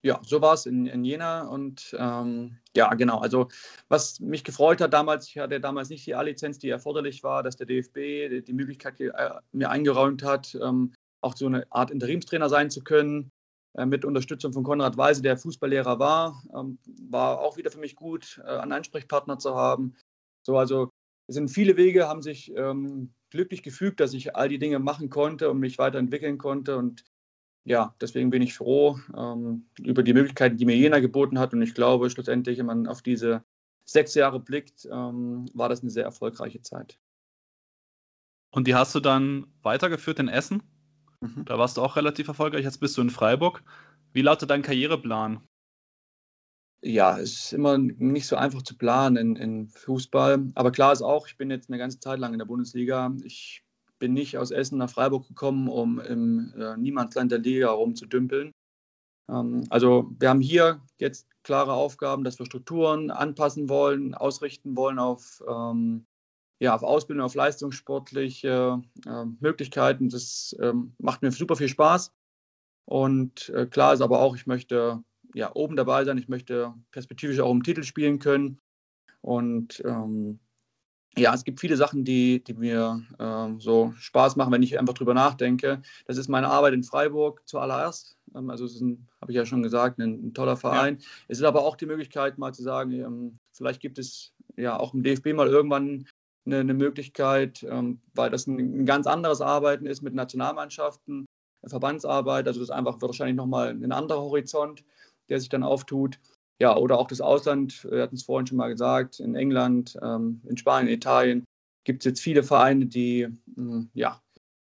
Ja, 0.03 0.19
so 0.23 0.41
war 0.41 0.53
es 0.53 0.65
in, 0.65 0.85
in 0.85 1.03
Jena 1.03 1.41
und 1.47 1.95
ähm, 1.97 2.57
ja, 2.75 2.93
genau. 2.93 3.19
Also, 3.19 3.49
was 3.89 4.19
mich 4.19 4.43
gefreut 4.43 4.79
hat 4.79 4.93
damals, 4.93 5.27
ich 5.27 5.37
hatte 5.37 5.59
damals 5.59 5.89
nicht 5.89 6.05
die 6.05 6.13
A-Lizenz, 6.13 6.59
die 6.59 6.69
erforderlich 6.69 7.23
war, 7.23 7.41
dass 7.41 7.57
der 7.57 7.65
DFB 7.65 8.45
die, 8.45 8.53
Möglichkeit 8.53 8.99
äh, 8.99 9.11
mir 9.51 9.69
eingeräumt 9.69 10.23
hat, 10.23 10.55
ähm, 10.61 10.93
auch 11.21 11.35
so 11.35 11.45
eine 11.45 11.65
Art 11.71 11.91
Interimstrainer 11.91 12.49
sein 12.49 12.69
zu 12.69 12.83
können, 12.83 13.31
äh, 13.77 13.85
mit 13.85 14.05
Unterstützung 14.05 14.53
von 14.53 14.63
Konrad 14.63 14.97
Weise, 14.97 15.21
der 15.21 15.37
Fußballlehrer 15.37 15.99
war. 15.99 16.43
Ähm, 16.55 16.79
war 17.09 17.39
auch 17.39 17.57
wieder 17.57 17.71
für 17.71 17.79
mich 17.79 17.95
gut, 17.95 18.41
äh, 18.43 18.57
einen 18.57 18.73
Ansprechpartner 18.73 19.37
zu 19.39 19.55
haben. 19.55 19.95
So, 20.43 20.57
also 20.57 20.89
es 21.27 21.35
sind 21.35 21.49
viele 21.49 21.77
Wege, 21.77 22.07
haben 22.07 22.21
sich 22.21 22.53
ähm, 22.55 23.13
glücklich 23.29 23.63
gefügt, 23.63 23.99
dass 23.99 24.13
ich 24.13 24.35
all 24.35 24.49
die 24.49 24.59
Dinge 24.59 24.79
machen 24.79 25.09
konnte 25.09 25.51
und 25.51 25.59
mich 25.59 25.77
weiterentwickeln 25.77 26.37
konnte. 26.37 26.77
Und 26.77 27.03
ja, 27.65 27.95
deswegen 28.01 28.29
bin 28.29 28.41
ich 28.41 28.53
froh 28.53 28.97
ähm, 29.15 29.67
über 29.79 30.03
die 30.03 30.13
Möglichkeiten, 30.13 30.57
die 30.57 30.65
mir 30.65 30.75
Jena 30.75 30.99
geboten 30.99 31.37
hat. 31.37 31.53
Und 31.53 31.61
ich 31.61 31.73
glaube, 31.73 32.09
schlussendlich, 32.09 32.59
wenn 32.59 32.65
man 32.65 32.87
auf 32.87 33.01
diese 33.01 33.43
sechs 33.83 34.15
Jahre 34.15 34.39
blickt, 34.39 34.85
ähm, 34.85 35.45
war 35.53 35.69
das 35.69 35.81
eine 35.81 35.91
sehr 35.91 36.05
erfolgreiche 36.05 36.61
Zeit. 36.61 36.97
Und 38.51 38.67
die 38.67 38.75
hast 38.75 38.95
du 38.95 38.99
dann 38.99 39.47
weitergeführt 39.61 40.19
in 40.19 40.29
Essen? 40.29 40.63
Mhm. 41.21 41.45
Da 41.45 41.57
warst 41.57 41.77
du 41.77 41.81
auch 41.81 41.95
relativ 41.95 42.27
erfolgreich. 42.27 42.63
Jetzt 42.63 42.79
bist 42.79 42.97
du 42.97 43.01
in 43.01 43.09
Freiburg. 43.09 43.63
Wie 44.13 44.21
lautet 44.21 44.49
dein 44.49 44.61
Karriereplan? 44.61 45.41
ja, 46.81 47.17
es 47.19 47.33
ist 47.33 47.53
immer 47.53 47.77
nicht 47.77 48.27
so 48.27 48.35
einfach 48.35 48.61
zu 48.61 48.77
planen 48.77 49.17
in, 49.17 49.35
in, 49.35 49.67
Fußball. 49.67 50.51
Aber 50.55 50.71
klar 50.71 50.93
ist 50.93 51.01
auch, 51.01 51.27
ich 51.27 51.37
bin 51.37 51.49
jetzt 51.49 51.69
eine 51.69 51.77
ganze 51.77 51.99
Zeit 51.99 52.19
lang 52.19 52.33
in 52.33 52.39
der 52.39 52.45
Bundesliga. 52.45 53.13
Ich 53.23 53.63
bin 53.99 54.13
nicht 54.13 54.37
aus 54.37 54.51
Essen 54.51 54.77
nach 54.77 54.89
Freiburg 54.89 55.27
gekommen, 55.27 55.67
um 55.67 55.99
im 55.99 56.53
äh, 56.57 56.77
Niemandsland 56.77 57.31
der 57.31 57.39
Liga 57.39 57.71
rumzudümpeln. 57.71 58.51
Ähm, 59.29 59.63
also 59.69 60.11
wir 60.19 60.29
haben 60.29 60.41
hier 60.41 60.81
jetzt 60.99 61.27
klare 61.43 61.73
Aufgaben, 61.73 62.23
dass 62.23 62.39
wir 62.39 62.45
Strukturen 62.45 63.09
anpassen 63.11 63.69
wollen, 63.69 64.13
ausrichten 64.13 64.75
wollen 64.77 64.99
auf, 64.99 65.43
ähm, 65.47 66.05
ja, 66.59 66.73
auf 66.73 66.83
Ausbildung, 66.83 67.25
auf 67.25 67.35
leistungssportliche 67.35 68.81
äh, 69.05 69.25
Möglichkeiten. 69.39 70.09
Das 70.09 70.55
ähm, 70.61 70.93
macht 70.97 71.21
mir 71.21 71.31
super 71.31 71.55
viel 71.55 71.69
Spaß. 71.69 72.13
Und 72.85 73.49
äh, 73.49 73.65
klar 73.65 73.93
ist 73.93 74.01
aber 74.01 74.19
auch, 74.19 74.35
ich 74.35 74.47
möchte 74.47 75.03
ja, 75.33 75.51
oben 75.53 75.75
dabei 75.75 76.05
sein, 76.05 76.17
ich 76.17 76.29
möchte 76.29 76.73
perspektivisch 76.91 77.39
auch 77.39 77.49
um 77.49 77.63
Titel 77.63 77.83
spielen 77.83 78.19
können. 78.19 78.59
Und 79.21 79.83
ähm, 79.85 80.39
ja, 81.17 81.33
es 81.33 81.43
gibt 81.43 81.59
viele 81.59 81.77
Sachen, 81.77 82.03
die, 82.05 82.43
die 82.43 82.53
mir 82.53 83.03
ähm, 83.19 83.59
so 83.59 83.93
Spaß 83.97 84.35
machen, 84.35 84.53
wenn 84.53 84.63
ich 84.63 84.79
einfach 84.79 84.93
drüber 84.93 85.13
nachdenke. 85.13 85.81
Das 86.05 86.17
ist 86.17 86.27
meine 86.27 86.47
Arbeit 86.47 86.73
in 86.73 86.83
Freiburg 86.83 87.41
zuallererst. 87.45 88.17
Ähm, 88.35 88.49
also 88.49 88.65
es 88.65 88.75
ist 88.75 88.81
ein, 88.81 89.07
habe 89.21 89.31
ich 89.31 89.35
ja 89.35 89.45
schon 89.45 89.63
gesagt, 89.63 89.99
ein, 89.99 90.27
ein 90.27 90.33
toller 90.33 90.57
Verein. 90.57 90.97
Ja. 90.99 91.05
Es 91.27 91.39
ist 91.39 91.43
aber 91.43 91.63
auch 91.63 91.75
die 91.75 91.87
Möglichkeit, 91.87 92.37
mal 92.37 92.53
zu 92.53 92.63
sagen, 92.63 92.91
ähm, 92.91 93.39
vielleicht 93.51 93.81
gibt 93.81 93.97
es 93.97 94.33
ja 94.55 94.79
auch 94.79 94.93
im 94.93 95.03
DFB 95.03 95.33
mal 95.33 95.47
irgendwann 95.47 96.07
eine, 96.47 96.59
eine 96.59 96.73
Möglichkeit, 96.73 97.63
ähm, 97.69 98.01
weil 98.15 98.31
das 98.31 98.47
ein, 98.47 98.57
ein, 98.57 98.85
ganz 98.85 99.05
anderes 99.05 99.41
Arbeiten 99.41 99.85
ist 99.85 100.01
mit 100.01 100.15
Nationalmannschaften, 100.15 101.25
Verbandsarbeit. 101.65 102.47
Also 102.47 102.59
das 102.59 102.69
ist 102.69 102.75
einfach 102.75 102.99
wahrscheinlich 103.01 103.35
nochmal 103.35 103.69
ein 103.69 103.91
anderer 103.91 104.21
Horizont, 104.21 104.83
der 105.29 105.39
sich 105.39 105.49
dann 105.49 105.63
auftut. 105.63 106.19
Ja, 106.59 106.75
oder 106.75 106.97
auch 106.97 107.07
das 107.07 107.21
Ausland, 107.21 107.85
wir 107.89 108.01
hatten 108.01 108.15
es 108.15 108.23
vorhin 108.23 108.47
schon 108.47 108.57
mal 108.57 108.69
gesagt, 108.69 109.19
in 109.19 109.35
England, 109.35 109.97
ähm, 110.01 110.41
in 110.45 110.57
Spanien, 110.57 110.91
Italien 110.91 111.43
gibt 111.83 112.01
es 112.01 112.05
jetzt 112.05 112.21
viele 112.21 112.43
Vereine, 112.43 112.87
die 112.87 113.27
hm, 113.55 113.89
ja 113.93 114.21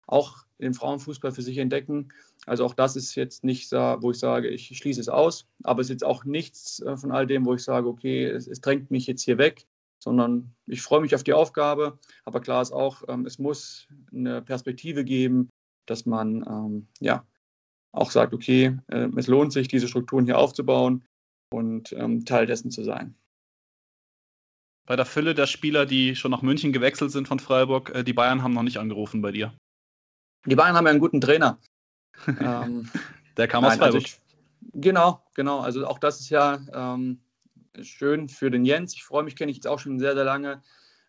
auch 0.06 0.44
den 0.58 0.74
Frauenfußball 0.74 1.32
für 1.32 1.42
sich 1.42 1.58
entdecken. 1.58 2.12
Also 2.46 2.64
auch 2.64 2.74
das 2.74 2.96
ist 2.96 3.14
jetzt 3.14 3.44
nicht, 3.44 3.70
wo 3.72 4.10
ich 4.10 4.18
sage, 4.18 4.48
ich 4.48 4.76
schließe 4.76 5.00
es 5.00 5.08
aus, 5.08 5.46
aber 5.62 5.80
es 5.80 5.86
ist 5.86 5.92
jetzt 5.92 6.04
auch 6.04 6.24
nichts 6.24 6.80
äh, 6.80 6.96
von 6.96 7.12
all 7.12 7.26
dem, 7.26 7.44
wo 7.44 7.54
ich 7.54 7.62
sage, 7.62 7.88
okay, 7.88 8.24
es, 8.24 8.46
es 8.46 8.60
drängt 8.60 8.90
mich 8.90 9.06
jetzt 9.06 9.22
hier 9.22 9.38
weg, 9.38 9.66
sondern 10.02 10.52
ich 10.66 10.82
freue 10.82 11.00
mich 11.00 11.14
auf 11.14 11.22
die 11.22 11.32
Aufgabe. 11.32 11.98
Aber 12.24 12.40
klar 12.40 12.60
ist 12.60 12.72
auch, 12.72 13.02
ähm, 13.08 13.24
es 13.24 13.38
muss 13.38 13.86
eine 14.12 14.42
Perspektive 14.42 15.04
geben, 15.04 15.48
dass 15.86 16.06
man 16.06 16.44
ähm, 16.46 16.88
ja 16.98 17.24
auch 17.92 18.10
sagt, 18.10 18.34
okay, 18.34 18.76
äh, 18.88 19.08
es 19.16 19.28
lohnt 19.28 19.52
sich, 19.52 19.68
diese 19.68 19.86
Strukturen 19.86 20.24
hier 20.24 20.38
aufzubauen 20.38 21.04
und 21.52 21.92
ähm, 21.92 22.24
Teil 22.24 22.46
dessen 22.46 22.72
zu 22.72 22.82
sein. 22.82 23.14
Bei 24.88 24.96
der 24.96 25.06
Fülle 25.06 25.34
der 25.34 25.46
Spieler, 25.46 25.86
die 25.86 26.16
schon 26.16 26.32
nach 26.32 26.42
München 26.42 26.72
gewechselt 26.72 27.12
sind 27.12 27.28
von 27.28 27.38
Freiburg, 27.38 27.94
äh, 27.94 28.02
die 28.02 28.12
Bayern 28.12 28.42
haben 28.42 28.54
noch 28.54 28.64
nicht 28.64 28.78
angerufen 28.78 29.22
bei 29.22 29.30
dir. 29.30 29.54
Die 30.46 30.56
Bayern 30.56 30.74
haben 30.74 30.86
ja 30.86 30.90
einen 30.90 31.00
guten 31.00 31.20
Trainer. 31.20 31.60
ähm, 32.26 32.90
der 33.36 33.46
kam 33.46 33.64
aus 33.64 33.72
also 33.72 33.84
Freiburg. 33.84 33.94
Also 33.94 33.98
ich, 33.98 34.20
genau, 34.74 35.22
genau. 35.34 35.60
Also 35.60 35.86
auch 35.86 36.00
das 36.00 36.18
ist 36.18 36.30
ja 36.30 36.58
ähm, 36.74 37.20
schön 37.80 38.28
für 38.28 38.50
den 38.50 38.64
Jens. 38.64 38.94
Ich 38.94 39.04
freue 39.04 39.22
mich, 39.22 39.36
kenne 39.36 39.50
ich 39.50 39.56
jetzt 39.56 39.66
auch 39.66 39.78
schon 39.78 39.98
sehr, 39.98 40.14
sehr 40.14 40.24
lange, 40.24 40.62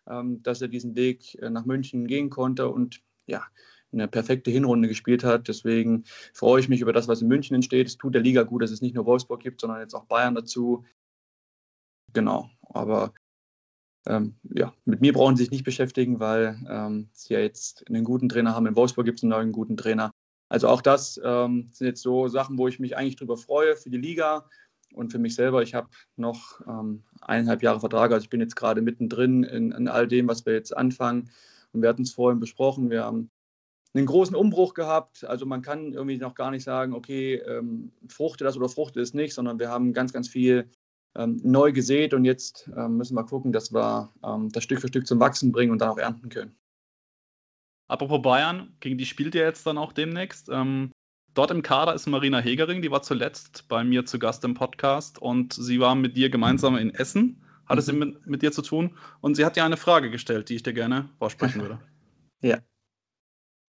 ähm, 0.08 0.42
dass 0.42 0.62
er 0.62 0.68
diesen 0.68 0.96
Weg 0.96 1.34
äh, 1.42 1.50
nach 1.50 1.64
München 1.64 2.06
gehen 2.06 2.30
konnte 2.30 2.68
und 2.68 3.02
ja, 3.26 3.44
eine 3.92 4.08
perfekte 4.08 4.50
Hinrunde 4.50 4.88
gespielt 4.88 5.24
hat. 5.24 5.48
Deswegen 5.48 6.04
freue 6.32 6.60
ich 6.60 6.68
mich 6.68 6.80
über 6.80 6.92
das, 6.92 7.08
was 7.08 7.22
in 7.22 7.28
München 7.28 7.54
entsteht. 7.54 7.86
Es 7.86 7.96
tut 7.96 8.14
der 8.14 8.22
Liga 8.22 8.42
gut, 8.42 8.62
dass 8.62 8.70
es 8.70 8.82
nicht 8.82 8.94
nur 8.94 9.06
Wolfsburg 9.06 9.40
gibt, 9.40 9.60
sondern 9.60 9.80
jetzt 9.80 9.94
auch 9.94 10.04
Bayern 10.06 10.34
dazu. 10.34 10.84
Genau, 12.12 12.50
aber 12.62 13.14
ähm, 14.06 14.36
ja, 14.42 14.74
mit 14.84 15.00
mir 15.00 15.12
brauchen 15.12 15.36
sie 15.36 15.44
sich 15.44 15.50
nicht 15.50 15.64
beschäftigen, 15.64 16.20
weil 16.20 16.58
ähm, 16.68 17.08
sie 17.12 17.34
ja 17.34 17.40
jetzt 17.40 17.88
einen 17.88 18.04
guten 18.04 18.28
Trainer 18.28 18.54
haben. 18.54 18.66
In 18.66 18.76
Wolfsburg 18.76 19.06
gibt 19.06 19.18
es 19.18 19.22
einen 19.22 19.30
neuen 19.30 19.52
guten 19.52 19.76
Trainer. 19.76 20.10
Also 20.50 20.68
auch 20.68 20.82
das 20.82 21.20
ähm, 21.24 21.70
sind 21.72 21.86
jetzt 21.86 22.02
so 22.02 22.28
Sachen, 22.28 22.58
wo 22.58 22.68
ich 22.68 22.78
mich 22.78 22.96
eigentlich 22.96 23.16
drüber 23.16 23.36
freue 23.36 23.76
für 23.76 23.90
die 23.90 23.98
Liga 23.98 24.48
und 24.94 25.12
für 25.12 25.18
mich 25.18 25.34
selber. 25.34 25.62
Ich 25.62 25.74
habe 25.74 25.88
noch 26.16 26.60
ähm, 26.66 27.02
eineinhalb 27.20 27.62
Jahre 27.62 27.80
Vertrag, 27.80 28.12
also 28.12 28.24
ich 28.24 28.30
bin 28.30 28.40
jetzt 28.40 28.56
gerade 28.56 28.82
mittendrin 28.82 29.42
in, 29.44 29.72
in 29.72 29.88
all 29.88 30.08
dem, 30.08 30.28
was 30.28 30.46
wir 30.46 30.54
jetzt 30.54 30.76
anfangen. 30.76 31.30
Und 31.72 31.82
wir 31.82 31.88
hatten 31.88 32.02
es 32.02 32.12
vorhin 32.12 32.40
besprochen, 32.40 32.90
wir 32.90 33.04
haben 33.04 33.30
einen 33.94 34.06
großen 34.06 34.34
Umbruch 34.34 34.74
gehabt. 34.74 35.24
Also 35.24 35.46
man 35.46 35.62
kann 35.62 35.92
irgendwie 35.92 36.18
noch 36.18 36.34
gar 36.34 36.50
nicht 36.50 36.64
sagen, 36.64 36.94
okay, 36.94 37.36
ähm, 37.36 37.92
fruchte 38.08 38.44
das 38.44 38.56
oder 38.56 38.68
fruchte 38.68 39.00
es 39.00 39.14
nicht, 39.14 39.34
sondern 39.34 39.58
wir 39.58 39.70
haben 39.70 39.92
ganz, 39.92 40.12
ganz 40.12 40.28
viel 40.28 40.70
ähm, 41.16 41.40
neu 41.42 41.72
gesät 41.72 42.12
und 42.12 42.24
jetzt 42.24 42.70
ähm, 42.76 42.96
müssen 42.96 43.14
wir 43.14 43.24
gucken, 43.24 43.52
dass 43.52 43.72
wir 43.72 44.12
ähm, 44.24 44.50
das 44.50 44.64
Stück 44.64 44.80
für 44.80 44.88
Stück 44.88 45.06
zum 45.06 45.20
Wachsen 45.20 45.52
bringen 45.52 45.72
und 45.72 45.80
dann 45.80 45.90
auch 45.90 45.98
ernten 45.98 46.28
können. 46.28 46.56
Apropos 47.86 48.22
Bayern, 48.22 48.74
gegen 48.80 48.98
die 48.98 49.06
spielt 49.06 49.34
ihr 49.34 49.42
jetzt 49.42 49.66
dann 49.66 49.78
auch 49.78 49.92
demnächst. 49.92 50.48
Ähm, 50.48 50.90
dort 51.34 51.50
im 51.50 51.62
Kader 51.62 51.94
ist 51.94 52.06
Marina 52.06 52.38
Hegering, 52.38 52.82
die 52.82 52.90
war 52.90 53.02
zuletzt 53.02 53.68
bei 53.68 53.84
mir 53.84 54.06
zu 54.06 54.18
Gast 54.18 54.44
im 54.44 54.54
Podcast 54.54 55.18
und 55.20 55.52
sie 55.52 55.80
war 55.80 55.94
mit 55.94 56.16
dir 56.16 56.30
gemeinsam 56.30 56.76
in 56.76 56.94
Essen. 56.94 57.40
Hat 57.66 57.78
es 57.78 57.90
mhm. 57.90 57.98
mit, 57.98 58.26
mit 58.26 58.42
dir 58.42 58.52
zu 58.52 58.62
tun? 58.62 58.96
Und 59.20 59.34
sie 59.34 59.44
hat 59.44 59.56
dir 59.56 59.64
eine 59.64 59.76
Frage 59.76 60.10
gestellt, 60.10 60.48
die 60.48 60.56
ich 60.56 60.62
dir 60.62 60.74
gerne 60.74 61.08
vorsprechen 61.18 61.60
würde. 61.60 61.78
Ja. 62.40 62.58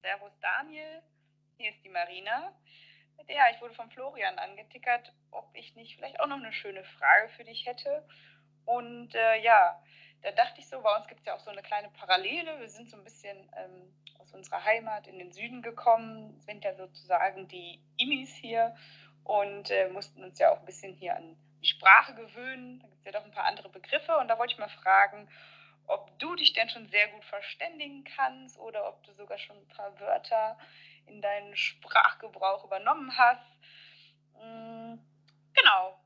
Servus 0.01 0.34
Daniel, 0.41 1.01
hier 1.56 1.69
ist 1.69 1.82
die 1.86 1.89
Marina. 1.89 2.51
Ja, 3.30 3.43
ich 3.56 3.62
wurde 3.62 3.73
von 3.73 3.89
Florian 3.89 4.38
angetickert, 4.38 5.13
ob 5.32 5.49
ich 5.54 5.75
nicht 5.75 5.95
vielleicht 5.95 6.19
auch 6.19 6.28
noch 6.28 6.36
eine 6.36 6.51
schöne 6.51 6.84
Frage 6.84 7.30
für 7.38 7.45
dich 7.45 7.65
hätte. 7.65 8.06
Und 8.65 9.15
äh, 9.15 9.41
ja, 9.41 9.82
da 10.25 10.31
dachte 10.31 10.59
ich 10.59 10.67
so, 10.67 10.81
bei 10.81 10.95
uns 10.95 11.07
gibt 11.07 11.19
es 11.19 11.27
ja 11.27 11.35
auch 11.35 11.39
so 11.39 11.51
eine 11.51 11.61
kleine 11.61 11.89
Parallele. 11.89 12.59
Wir 12.59 12.67
sind 12.67 12.89
so 12.89 12.97
ein 12.97 13.03
bisschen 13.03 13.38
ähm, 13.55 13.93
aus 14.17 14.33
unserer 14.33 14.63
Heimat 14.65 15.05
in 15.05 15.19
den 15.19 15.31
Süden 15.31 15.61
gekommen, 15.61 16.41
sind 16.41 16.63
ja 16.63 16.73
sozusagen 16.73 17.47
die 17.47 17.79
Imis 17.97 18.33
hier 18.33 18.75
und 19.23 19.69
äh, 19.69 19.88
mussten 19.89 20.23
uns 20.23 20.39
ja 20.39 20.51
auch 20.51 20.59
ein 20.59 20.65
bisschen 20.65 20.95
hier 20.95 21.15
an 21.15 21.38
die 21.61 21.67
Sprache 21.67 22.15
gewöhnen. 22.15 22.79
Da 22.79 22.88
gibt 22.88 22.99
es 23.01 23.05
ja 23.05 23.11
doch 23.11 23.23
ein 23.23 23.33
paar 23.33 23.45
andere 23.45 23.69
Begriffe. 23.69 24.17
Und 24.17 24.27
da 24.27 24.39
wollte 24.39 24.53
ich 24.53 24.59
mal 24.59 24.67
fragen, 24.67 25.29
ob 25.85 26.17
du 26.17 26.35
dich 26.35 26.53
denn 26.53 26.69
schon 26.69 26.88
sehr 26.88 27.07
gut 27.09 27.23
verständigen 27.25 28.03
kannst 28.03 28.57
oder 28.57 28.88
ob 28.88 29.03
du 29.03 29.13
sogar 29.13 29.38
schon 29.38 29.57
ein 29.57 29.67
paar 29.67 29.99
Wörter 29.99 30.57
in 31.05 31.21
deinen 31.21 31.55
Sprachgebrauch 31.55 32.63
übernommen 32.63 33.15
hast. 33.15 33.59
Mm, 34.41 34.95
genau, 35.53 35.99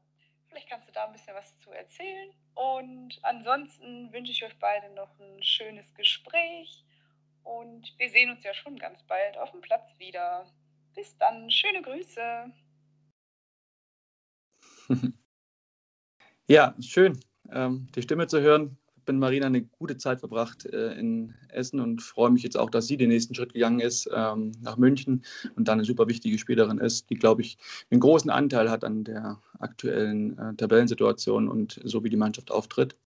vielleicht 0.50 0.70
kannst 0.70 0.88
du 0.88 0.92
da 0.92 1.06
ein 1.06 1.14
bisschen 1.14 1.36
was 1.36 1.58
zu 1.60 1.72
erzählen. 1.72 2.30
Und 2.56 3.20
ansonsten 3.24 4.12
wünsche 4.12 4.32
ich 4.32 4.44
euch 4.44 4.58
beide 4.60 4.94
noch 4.94 5.18
ein 5.20 5.42
schönes 5.44 5.94
Gespräch 5.94 6.84
und 7.44 7.94
wir 7.98 8.10
sehen 8.10 8.30
uns 8.30 8.44
ja 8.44 8.54
schon 8.54 8.78
ganz 8.78 9.02
bald 9.04 9.38
auf 9.38 9.52
dem 9.52 9.62
Platz 9.62 9.98
wieder. 9.98 10.46
Bis 10.96 11.18
dann, 11.18 11.50
schöne 11.50 11.82
Grüße. 11.82 12.52
Ja, 16.52 16.74
schön, 16.82 17.20
ähm, 17.52 17.88
die 17.94 18.02
Stimme 18.02 18.26
zu 18.26 18.42
hören 18.42 18.79
bin 19.10 19.18
Marina 19.18 19.48
eine 19.48 19.64
gute 19.64 19.98
Zeit 19.98 20.20
verbracht 20.20 20.68
äh, 20.68 20.94
in 20.94 21.34
Essen 21.48 21.80
und 21.80 22.04
freue 22.04 22.30
mich 22.30 22.44
jetzt 22.44 22.56
auch, 22.56 22.70
dass 22.70 22.86
sie 22.86 22.96
den 22.96 23.10
nächsten 23.10 23.34
Schritt 23.34 23.54
gegangen 23.54 23.80
ist 23.80 24.08
ähm, 24.14 24.52
nach 24.62 24.78
München 24.78 25.24
und 25.56 25.68
da 25.68 25.72
eine 25.72 25.84
super 25.84 26.08
wichtige 26.08 26.38
Spielerin 26.38 26.78
ist, 26.78 27.10
die, 27.10 27.16
glaube 27.16 27.42
ich, 27.42 27.58
einen 27.90 28.02
großen 28.02 28.30
Anteil 28.30 28.70
hat 28.70 28.84
an 28.84 29.04
der 29.04 29.42
aktuellen 29.58 30.38
äh, 30.38 30.54
Tabellensituation 30.54 31.50
und 31.50 31.80
so 31.84 32.04
wie 32.04 32.12
die 32.12 32.18
Mannschaft 32.18 32.52
auftritt. 32.52 32.98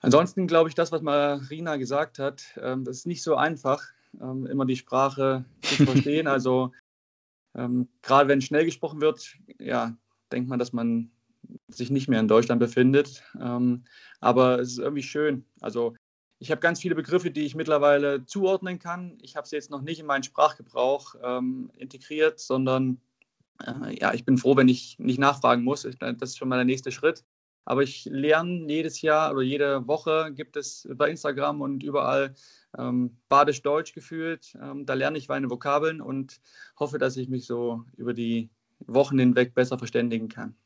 Ansonsten 0.00 0.46
glaube 0.46 0.70
ich, 0.70 0.74
das, 0.74 0.90
was 0.90 1.02
Marina 1.02 1.76
gesagt 1.76 2.18
hat, 2.18 2.58
ähm, 2.58 2.84
das 2.84 2.96
ist 2.96 3.06
nicht 3.06 3.22
so 3.22 3.36
einfach, 3.36 3.84
ähm, 4.22 4.46
immer 4.46 4.64
die 4.64 4.76
Sprache 4.76 5.44
zu 5.60 5.84
verstehen. 5.84 6.26
also 6.26 6.72
ähm, 7.54 7.90
gerade 8.00 8.30
wenn 8.30 8.40
schnell 8.40 8.64
gesprochen 8.64 9.02
wird, 9.02 9.36
ja, 9.58 9.94
denkt 10.32 10.48
man, 10.48 10.58
dass 10.58 10.72
man 10.72 11.10
sich 11.68 11.90
nicht 11.90 12.08
mehr 12.08 12.20
in 12.20 12.28
Deutschland 12.28 12.60
befindet. 12.60 13.22
Ähm, 13.40 13.84
aber 14.20 14.58
es 14.60 14.72
ist 14.72 14.78
irgendwie 14.78 15.02
schön. 15.02 15.44
Also 15.60 15.94
ich 16.38 16.50
habe 16.50 16.60
ganz 16.60 16.80
viele 16.80 16.94
Begriffe, 16.94 17.30
die 17.30 17.44
ich 17.44 17.54
mittlerweile 17.54 18.24
zuordnen 18.24 18.78
kann. 18.78 19.18
Ich 19.22 19.36
habe 19.36 19.46
sie 19.46 19.56
jetzt 19.56 19.70
noch 19.70 19.82
nicht 19.82 20.00
in 20.00 20.06
meinen 20.06 20.22
Sprachgebrauch 20.22 21.16
ähm, 21.22 21.70
integriert, 21.76 22.38
sondern 22.38 23.00
äh, 23.64 23.98
ja, 23.98 24.14
ich 24.14 24.24
bin 24.24 24.38
froh, 24.38 24.56
wenn 24.56 24.68
ich 24.68 24.98
nicht 24.98 25.18
nachfragen 25.18 25.64
muss. 25.64 25.82
Das 25.98 26.30
ist 26.30 26.38
schon 26.38 26.48
mal 26.48 26.56
der 26.56 26.64
nächste 26.64 26.92
Schritt. 26.92 27.24
Aber 27.64 27.82
ich 27.82 28.06
lerne 28.06 28.66
jedes 28.66 29.02
Jahr 29.02 29.30
oder 29.30 29.42
jede 29.42 29.86
Woche 29.86 30.32
gibt 30.34 30.56
es 30.56 30.88
bei 30.94 31.10
Instagram 31.10 31.60
und 31.60 31.82
überall 31.82 32.34
ähm, 32.78 33.18
Badisch 33.28 33.60
Deutsch 33.60 33.92
gefühlt. 33.92 34.56
Ähm, 34.62 34.86
da 34.86 34.94
lerne 34.94 35.18
ich 35.18 35.28
meine 35.28 35.50
Vokabeln 35.50 36.00
und 36.00 36.40
hoffe, 36.78 36.98
dass 36.98 37.18
ich 37.18 37.28
mich 37.28 37.44
so 37.44 37.84
über 37.98 38.14
die 38.14 38.48
Wochen 38.86 39.18
hinweg 39.18 39.54
besser 39.54 39.76
verständigen 39.76 40.28
kann. 40.28 40.56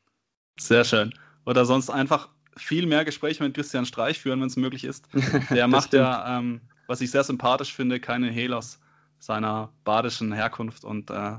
Sehr 0.58 0.84
schön. 0.84 1.12
Oder 1.46 1.64
sonst 1.64 1.90
einfach 1.90 2.28
viel 2.56 2.86
mehr 2.86 3.04
Gespräche 3.04 3.42
mit 3.42 3.54
Christian 3.54 3.86
Streich 3.86 4.20
führen, 4.20 4.40
wenn 4.40 4.48
es 4.48 4.56
möglich 4.56 4.84
ist. 4.84 5.08
Der 5.50 5.68
macht 5.68 5.92
ja, 5.92 6.38
ähm, 6.38 6.60
was 6.86 7.00
ich 7.00 7.10
sehr 7.10 7.24
sympathisch 7.24 7.72
finde, 7.74 8.00
keine 8.00 8.30
Hehl 8.30 8.52
aus 8.52 8.78
seiner 9.18 9.72
badischen 9.84 10.32
Herkunft 10.32 10.84
und 10.84 11.10
äh, 11.10 11.36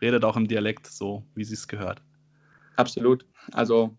redet 0.00 0.24
auch 0.24 0.36
im 0.36 0.48
Dialekt 0.48 0.86
so, 0.86 1.24
wie 1.34 1.44
sie 1.44 1.54
es 1.54 1.68
gehört. 1.68 2.02
Absolut. 2.76 3.26
Also 3.52 3.96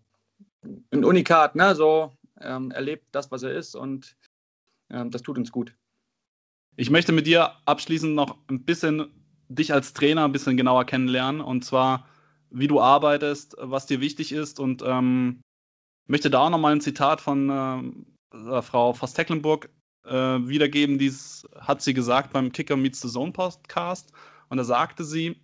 ein 0.62 1.04
Unikat, 1.04 1.54
ne? 1.54 1.74
So 1.74 2.16
ähm, 2.40 2.70
erlebt 2.70 3.06
das, 3.12 3.30
was 3.30 3.42
er 3.42 3.52
ist 3.52 3.74
und 3.74 4.16
ähm, 4.90 5.10
das 5.10 5.22
tut 5.22 5.38
uns 5.38 5.52
gut. 5.52 5.74
Ich 6.76 6.90
möchte 6.90 7.12
mit 7.12 7.26
dir 7.26 7.52
abschließend 7.64 8.14
noch 8.14 8.38
ein 8.48 8.64
bisschen 8.64 9.10
dich 9.48 9.72
als 9.72 9.92
Trainer 9.94 10.24
ein 10.24 10.32
bisschen 10.32 10.56
genauer 10.56 10.84
kennenlernen 10.84 11.40
und 11.40 11.64
zwar, 11.64 12.06
wie 12.50 12.66
du 12.66 12.80
arbeitest, 12.80 13.56
was 13.58 13.86
dir 13.86 14.00
wichtig 14.00 14.32
ist 14.32 14.60
und 14.60 14.82
ähm, 14.84 15.40
möchte 16.06 16.30
da 16.30 16.40
auch 16.40 16.50
nochmal 16.50 16.72
ein 16.72 16.80
Zitat 16.80 17.20
von 17.20 17.50
äh, 18.32 18.62
Frau 18.62 18.92
Voss-Tecklenburg 18.92 19.70
äh, 20.04 20.12
wiedergeben. 20.12 20.98
Dies 20.98 21.46
hat 21.58 21.82
sie 21.82 21.94
gesagt 21.94 22.32
beim 22.32 22.52
Kicker 22.52 22.76
Meets 22.76 23.00
the 23.00 23.08
Zone 23.08 23.32
Podcast 23.32 24.12
und 24.48 24.56
da 24.56 24.64
sagte 24.64 25.04
sie, 25.04 25.40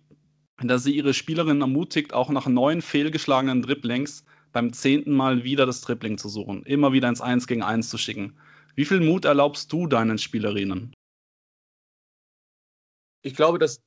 dass 0.61 0.83
sie 0.83 0.95
ihre 0.95 1.13
Spielerinnen 1.13 1.61
ermutigt, 1.61 2.13
auch 2.13 2.29
nach 2.29 2.47
neun 2.47 2.81
fehlgeschlagenen 2.81 3.61
Dribblings 3.61 4.23
beim 4.53 4.71
zehnten 4.71 5.11
Mal 5.11 5.43
wieder 5.43 5.65
das 5.65 5.81
Dribbling 5.81 6.17
zu 6.17 6.29
suchen, 6.29 6.63
immer 6.63 6.93
wieder 6.93 7.09
ins 7.09 7.21
Eins 7.21 7.45
gegen 7.45 7.61
Eins 7.61 7.89
zu 7.89 7.97
schicken. 7.97 8.37
Wie 8.75 8.85
viel 8.85 9.01
Mut 9.01 9.25
erlaubst 9.25 9.71
du 9.71 9.87
deinen 9.87 10.17
Spielerinnen? 10.17 10.93
Ich 13.21 13.35
glaube, 13.35 13.59
dass 13.59 13.81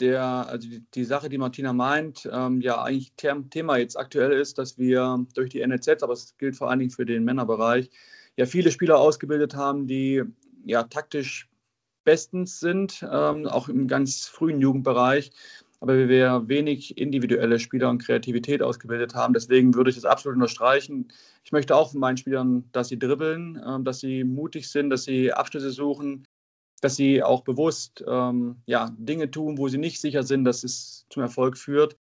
der, 0.00 0.22
also 0.22 0.68
die, 0.68 0.84
die 0.94 1.04
Sache, 1.04 1.28
die 1.28 1.38
Martina 1.38 1.72
meint, 1.72 2.28
ähm, 2.32 2.60
ja 2.60 2.82
eigentlich 2.82 3.12
Thema 3.50 3.76
jetzt 3.76 3.96
aktuell 3.98 4.32
ist, 4.32 4.58
dass 4.58 4.78
wir 4.78 5.24
durch 5.34 5.50
die 5.50 5.66
NLZ, 5.66 6.02
aber 6.02 6.12
es 6.12 6.36
gilt 6.38 6.56
vor 6.56 6.70
allen 6.70 6.80
Dingen 6.80 6.90
für 6.90 7.06
den 7.06 7.24
Männerbereich, 7.24 7.90
ja 8.36 8.46
viele 8.46 8.70
Spieler 8.70 8.98
ausgebildet 8.98 9.54
haben, 9.54 9.86
die 9.86 10.22
ja 10.64 10.82
taktisch 10.84 11.48
bestens 12.04 12.60
sind, 12.60 13.06
ähm, 13.10 13.46
auch 13.46 13.68
im 13.68 13.88
ganz 13.88 14.26
frühen 14.26 14.60
Jugendbereich, 14.60 15.30
aber 15.80 16.08
wir 16.08 16.48
wenig 16.48 16.98
individuelle 16.98 17.58
Spieler 17.58 17.90
und 17.90 17.98
Kreativität 17.98 18.62
ausgebildet 18.62 19.14
haben. 19.14 19.34
Deswegen 19.34 19.74
würde 19.74 19.90
ich 19.90 19.96
das 19.96 20.04
absolut 20.04 20.36
unterstreichen. 20.36 21.08
Ich 21.44 21.52
möchte 21.52 21.76
auch 21.76 21.90
von 21.92 22.00
meinen 22.00 22.16
Spielern, 22.16 22.64
dass 22.72 22.88
sie 22.88 22.98
dribbeln, 22.98 23.62
ähm, 23.66 23.84
dass 23.84 24.00
sie 24.00 24.24
mutig 24.24 24.68
sind, 24.68 24.90
dass 24.90 25.04
sie 25.04 25.32
Abschlüsse 25.32 25.70
suchen, 25.70 26.24
dass 26.80 26.96
sie 26.96 27.22
auch 27.22 27.42
bewusst 27.42 28.04
ähm, 28.06 28.56
ja, 28.66 28.94
Dinge 28.98 29.30
tun, 29.30 29.58
wo 29.58 29.68
sie 29.68 29.78
nicht 29.78 30.00
sicher 30.00 30.22
sind, 30.22 30.44
dass 30.44 30.64
es 30.64 31.06
zum 31.08 31.22
Erfolg 31.22 31.56
führt. 31.56 31.96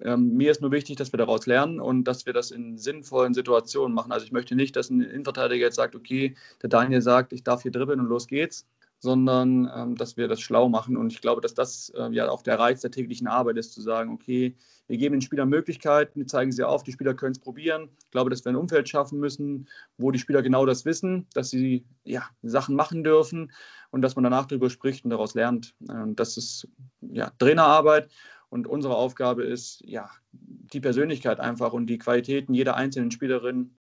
Ähm, 0.00 0.34
mir 0.34 0.50
ist 0.50 0.60
nur 0.60 0.72
wichtig, 0.72 0.96
dass 0.96 1.12
wir 1.12 1.18
daraus 1.18 1.46
lernen 1.46 1.80
und 1.80 2.04
dass 2.04 2.26
wir 2.26 2.32
das 2.32 2.50
in 2.50 2.78
sinnvollen 2.78 3.34
Situationen 3.34 3.94
machen. 3.94 4.12
Also 4.12 4.26
ich 4.26 4.32
möchte 4.32 4.54
nicht, 4.54 4.76
dass 4.76 4.90
ein 4.90 5.00
Innenverteidiger 5.00 5.66
jetzt 5.66 5.76
sagt, 5.76 5.94
okay, 5.94 6.36
der 6.62 6.68
Daniel 6.68 7.02
sagt, 7.02 7.32
ich 7.32 7.44
darf 7.44 7.62
hier 7.62 7.70
dribbeln 7.72 8.00
und 8.00 8.06
los 8.06 8.26
geht's, 8.26 8.66
sondern 9.04 9.70
ähm, 9.76 9.96
dass 9.96 10.16
wir 10.16 10.28
das 10.28 10.40
schlau 10.40 10.70
machen. 10.70 10.96
Und 10.96 11.12
ich 11.12 11.20
glaube, 11.20 11.42
dass 11.42 11.52
das 11.52 11.90
äh, 11.90 12.08
ja 12.10 12.26
auch 12.30 12.42
der 12.42 12.58
Reiz 12.58 12.80
der 12.80 12.90
täglichen 12.90 13.26
Arbeit 13.26 13.58
ist, 13.58 13.74
zu 13.74 13.82
sagen, 13.82 14.10
okay, 14.10 14.56
wir 14.86 14.96
geben 14.96 15.16
den 15.16 15.20
Spielern 15.20 15.50
Möglichkeiten, 15.50 16.20
wir 16.20 16.26
zeigen 16.26 16.52
sie 16.52 16.64
auf, 16.64 16.82
die 16.82 16.92
Spieler 16.92 17.12
können 17.12 17.32
es 17.32 17.38
probieren. 17.38 17.90
Ich 17.98 18.10
glaube, 18.10 18.30
dass 18.30 18.46
wir 18.46 18.50
ein 18.50 18.56
Umfeld 18.56 18.88
schaffen 18.88 19.20
müssen, 19.20 19.68
wo 19.98 20.10
die 20.10 20.18
Spieler 20.18 20.40
genau 20.40 20.64
das 20.64 20.86
wissen, 20.86 21.26
dass 21.34 21.50
sie 21.50 21.84
ja, 22.02 22.24
Sachen 22.42 22.76
machen 22.76 23.04
dürfen 23.04 23.52
und 23.90 24.00
dass 24.00 24.16
man 24.16 24.24
danach 24.24 24.46
darüber 24.46 24.70
spricht 24.70 25.04
und 25.04 25.10
daraus 25.10 25.34
lernt. 25.34 25.74
Ähm, 25.90 26.16
das 26.16 26.38
ist 26.38 26.66
ja, 27.02 27.30
Trainerarbeit 27.38 28.10
und 28.48 28.66
unsere 28.66 28.96
Aufgabe 28.96 29.44
ist, 29.44 29.82
ja, 29.84 30.08
die 30.32 30.80
Persönlichkeit 30.80 31.40
einfach 31.40 31.74
und 31.74 31.88
die 31.88 31.98
Qualitäten 31.98 32.54
jeder 32.54 32.74
einzelnen 32.74 33.10
Spielerin 33.10 33.76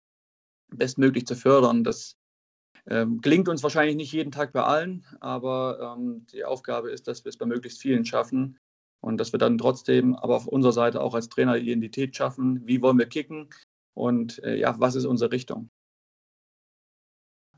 bestmöglich 0.70 1.26
zu 1.26 1.36
fördern. 1.36 1.84
Das 1.84 2.16
ähm, 2.86 3.20
gelingt 3.20 3.48
uns 3.48 3.62
wahrscheinlich 3.62 3.96
nicht 3.96 4.12
jeden 4.12 4.32
Tag 4.32 4.52
bei 4.52 4.62
allen, 4.62 5.04
aber 5.20 5.96
ähm, 5.96 6.26
die 6.32 6.44
Aufgabe 6.44 6.90
ist, 6.90 7.08
dass 7.08 7.24
wir 7.24 7.30
es 7.30 7.36
bei 7.36 7.46
möglichst 7.46 7.80
vielen 7.80 8.04
schaffen 8.04 8.58
und 9.00 9.18
dass 9.18 9.32
wir 9.32 9.38
dann 9.38 9.58
trotzdem 9.58 10.14
aber 10.16 10.36
auf 10.36 10.46
unserer 10.46 10.72
Seite 10.72 11.00
auch 11.00 11.14
als 11.14 11.28
Trainer 11.28 11.56
Identität 11.56 12.16
schaffen. 12.16 12.66
Wie 12.66 12.82
wollen 12.82 12.98
wir 12.98 13.06
kicken 13.06 13.48
und 13.94 14.42
äh, 14.44 14.56
ja, 14.56 14.78
was 14.78 14.94
ist 14.94 15.04
unsere 15.04 15.32
Richtung? 15.32 15.70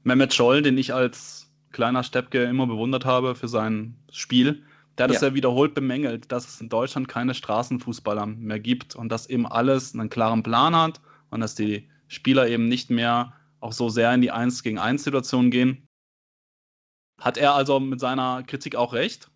Mehmet 0.05 0.35
Scholl, 0.35 0.63
den 0.63 0.79
ich 0.79 0.93
als 0.93 1.53
kleiner 1.71 2.03
Steppke 2.03 2.43
immer 2.45 2.67
bewundert 2.67 3.05
habe 3.05 3.35
für 3.35 3.49
sein 3.49 3.97
Spiel, 4.11 4.65
der 4.99 5.05
hat 5.05 5.15
es 5.15 5.23
ja. 5.23 5.29
ja 5.29 5.35
wiederholt 5.35 5.75
bemängelt, 5.75 6.31
dass 6.31 6.47
es 6.47 6.61
in 6.61 6.69
Deutschland 6.69 7.09
keine 7.09 7.35
Straßenfußballer 7.35 8.27
mehr 8.27 8.61
gibt 8.61 8.95
und 8.95 9.09
dass 9.09 9.29
eben 9.29 9.47
alles 9.47 9.95
einen 9.95 10.11
klaren 10.11 10.43
Plan 10.43 10.77
hat 10.77 11.01
und 11.31 11.41
dass 11.41 11.55
die 11.55 11.89
Spieler 12.09 12.49
eben 12.49 12.69
nicht 12.69 12.91
mehr 12.91 13.33
auch 13.63 13.73
so 13.73 13.89
sehr 13.89 14.13
in 14.13 14.21
die 14.21 14.31
1 14.31 14.63
gegen 14.63 14.79
1 14.79 15.05
Situation 15.05 15.51
gehen. 15.51 15.89
Hat 17.19 17.39
er 17.39 17.55
also 17.55 17.79
mit 17.79 18.01
seiner 18.01 18.43
Kritik 18.43 18.75
auch 18.75 18.93
recht? 18.93 19.31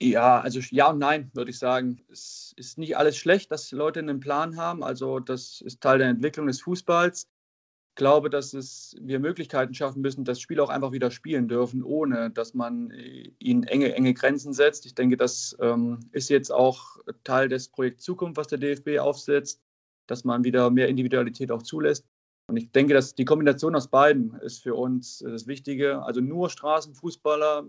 Ja, 0.00 0.40
also 0.40 0.60
ja 0.70 0.90
und 0.90 0.98
nein, 0.98 1.30
würde 1.34 1.50
ich 1.50 1.58
sagen. 1.58 2.00
Es 2.08 2.54
ist 2.56 2.78
nicht 2.78 2.96
alles 2.96 3.16
schlecht, 3.16 3.50
dass 3.50 3.70
Leute 3.72 4.00
einen 4.00 4.20
Plan 4.20 4.56
haben. 4.56 4.82
Also 4.82 5.18
das 5.18 5.60
ist 5.60 5.80
Teil 5.82 5.98
der 5.98 6.08
Entwicklung 6.08 6.46
des 6.46 6.62
Fußballs. 6.62 7.24
Ich 7.90 7.94
glaube, 7.96 8.30
dass 8.30 8.54
es, 8.54 8.96
wir 9.00 9.18
Möglichkeiten 9.18 9.74
schaffen 9.74 10.00
müssen, 10.00 10.24
dass 10.24 10.40
Spieler 10.40 10.62
auch 10.62 10.68
einfach 10.68 10.92
wieder 10.92 11.10
spielen 11.10 11.48
dürfen, 11.48 11.82
ohne 11.82 12.30
dass 12.30 12.54
man 12.54 12.92
äh, 12.92 13.32
ihnen 13.40 13.64
enge, 13.64 13.92
enge 13.92 14.14
Grenzen 14.14 14.52
setzt. 14.54 14.86
Ich 14.86 14.94
denke, 14.94 15.16
das 15.16 15.56
ähm, 15.60 15.98
ist 16.12 16.30
jetzt 16.30 16.52
auch 16.52 16.98
Teil 17.24 17.48
des 17.48 17.68
Projekts 17.68 18.04
Zukunft, 18.04 18.36
was 18.36 18.46
der 18.46 18.58
DFB 18.58 19.00
aufsetzt 19.00 19.60
dass 20.08 20.24
man 20.24 20.44
wieder 20.44 20.70
mehr 20.70 20.88
Individualität 20.88 21.52
auch 21.52 21.62
zulässt. 21.62 22.04
Und 22.48 22.56
ich 22.56 22.72
denke, 22.72 22.94
dass 22.94 23.14
die 23.14 23.26
Kombination 23.26 23.76
aus 23.76 23.88
beiden 23.88 24.34
ist 24.40 24.62
für 24.62 24.74
uns 24.74 25.18
das 25.18 25.46
Wichtige. 25.46 26.02
Also 26.02 26.20
nur 26.20 26.48
Straßenfußballer 26.48 27.66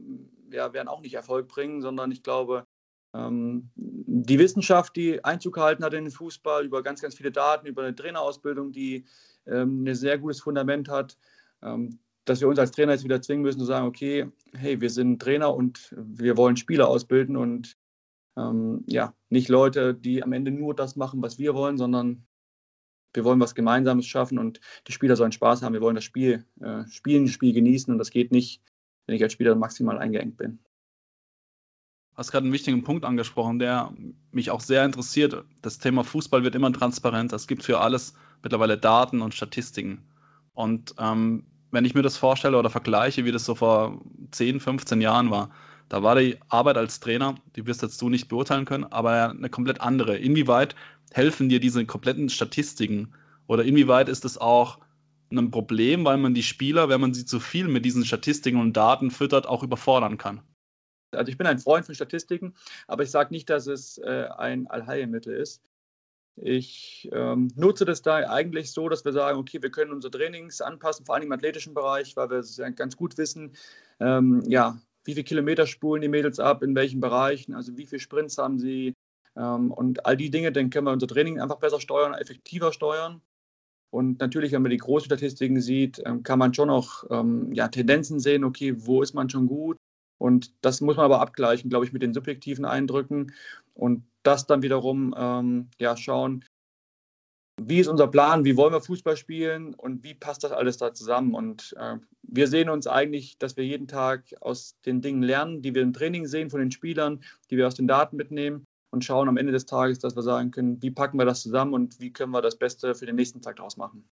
ja, 0.52 0.74
werden 0.74 0.88
auch 0.88 1.02
nicht 1.02 1.14
Erfolg 1.14 1.50
bringen, 1.50 1.82
sondern 1.82 2.12
ich 2.12 2.24
glaube, 2.24 2.66
ähm, 3.14 3.70
die 3.76 4.40
Wissenschaft, 4.40 4.96
die 4.96 5.24
Einzug 5.24 5.56
gehalten 5.56 5.84
hat 5.84 5.94
in 5.94 6.06
den 6.06 6.12
Fußball, 6.12 6.66
über 6.66 6.82
ganz, 6.82 7.02
ganz 7.02 7.16
viele 7.16 7.32
Daten, 7.32 7.68
über 7.68 7.84
eine 7.84 7.96
Trainerausbildung, 7.96 8.72
die 8.72 9.06
ähm, 9.48 9.84
ein 9.84 9.96
sehr 9.96 10.18
gutes 10.18 10.40
Fundament 10.40 10.90
hat, 10.90 11.18
ähm, 11.62 12.00
dass 12.26 12.40
wir 12.40 12.48
uns 12.48 12.60
als 12.60 12.72
Trainer 12.72 12.94
jetzt 12.94 13.04
wieder 13.04 13.22
zwingen 13.22 13.42
müssen 13.42 13.60
zu 13.60 13.66
sagen, 13.66 13.88
okay, 13.88 14.32
hey, 14.54 14.80
wir 14.80 14.90
sind 14.90 15.22
Trainer 15.22 15.54
und 15.54 15.94
wir 15.98 16.38
wollen 16.38 16.58
Spieler 16.58 16.88
ausbilden 16.88 17.36
und 17.36 17.76
ähm, 18.38 18.84
ja, 18.86 19.14
nicht 19.30 19.50
Leute, 19.50 19.96
die 19.96 20.24
am 20.24 20.32
Ende 20.34 20.52
nur 20.52 20.76
das 20.76 20.96
machen, 20.96 21.22
was 21.22 21.40
wir 21.40 21.56
wollen, 21.56 21.78
sondern 21.78 22.26
wir 23.14 23.24
wollen 23.24 23.40
was 23.40 23.56
Gemeinsames 23.56 24.06
schaffen 24.06 24.38
und 24.38 24.60
die 24.88 24.92
Spieler 24.92 25.16
sollen 25.16 25.32
Spaß 25.32 25.62
haben. 25.62 25.74
Wir 25.74 25.82
wollen 25.82 25.96
das 25.96 26.04
Spiel 26.04 26.46
äh, 26.62 26.86
spielen, 26.90 27.26
das 27.26 27.34
Spiel 27.34 27.54
genießen 27.54 27.92
und 27.92 27.98
das 27.98 28.12
geht 28.12 28.32
nicht, 28.32 28.62
wenn 29.06 29.16
ich 29.16 29.24
als 29.24 29.34
Spieler 29.34 29.56
maximal 29.56 29.98
eingeengt 29.98 30.38
bin. 30.38 30.60
Du 32.12 32.18
hast 32.18 32.32
gerade 32.32 32.44
einen 32.44 32.54
wichtigen 32.54 32.84
Punkt 32.84 33.06
angesprochen, 33.06 33.60
der 33.60 33.94
mich 34.32 34.52
auch 34.52 34.62
sehr 34.62 34.84
interessiert. 34.84 35.44
Das 35.62 35.80
Thema 35.80 36.04
Fußball 36.04 36.44
wird 36.44 36.56
immer 36.56 36.72
transparenter. 36.72 37.36
Es 37.36 37.48
gibt 37.48 37.64
für 37.64 37.80
alles 37.80 38.14
mittlerweile 38.44 38.78
Daten 38.78 39.22
und 39.22 39.34
Statistiken. 39.34 40.04
Und 40.54 40.94
ähm, 41.00 41.46
wenn 41.72 41.86
ich 41.86 41.96
mir 41.96 42.02
das 42.02 42.18
vorstelle 42.18 42.58
oder 42.58 42.70
vergleiche, 42.70 43.26
wie 43.26 43.32
das 43.32 43.46
so 43.46 43.56
vor 43.56 44.02
10, 44.32 44.60
15 44.60 45.02
Jahren 45.02 45.32
war, 45.32 45.50
da 45.88 46.04
war 46.04 46.16
die 46.16 46.38
Arbeit 46.50 46.78
als 46.78 47.00
Trainer, 47.00 47.36
die 47.56 47.66
wirst 47.66 47.82
jetzt 47.82 48.02
du 48.02 48.10
nicht 48.10 48.28
beurteilen 48.28 48.66
können, 48.66 48.84
aber 48.84 49.32
eine 49.32 49.50
komplett 49.50 49.82
andere. 49.82 50.18
Inwieweit 50.18 50.76
helfen 51.12 51.50
dir 51.50 51.60
diese 51.60 51.86
kompletten 51.86 52.30
Statistiken? 52.30 53.14
Oder 53.48 53.64
inwieweit 53.64 54.10
ist 54.10 54.26
es 54.26 54.38
auch 54.38 54.80
ein 55.32 55.52
Problem, 55.52 56.06
weil 56.06 56.18
man 56.18 56.34
die 56.34 56.44
Spieler, 56.44 56.90
wenn 56.90 57.02
man 57.02 57.14
sie 57.14 57.26
zu 57.26 57.40
viel 57.40 57.68
mit 57.68 57.86
diesen 57.86 58.06
Statistiken 58.06 58.60
und 58.60 58.74
Daten 58.74 59.12
füttert, 59.12 59.48
auch 59.48 59.64
überfordern 59.64 60.18
kann? 60.18 60.42
Also 61.12 61.32
ich 61.32 61.38
bin 61.38 61.48
ein 61.48 61.60
Freund 61.60 61.86
von 61.86 61.96
Statistiken, 61.96 62.54
aber 62.88 63.04
ich 63.04 63.12
sage 63.12 63.34
nicht, 63.34 63.50
dass 63.50 63.68
es 63.68 63.98
äh, 64.00 64.28
ein 64.38 64.68
Allheilmittel 64.68 65.36
ist. 65.36 65.64
Ich 66.36 67.10
ähm, 67.12 67.52
nutze 67.56 67.84
das 67.84 68.02
da 68.02 68.18
eigentlich 68.30 68.72
so, 68.72 68.88
dass 68.88 69.04
wir 69.04 69.12
sagen, 69.12 69.40
okay, 69.40 69.62
wir 69.62 69.72
können 69.72 69.92
unsere 69.92 70.12
Trainings 70.12 70.62
anpassen, 70.62 71.06
vor 71.06 71.16
allem 71.16 71.26
im 71.26 71.32
athletischen 71.32 71.74
Bereich, 71.74 72.16
weil 72.16 72.30
wir 72.30 72.72
ganz 72.72 72.96
gut 72.96 73.18
wissen, 73.18 73.54
ähm, 74.00 74.44
ja, 74.48 74.80
wie 75.04 75.14
viele 75.14 75.24
Kilometer 75.24 75.66
spulen 75.66 76.02
die 76.02 76.08
Mädels 76.08 76.40
ab, 76.40 76.64
in 76.64 76.76
welchen 76.76 77.02
Bereichen, 77.02 77.54
also 77.56 77.76
wie 77.76 77.86
viele 77.86 78.00
Sprints 78.00 78.38
haben 78.38 78.60
sie, 78.60 78.94
und 79.44 80.06
all 80.06 80.18
die 80.18 80.32
Dinge, 80.32 80.52
dann 80.52 80.70
können 80.70 80.88
wir 80.88 80.92
unser 80.92 81.08
Training 81.08 81.40
einfach 81.40 81.60
besser 81.60 81.80
steuern, 81.80 82.14
effektiver 82.14 82.74
steuern. 82.74 83.22
Und 83.92 84.20
natürlich, 84.20 84.52
wenn 84.52 84.62
man 84.62 84.72
die 84.72 84.78
großen 84.78 85.06
Statistiken 85.06 85.62
sieht, 85.62 86.02
ähm, 86.06 86.24
kann 86.24 86.40
man 86.40 86.54
schon 86.54 86.70
auch 86.70 87.04
ähm, 87.10 87.52
ja, 87.54 87.68
Tendenzen 87.70 88.20
sehen, 88.20 88.44
okay, 88.44 88.76
wo 88.78 89.02
ist 89.02 89.14
man 89.14 89.30
schon 89.30 89.48
gut? 89.48 89.78
Und 90.20 90.54
das 90.64 90.82
muss 90.82 90.98
man 90.98 91.06
aber 91.06 91.22
abgleichen, 91.22 91.70
glaube 91.70 91.86
ich, 91.86 91.94
mit 91.94 92.02
den 92.02 92.14
subjektiven 92.14 92.66
Eindrücken 92.66 93.34
und 93.74 94.04
das 94.24 94.46
dann 94.46 94.62
wiederum 94.62 95.16
ähm, 95.18 95.70
ja, 95.80 95.96
schauen, 95.98 96.46
wie 97.62 97.80
ist 97.80 97.88
unser 97.88 98.08
Plan, 98.08 98.46
wie 98.46 98.58
wollen 98.58 98.74
wir 98.74 98.82
Fußball 98.82 99.18
spielen 99.18 99.74
und 99.74 100.04
wie 100.04 100.14
passt 100.14 100.44
das 100.44 100.52
alles 100.52 100.78
da 100.78 100.94
zusammen. 100.94 101.34
Und 101.34 101.76
äh, 101.80 101.98
wir 102.24 102.48
sehen 102.48 102.70
uns 102.70 102.86
eigentlich, 102.86 103.38
dass 103.38 103.58
wir 103.58 103.66
jeden 103.66 103.88
Tag 103.88 104.36
aus 104.42 104.76
den 104.86 105.02
Dingen 105.02 105.24
lernen, 105.24 105.62
die 105.62 105.74
wir 105.74 105.82
im 105.82 105.94
Training 105.94 106.28
sehen 106.28 106.50
von 106.50 106.60
den 106.60 106.72
Spielern, 106.72 107.24
die 107.50 107.58
wir 107.58 107.68
aus 107.68 107.76
den 107.76 107.88
Daten 107.88 108.18
mitnehmen 108.18 108.66
und 108.92 109.04
schauen 109.04 109.30
am 109.30 109.38
Ende 109.38 109.52
des 109.52 109.66
Tages, 109.66 110.00
dass 110.00 110.16
wir 110.16 110.24
sagen 110.24 110.52
können, 110.52 110.82
wie 110.82 110.92
packen 110.92 111.18
wir 111.18 111.26
das 111.26 111.42
zusammen 111.42 111.74
und 111.74 112.00
wie 112.00 112.12
können 112.12 112.32
wir 112.32 112.42
das 112.42 112.58
Beste 112.58 112.96
für 112.96 113.06
den 113.06 113.16
nächsten 113.16 113.42
Tag 113.42 113.58
daraus 113.58 113.78
machen. 113.78 114.08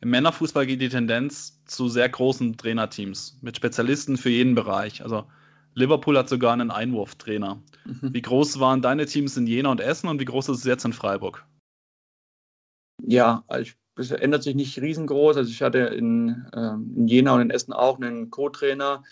Im 0.00 0.10
Männerfußball 0.10 0.66
geht 0.66 0.80
die 0.80 0.88
Tendenz 0.88 1.64
zu 1.64 1.88
sehr 1.88 2.08
großen 2.08 2.56
Trainerteams 2.56 3.38
mit 3.40 3.56
Spezialisten 3.56 4.16
für 4.16 4.30
jeden 4.30 4.54
Bereich. 4.54 5.02
Also 5.02 5.24
Liverpool 5.74 6.18
hat 6.18 6.28
sogar 6.28 6.52
einen 6.52 6.70
Einwurftrainer. 6.70 7.62
Mhm. 7.84 8.12
Wie 8.12 8.22
groß 8.22 8.60
waren 8.60 8.82
deine 8.82 9.06
Teams 9.06 9.36
in 9.36 9.46
Jena 9.46 9.70
und 9.70 9.80
Essen 9.80 10.08
und 10.08 10.20
wie 10.20 10.26
groß 10.26 10.50
ist 10.50 10.58
es 10.58 10.64
jetzt 10.64 10.84
in 10.84 10.92
Freiburg? 10.92 11.46
Ja, 13.02 13.44
also 13.48 13.62
ich 13.62 13.76
das 13.96 14.10
ändert 14.10 14.42
sich 14.42 14.54
nicht 14.54 14.80
riesengroß. 14.80 15.36
Also 15.36 15.50
ich 15.50 15.62
hatte 15.62 15.78
in, 15.78 16.46
ähm, 16.54 16.94
in 16.96 17.06
Jena 17.06 17.34
und 17.34 17.42
in 17.42 17.50
Essen 17.50 17.72
auch 17.72 17.96
einen 17.96 18.30
Co-Trainer. 18.30 19.04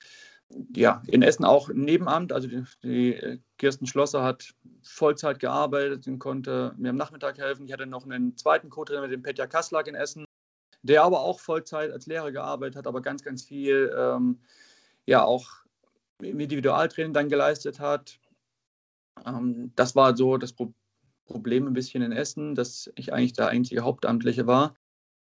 Ja, 0.74 1.02
in 1.06 1.22
Essen 1.22 1.44
auch 1.44 1.68
Nebenamt. 1.68 2.32
Also 2.32 2.48
die, 2.48 2.64
die 2.82 3.40
Kirsten 3.58 3.86
Schlosser 3.86 4.22
hat 4.22 4.54
Vollzeit 4.82 5.38
gearbeitet 5.38 6.06
und 6.06 6.18
konnte 6.18 6.74
mir 6.76 6.90
am 6.90 6.96
Nachmittag 6.96 7.38
helfen. 7.38 7.66
Ich 7.66 7.72
hatte 7.72 7.86
noch 7.86 8.04
einen 8.04 8.36
zweiten 8.36 8.70
Co-Trainer 8.70 9.08
dem 9.08 9.22
Petja 9.22 9.46
Kasslak 9.46 9.86
in 9.86 9.94
Essen, 9.94 10.24
der 10.82 11.04
aber 11.04 11.20
auch 11.20 11.40
Vollzeit 11.40 11.90
als 11.90 12.06
Lehrer 12.06 12.32
gearbeitet 12.32 12.76
hat, 12.76 12.86
aber 12.86 13.02
ganz, 13.02 13.22
ganz 13.22 13.44
viel 13.44 13.94
ähm, 13.96 14.40
ja 15.06 15.24
auch 15.24 15.48
im 16.20 16.40
Individualtraining 16.40 17.12
dann 17.12 17.28
geleistet 17.28 17.80
hat. 17.80 18.18
Ähm, 19.26 19.72
das 19.76 19.94
war 19.96 20.16
so 20.16 20.36
das 20.36 20.54
Problem 21.26 21.66
ein 21.66 21.72
bisschen 21.72 22.02
in 22.02 22.12
Essen, 22.12 22.54
dass 22.54 22.90
ich 22.96 23.12
eigentlich 23.12 23.32
der 23.32 23.48
einzige 23.48 23.82
Hauptamtliche 23.82 24.46
war. 24.46 24.74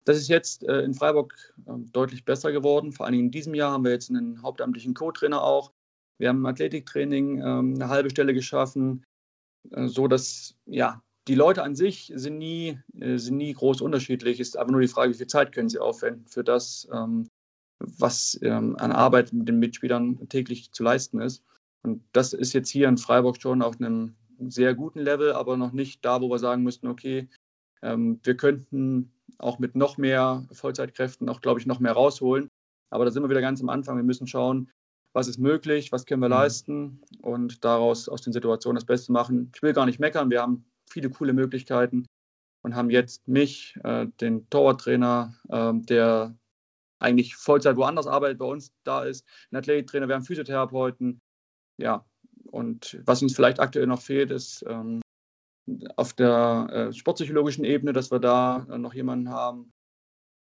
Das 0.04 0.16
ist 0.16 0.28
jetzt 0.28 0.64
äh, 0.64 0.80
in 0.80 0.94
Freiburg 0.94 1.34
äh, 1.66 1.72
deutlich 1.92 2.24
besser 2.24 2.52
geworden. 2.52 2.92
Vor 2.92 3.06
allem 3.06 3.18
in 3.18 3.30
diesem 3.30 3.54
Jahr 3.54 3.72
haben 3.72 3.84
wir 3.84 3.92
jetzt 3.92 4.10
einen 4.10 4.42
hauptamtlichen 4.42 4.94
Co-Trainer 4.94 5.42
auch. 5.42 5.72
Wir 6.18 6.28
haben 6.28 6.38
im 6.38 6.46
Athletiktraining 6.46 7.38
äh, 7.38 7.42
eine 7.42 7.88
halbe 7.88 8.10
Stelle 8.10 8.34
geschaffen, 8.34 9.04
äh, 9.70 9.86
so 9.88 10.08
dass 10.08 10.56
ja 10.66 11.02
die 11.28 11.34
Leute 11.34 11.62
an 11.62 11.74
sich 11.74 12.12
sind 12.14 12.38
nie, 12.38 12.78
äh, 12.98 13.18
sind 13.18 13.36
nie 13.36 13.52
groß 13.52 13.82
unterschiedlich. 13.82 14.40
Es 14.40 14.48
Ist 14.48 14.56
aber 14.56 14.72
nur 14.72 14.80
die 14.80 14.88
Frage, 14.88 15.12
wie 15.12 15.18
viel 15.18 15.26
Zeit 15.26 15.52
können 15.52 15.68
sie 15.68 15.78
aufwenden 15.78 16.26
für 16.26 16.42
das, 16.42 16.88
ähm, 16.92 17.28
was 17.78 18.38
ähm, 18.42 18.76
an 18.78 18.92
Arbeit 18.92 19.32
mit 19.32 19.48
den 19.48 19.58
Mitspielern 19.58 20.28
täglich 20.28 20.72
zu 20.72 20.82
leisten 20.82 21.20
ist. 21.20 21.44
Und 21.82 22.02
das 22.12 22.32
ist 22.32 22.52
jetzt 22.52 22.68
hier 22.68 22.88
in 22.88 22.98
Freiburg 22.98 23.40
schon 23.40 23.62
auf 23.62 23.80
einem 23.80 24.14
sehr 24.38 24.74
guten 24.74 25.00
Level, 25.00 25.32
aber 25.32 25.56
noch 25.56 25.72
nicht 25.72 26.04
da, 26.04 26.20
wo 26.20 26.30
wir 26.30 26.38
sagen 26.38 26.62
müssten, 26.62 26.88
okay, 26.88 27.28
ähm, 27.82 28.20
wir 28.22 28.36
könnten 28.36 29.12
auch 29.38 29.58
mit 29.58 29.76
noch 29.76 29.98
mehr 29.98 30.46
Vollzeitkräften 30.52 31.28
auch, 31.28 31.40
glaube 31.40 31.60
ich, 31.60 31.66
noch 31.66 31.80
mehr 31.80 31.92
rausholen. 31.92 32.48
Aber 32.90 33.04
da 33.04 33.10
sind 33.10 33.22
wir 33.22 33.30
wieder 33.30 33.40
ganz 33.40 33.60
am 33.60 33.68
Anfang. 33.68 33.96
Wir 33.96 34.02
müssen 34.02 34.26
schauen, 34.26 34.70
was 35.12 35.28
ist 35.28 35.38
möglich, 35.38 35.92
was 35.92 36.06
können 36.06 36.22
wir 36.22 36.28
mhm. 36.28 36.34
leisten 36.34 37.02
und 37.20 37.64
daraus 37.64 38.08
aus 38.08 38.22
den 38.22 38.32
Situationen 38.32 38.76
das 38.76 38.86
Beste 38.86 39.12
machen. 39.12 39.50
Ich 39.54 39.62
will 39.62 39.72
gar 39.72 39.86
nicht 39.86 40.00
meckern, 40.00 40.30
wir 40.30 40.42
haben 40.42 40.64
viele 40.88 41.10
coole 41.10 41.32
Möglichkeiten 41.32 42.06
und 42.62 42.74
haben 42.74 42.90
jetzt 42.90 43.26
mich, 43.26 43.76
äh, 43.84 44.06
den 44.20 44.48
Torwarttrainer, 44.50 45.34
äh, 45.48 45.72
der 45.74 46.36
eigentlich 46.98 47.34
Vollzeit 47.36 47.76
woanders 47.76 48.06
arbeitet, 48.06 48.38
bei 48.38 48.44
uns 48.44 48.72
da 48.84 49.04
ist, 49.04 49.26
einen 49.50 49.58
Athletiktrainer, 49.58 50.08
wir 50.08 50.14
haben 50.14 50.24
Physiotherapeuten. 50.24 51.20
Ja, 51.78 52.04
und 52.44 53.00
was 53.06 53.22
uns 53.22 53.34
vielleicht 53.34 53.58
aktuell 53.58 53.86
noch 53.86 54.02
fehlt, 54.02 54.30
ist 54.30 54.64
ähm, 54.68 55.00
auf 55.96 56.12
der 56.12 56.68
äh, 56.70 56.92
sportpsychologischen 56.92 57.64
Ebene, 57.64 57.92
dass 57.92 58.10
wir 58.10 58.18
da 58.18 58.66
äh, 58.70 58.78
noch 58.78 58.94
jemanden 58.94 59.30
haben. 59.30 59.72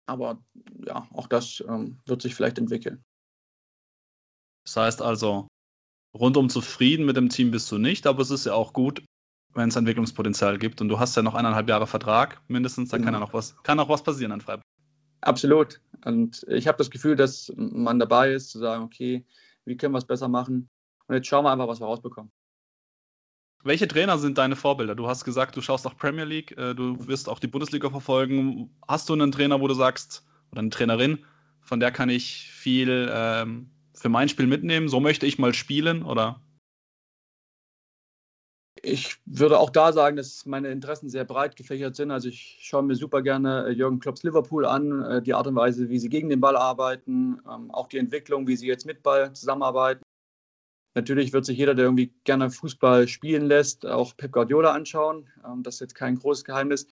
Aber 0.06 0.42
ja, 0.86 1.06
auch 1.12 1.26
das 1.26 1.62
ähm, 1.68 1.98
wird 2.06 2.22
sich 2.22 2.34
vielleicht 2.34 2.58
entwickeln. 2.58 3.04
Das 4.64 4.76
heißt 4.76 5.02
also, 5.02 5.48
rundum 6.14 6.48
zufrieden 6.48 7.06
mit 7.06 7.16
dem 7.16 7.28
Team 7.28 7.50
bist 7.50 7.70
du 7.70 7.78
nicht, 7.78 8.06
aber 8.06 8.22
es 8.22 8.30
ist 8.30 8.46
ja 8.46 8.54
auch 8.54 8.72
gut, 8.72 9.02
wenn 9.54 9.68
es 9.68 9.76
Entwicklungspotenzial 9.76 10.58
gibt. 10.58 10.80
Und 10.80 10.88
du 10.88 10.98
hast 10.98 11.16
ja 11.16 11.22
noch 11.22 11.34
eineinhalb 11.34 11.68
Jahre 11.68 11.86
Vertrag 11.86 12.40
mindestens, 12.48 12.90
da 12.90 12.96
genau. 12.96 13.06
kann 13.06 13.14
ja 13.14 13.20
noch 13.20 13.32
was, 13.32 13.56
kann 13.62 13.80
auch 13.80 13.88
was 13.88 14.02
passieren 14.02 14.32
an 14.32 14.40
Freiburg. 14.40 14.64
Absolut. 15.20 15.80
Und 16.04 16.44
ich 16.48 16.68
habe 16.68 16.78
das 16.78 16.90
Gefühl, 16.90 17.16
dass 17.16 17.52
man 17.56 17.98
dabei 17.98 18.32
ist, 18.32 18.50
zu 18.50 18.58
sagen, 18.58 18.84
okay, 18.84 19.26
wie 19.64 19.76
können 19.76 19.92
wir 19.92 19.98
es 19.98 20.06
besser 20.06 20.28
machen? 20.28 20.68
Und 21.06 21.14
jetzt 21.14 21.26
schauen 21.26 21.44
wir 21.44 21.50
einfach, 21.50 21.68
was 21.68 21.80
wir 21.80 21.86
rausbekommen. 21.86 22.30
Welche 23.64 23.88
Trainer 23.88 24.18
sind 24.18 24.38
deine 24.38 24.56
Vorbilder? 24.56 24.94
Du 24.94 25.08
hast 25.08 25.24
gesagt, 25.24 25.56
du 25.56 25.60
schaust 25.60 25.86
auch 25.86 25.96
Premier 25.96 26.24
League, 26.24 26.56
äh, 26.56 26.74
du 26.74 27.06
wirst 27.08 27.28
auch 27.28 27.40
die 27.40 27.48
Bundesliga 27.48 27.90
verfolgen. 27.90 28.70
Hast 28.86 29.08
du 29.08 29.14
einen 29.14 29.32
Trainer, 29.32 29.60
wo 29.60 29.66
du 29.66 29.74
sagst, 29.74 30.24
oder 30.52 30.60
eine 30.60 30.70
Trainerin, 30.70 31.24
von 31.60 31.80
der 31.80 31.90
kann 31.90 32.08
ich 32.08 32.50
viel 32.50 33.10
ähm, 33.12 33.70
für 33.94 34.08
mein 34.08 34.28
Spiel 34.28 34.46
mitnehmen? 34.46 34.88
So 34.88 35.00
möchte 35.00 35.26
ich 35.26 35.38
mal 35.38 35.54
spielen, 35.54 36.04
oder? 36.04 36.40
Ich 38.82 39.16
würde 39.26 39.58
auch 39.58 39.70
da 39.70 39.92
sagen, 39.92 40.16
dass 40.16 40.46
meine 40.46 40.68
Interessen 40.68 41.08
sehr 41.08 41.24
breit 41.24 41.56
gefächert 41.56 41.96
sind. 41.96 42.12
Also 42.12 42.28
ich 42.28 42.58
schaue 42.62 42.84
mir 42.84 42.94
super 42.94 43.22
gerne 43.22 43.66
äh, 43.66 43.72
Jürgen 43.72 43.98
Klopps 43.98 44.22
Liverpool 44.22 44.64
an, 44.64 45.02
äh, 45.02 45.20
die 45.20 45.34
Art 45.34 45.48
und 45.48 45.56
Weise, 45.56 45.88
wie 45.88 45.98
sie 45.98 46.08
gegen 46.08 46.28
den 46.28 46.40
Ball 46.40 46.56
arbeiten, 46.56 47.40
ähm, 47.52 47.72
auch 47.72 47.88
die 47.88 47.98
Entwicklung, 47.98 48.46
wie 48.46 48.56
sie 48.56 48.68
jetzt 48.68 48.86
mit 48.86 49.02
Ball 49.02 49.32
zusammenarbeiten. 49.32 50.02
Natürlich 50.94 51.32
wird 51.32 51.44
sich 51.44 51.58
jeder, 51.58 51.74
der 51.74 51.84
irgendwie 51.84 52.12
gerne 52.24 52.50
Fußball 52.50 53.08
spielen 53.08 53.46
lässt, 53.46 53.86
auch 53.86 54.16
Pep 54.16 54.32
Guardiola 54.32 54.72
anschauen. 54.72 55.28
Ähm, 55.44 55.62
das 55.62 55.74
ist 55.74 55.80
jetzt 55.80 55.94
kein 55.94 56.16
großes 56.16 56.44
Geheimnis. 56.44 56.86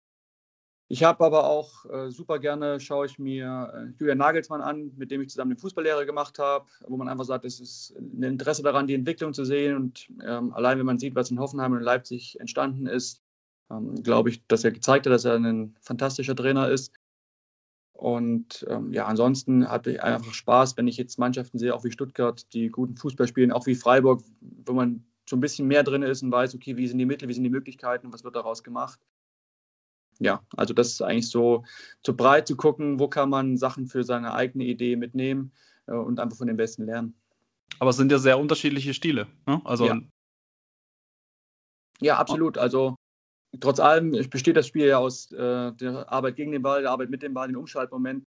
Ich 0.89 1.03
habe 1.03 1.23
aber 1.25 1.45
auch 1.45 1.85
äh, 1.85 2.11
super 2.11 2.39
gerne, 2.39 2.79
schaue 2.79 3.05
ich 3.05 3.17
mir 3.17 3.71
äh, 3.73 3.97
Julian 3.99 4.17
Nagelsmann 4.17 4.61
an, 4.61 4.91
mit 4.95 5.11
dem 5.11 5.21
ich 5.21 5.29
zusammen 5.29 5.51
eine 5.51 5.59
Fußballlehre 5.59 6.05
gemacht 6.05 6.37
habe, 6.39 6.65
wo 6.87 6.97
man 6.97 7.07
einfach 7.07 7.23
sagt, 7.23 7.45
es 7.45 7.59
ist 7.59 7.95
ein 7.97 8.21
Interesse 8.21 8.63
daran, 8.63 8.85
die 8.85 8.93
Entwicklung 8.93 9.33
zu 9.33 9.45
sehen. 9.45 9.75
Und 9.75 10.07
ähm, 10.23 10.53
allein 10.53 10.77
wenn 10.77 10.85
man 10.85 10.99
sieht, 10.99 11.15
was 11.15 11.31
in 11.31 11.39
Hoffenheim 11.39 11.73
und 11.73 11.81
Leipzig 11.81 12.39
entstanden 12.39 12.85
ist, 12.85 13.23
ähm, 13.71 14.03
glaube 14.03 14.29
ich, 14.29 14.45
dass 14.47 14.63
er 14.63 14.71
gezeigt 14.71 15.05
hat, 15.05 15.13
dass 15.13 15.25
er 15.25 15.35
ein 15.35 15.75
fantastischer 15.81 16.35
Trainer 16.35 16.69
ist. 16.69 16.93
Und 17.93 18.65
ähm, 18.69 18.91
ja, 18.91 19.05
ansonsten 19.05 19.69
hatte 19.69 19.91
ich 19.91 20.03
einfach 20.03 20.33
Spaß, 20.33 20.77
wenn 20.77 20.87
ich 20.87 20.97
jetzt 20.97 21.19
Mannschaften 21.19 21.59
sehe, 21.59 21.73
auch 21.73 21.83
wie 21.83 21.91
Stuttgart, 21.91 22.51
die 22.53 22.69
guten 22.69 22.97
Fußball 22.97 23.27
spielen, 23.27 23.51
auch 23.51 23.65
wie 23.67 23.75
Freiburg, 23.75 24.21
wo 24.65 24.73
man 24.73 25.05
so 25.29 25.35
ein 25.35 25.39
bisschen 25.39 25.67
mehr 25.67 25.83
drin 25.83 26.03
ist 26.03 26.23
und 26.23 26.31
weiß, 26.31 26.55
okay, 26.55 26.75
wie 26.75 26.87
sind 26.87 26.97
die 26.97 27.05
Mittel, 27.05 27.29
wie 27.29 27.33
sind 27.33 27.43
die 27.43 27.49
Möglichkeiten, 27.49 28.11
was 28.11 28.23
wird 28.23 28.35
daraus 28.35 28.63
gemacht. 28.63 28.99
Ja, 30.19 30.43
also 30.55 30.73
das 30.73 30.89
ist 30.89 31.01
eigentlich 31.01 31.29
so 31.29 31.63
zu 32.03 32.15
breit 32.15 32.47
zu 32.47 32.55
gucken, 32.55 32.99
wo 32.99 33.07
kann 33.07 33.29
man 33.29 33.57
Sachen 33.57 33.87
für 33.87 34.03
seine 34.03 34.33
eigene 34.33 34.65
Idee 34.65 34.95
mitnehmen 34.95 35.51
äh, 35.87 35.93
und 35.93 36.19
einfach 36.19 36.37
von 36.37 36.47
den 36.47 36.57
Besten 36.57 36.85
lernen. 36.85 37.15
Aber 37.79 37.91
es 37.91 37.97
sind 37.97 38.11
ja 38.11 38.19
sehr 38.19 38.39
unterschiedliche 38.39 38.93
Stile. 38.93 39.27
Ne? 39.47 39.61
Also 39.65 39.87
ja. 39.87 39.99
ja, 41.99 42.17
absolut. 42.17 42.57
Also 42.57 42.95
trotz 43.59 43.79
allem 43.79 44.11
besteht 44.29 44.57
das 44.57 44.67
Spiel 44.67 44.87
ja 44.87 44.97
aus 44.97 45.31
äh, 45.31 45.71
der 45.73 46.11
Arbeit 46.11 46.35
gegen 46.35 46.51
den 46.51 46.61
Ball, 46.61 46.81
der 46.81 46.91
Arbeit 46.91 47.09
mit 47.09 47.21
dem 47.21 47.33
Ball, 47.33 47.47
den 47.47 47.57
Umschaltmoment. 47.57 48.23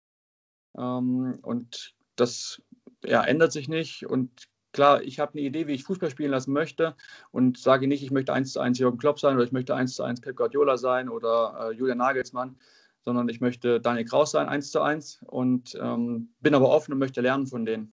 Ähm, 0.76 1.38
und 1.42 1.94
das 2.16 2.62
ja, 3.04 3.22
ändert 3.22 3.52
sich 3.52 3.68
nicht. 3.68 4.06
Und 4.06 4.30
klar, 4.72 5.02
ich 5.02 5.18
habe 5.18 5.32
eine 5.32 5.42
Idee, 5.42 5.66
wie 5.66 5.72
ich 5.72 5.84
Fußball 5.84 6.10
spielen 6.10 6.30
lassen 6.30 6.52
möchte 6.52 6.94
und 7.30 7.58
sage 7.58 7.86
nicht, 7.88 8.02
ich 8.02 8.10
möchte 8.10 8.32
eins 8.32 8.52
zu 8.52 8.60
eins 8.60 8.78
Jürgen 8.78 8.98
Klopp 8.98 9.18
sein 9.18 9.36
oder 9.36 9.44
ich 9.44 9.52
möchte 9.52 9.74
eins 9.74 9.94
zu 9.94 10.02
eins 10.02 10.20
Pep 10.20 10.36
Guardiola 10.36 10.76
sein 10.76 11.08
oder 11.08 11.70
äh, 11.70 11.72
Julian 11.72 11.98
Nagelsmann, 11.98 12.58
sondern 13.00 13.28
ich 13.28 13.40
möchte 13.40 13.80
Daniel 13.80 14.06
Kraus 14.06 14.32
sein, 14.32 14.48
eins 14.48 14.70
zu 14.70 14.80
eins 14.80 15.20
und 15.26 15.76
ähm, 15.80 16.34
bin 16.40 16.54
aber 16.54 16.68
offen 16.68 16.92
und 16.92 16.98
möchte 16.98 17.20
lernen 17.20 17.46
von 17.46 17.64
denen. 17.64 17.92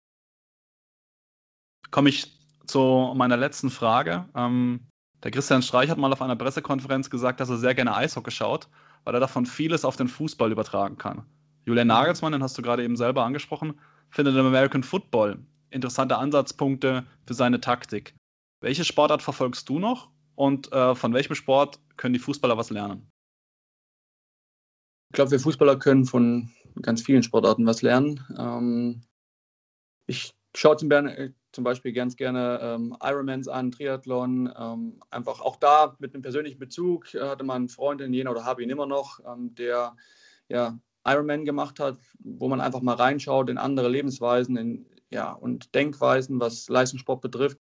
Komme 1.92 2.10
ich 2.10 2.40
zu 2.68 3.14
meiner 3.16 3.38
letzten 3.38 3.72
Frage. 3.72 4.30
Ähm, 4.36 4.89
der 5.24 5.32
Christian 5.32 5.62
Streich 5.62 5.90
hat 5.90 5.98
mal 5.98 6.14
auf 6.14 6.22
einer 6.22 6.36
Pressekonferenz 6.36 7.10
gesagt, 7.10 7.40
dass 7.40 7.50
er 7.50 7.58
sehr 7.58 7.76
gerne 7.76 7.96
Eishockey 7.96 8.32
schaut, 8.32 8.68
weil 9.04 9.14
er 9.14 9.20
davon 9.20 9.46
vieles 9.46 9.86
auf 9.86 9.96
den 9.96 10.08
Fußball 10.08 10.52
übertragen 10.52 10.98
kann. 10.98 11.24
Julian. 11.66 11.88
Nagelsmann, 11.88 12.32
den 12.32 12.42
hast 12.44 12.58
du 12.58 12.62
gerade 12.62 12.84
eben 12.84 12.96
selber 12.96 13.24
angesprochen, 13.24 13.80
findet 14.10 14.36
im 14.36 14.46
American 14.46 14.84
Football 14.84 15.40
interessante 15.72 16.18
Ansatzpunkte 16.18 17.06
für 17.26 17.34
seine 17.34 17.62
Taktik. 17.62 18.16
Welche 18.62 18.84
Sportart 18.84 19.22
verfolgst 19.22 19.70
du 19.70 19.80
noch 19.80 20.10
und 20.36 20.72
äh, 20.72 20.96
von 20.96 21.14
welchem 21.14 21.36
Sport 21.36 21.80
können 21.98 22.14
die 22.14 22.20
Fußballer 22.20 22.58
was 22.58 22.70
lernen? 22.70 23.10
Ich 25.12 25.16
glaube, 25.16 25.32
wir 25.32 25.40
Fußballer 25.40 25.78
können 25.78 26.06
von 26.06 26.52
ganz 26.82 27.02
vielen 27.02 27.24
Sportarten 27.24 27.66
was 27.66 27.82
lernen. 27.82 28.24
Ähm, 28.38 29.02
ich 30.08 30.32
schaue 30.56 30.78
zum, 30.78 30.90
zum, 31.52 31.64
Beispiel 31.64 31.94
ganz 31.94 32.16
gerne 32.16 32.60
ähm, 32.62 32.96
Ironmans 33.02 33.48
an, 33.48 33.72
Triathlon. 33.72 34.54
Ähm, 34.58 35.00
einfach 35.10 35.42
auch 35.42 35.56
da 35.56 35.96
mit 36.00 36.14
einem 36.14 36.22
persönlichen 36.22 36.60
Bezug 36.60 37.14
äh, 37.14 37.22
hatte 37.22 37.44
man 37.44 37.58
einen 37.58 37.70
Freund 37.70 38.02
in 38.02 38.14
Jena 38.14 38.32
oder 38.32 38.46
habe 38.46 38.64
ihn 38.64 38.70
immer 38.70 38.86
noch, 38.86 39.20
ähm, 39.26 39.56
der 39.56 39.96
ja, 40.48 40.80
Ironman 41.06 41.46
gemacht 41.46 41.80
hat, 41.80 41.98
wo 42.20 42.48
man 42.48 42.62
einfach 42.62 42.82
mal 42.82 42.96
reinschaut 42.96 43.50
in 43.50 43.58
andere 43.58 43.90
Lebensweisen 43.90 44.58
in, 44.58 44.86
ja, 45.10 45.32
und 45.32 45.74
Denkweisen, 45.76 46.40
was 46.40 46.70
Leistungssport 46.70 47.22
betrifft. 47.22 47.60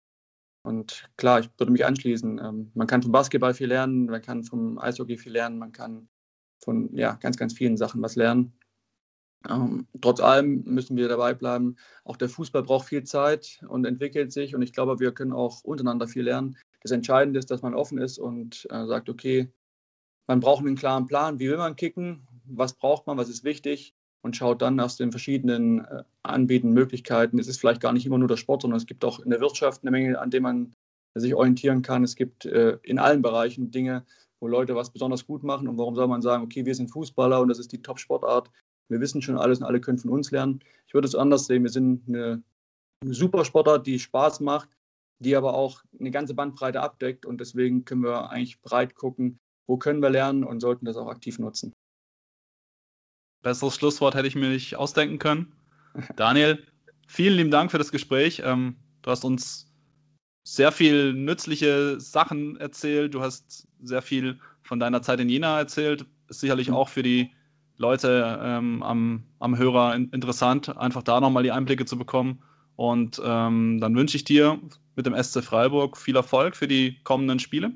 Und 0.63 1.09
klar, 1.17 1.39
ich 1.39 1.49
würde 1.57 1.71
mich 1.71 1.85
anschließen. 1.85 2.39
Ähm, 2.39 2.71
man 2.75 2.87
kann 2.87 3.01
vom 3.01 3.11
Basketball 3.11 3.53
viel 3.53 3.67
lernen, 3.67 4.05
man 4.05 4.21
kann 4.21 4.43
vom 4.43 4.77
Eishockey 4.77 5.17
viel 5.17 5.31
lernen, 5.31 5.57
man 5.57 5.71
kann 5.71 6.07
von 6.63 6.95
ja, 6.95 7.13
ganz, 7.15 7.37
ganz 7.37 7.53
vielen 7.53 7.77
Sachen 7.77 8.01
was 8.01 8.15
lernen. 8.15 8.53
Ähm, 9.49 9.87
trotz 10.01 10.19
allem 10.19 10.63
müssen 10.65 10.97
wir 10.97 11.07
dabei 11.07 11.33
bleiben. 11.33 11.75
Auch 12.03 12.17
der 12.17 12.29
Fußball 12.29 12.63
braucht 12.63 12.87
viel 12.87 13.03
Zeit 13.03 13.61
und 13.67 13.85
entwickelt 13.85 14.31
sich. 14.31 14.55
Und 14.55 14.61
ich 14.61 14.73
glaube, 14.73 14.99
wir 14.99 15.11
können 15.13 15.33
auch 15.33 15.63
untereinander 15.63 16.07
viel 16.07 16.23
lernen. 16.23 16.57
Das 16.81 16.91
Entscheidende 16.91 17.39
ist, 17.39 17.51
dass 17.51 17.61
man 17.61 17.73
offen 17.73 17.97
ist 17.97 18.17
und 18.17 18.67
äh, 18.69 18.85
sagt, 18.85 19.09
okay, 19.09 19.51
man 20.27 20.39
braucht 20.39 20.65
einen 20.65 20.75
klaren 20.75 21.07
Plan. 21.07 21.39
Wie 21.39 21.49
will 21.49 21.57
man 21.57 21.75
kicken? 21.75 22.27
Was 22.45 22.73
braucht 22.73 23.07
man? 23.07 23.17
Was 23.17 23.29
ist 23.29 23.43
wichtig? 23.43 23.95
Und 24.21 24.35
schaut 24.35 24.61
dann 24.61 24.79
aus 24.79 24.97
den 24.97 25.11
verschiedenen 25.11 25.85
äh, 25.85 26.03
Anbieten, 26.23 26.71
Möglichkeiten. 26.71 27.39
Es 27.39 27.47
ist 27.47 27.59
vielleicht 27.59 27.81
gar 27.81 27.93
nicht 27.93 28.05
immer 28.05 28.19
nur 28.19 28.27
der 28.27 28.37
Sport, 28.37 28.61
sondern 28.61 28.77
es 28.77 28.85
gibt 28.85 29.03
auch 29.03 29.19
in 29.19 29.31
der 29.31 29.41
Wirtschaft 29.41 29.81
eine 29.81 29.91
Menge, 29.91 30.19
an 30.19 30.29
dem 30.29 30.43
man 30.43 30.73
sich 31.15 31.33
orientieren 31.33 31.81
kann. 31.81 32.03
Es 32.03 32.15
gibt 32.15 32.45
äh, 32.45 32.77
in 32.83 32.99
allen 32.99 33.21
Bereichen 33.21 33.71
Dinge, 33.71 34.05
wo 34.39 34.47
Leute 34.47 34.75
was 34.75 34.91
besonders 34.91 35.25
gut 35.25 35.43
machen. 35.43 35.67
Und 35.67 35.77
warum 35.77 35.95
soll 35.95 36.07
man 36.07 36.21
sagen, 36.21 36.43
okay, 36.43 36.65
wir 36.65 36.75
sind 36.75 36.91
Fußballer 36.91 37.41
und 37.41 37.47
das 37.47 37.59
ist 37.59 37.71
die 37.71 37.81
Top-Sportart. 37.81 38.51
Wir 38.91 38.99
wissen 38.99 39.21
schon 39.21 39.37
alles 39.37 39.59
und 39.59 39.65
alle 39.65 39.79
können 39.79 39.97
von 39.97 40.11
uns 40.11 40.31
lernen. 40.31 40.59
Ich 40.85 40.93
würde 40.93 41.07
es 41.07 41.15
anders 41.15 41.45
sehen. 41.45 41.63
Wir 41.63 41.69
sind 41.69 42.07
eine, 42.07 42.43
eine 43.01 43.13
super 43.13 43.45
Sportart, 43.45 43.87
die 43.87 43.99
Spaß 43.99 44.41
macht, 44.41 44.69
die 45.19 45.35
aber 45.35 45.53
auch 45.53 45.81
eine 45.97 46.11
ganze 46.11 46.33
Bandbreite 46.33 46.81
abdeckt. 46.81 47.25
Und 47.25 47.39
deswegen 47.39 47.85
können 47.85 48.03
wir 48.03 48.29
eigentlich 48.29 48.61
breit 48.61 48.93
gucken, 48.95 49.39
wo 49.65 49.77
können 49.77 50.01
wir 50.01 50.09
lernen 50.09 50.43
und 50.43 50.59
sollten 50.59 50.85
das 50.85 50.97
auch 50.97 51.07
aktiv 51.07 51.39
nutzen. 51.39 51.71
Besseres 53.41 53.75
Schlusswort 53.75 54.13
hätte 54.13 54.27
ich 54.27 54.35
mir 54.35 54.49
nicht 54.49 54.75
ausdenken 54.75 55.19
können. 55.19 55.53
Daniel, 56.17 56.61
vielen 57.07 57.37
lieben 57.37 57.51
Dank 57.51 57.71
für 57.71 57.77
das 57.77 57.91
Gespräch. 57.91 58.41
Ähm, 58.43 58.75
du 59.03 59.11
hast 59.11 59.23
uns 59.23 59.71
sehr 60.43 60.73
viel 60.73 61.13
nützliche 61.13 61.97
Sachen 61.99 62.57
erzählt. 62.57 63.13
Du 63.13 63.21
hast 63.21 63.69
sehr 63.81 64.01
viel 64.01 64.37
von 64.63 64.79
deiner 64.79 65.01
Zeit 65.01 65.21
in 65.21 65.29
Jena 65.29 65.57
erzählt. 65.57 66.05
Ist 66.27 66.41
sicherlich 66.41 66.67
mhm. 66.67 66.75
auch 66.75 66.89
für 66.89 67.03
die 67.03 67.31
Leute 67.77 68.39
ähm, 68.41 68.83
am, 68.83 69.23
am 69.39 69.57
Hörer 69.57 69.95
in, 69.95 70.09
interessant, 70.09 70.75
einfach 70.77 71.03
da 71.03 71.19
nochmal 71.19 71.43
die 71.43 71.51
Einblicke 71.51 71.85
zu 71.85 71.97
bekommen. 71.97 72.43
Und 72.75 73.21
ähm, 73.23 73.79
dann 73.79 73.95
wünsche 73.95 74.17
ich 74.17 74.23
dir 74.23 74.59
mit 74.95 75.05
dem 75.05 75.15
SC 75.21 75.43
Freiburg 75.43 75.97
viel 75.97 76.15
Erfolg 76.15 76.55
für 76.55 76.67
die 76.67 77.01
kommenden 77.03 77.39
Spiele. 77.39 77.71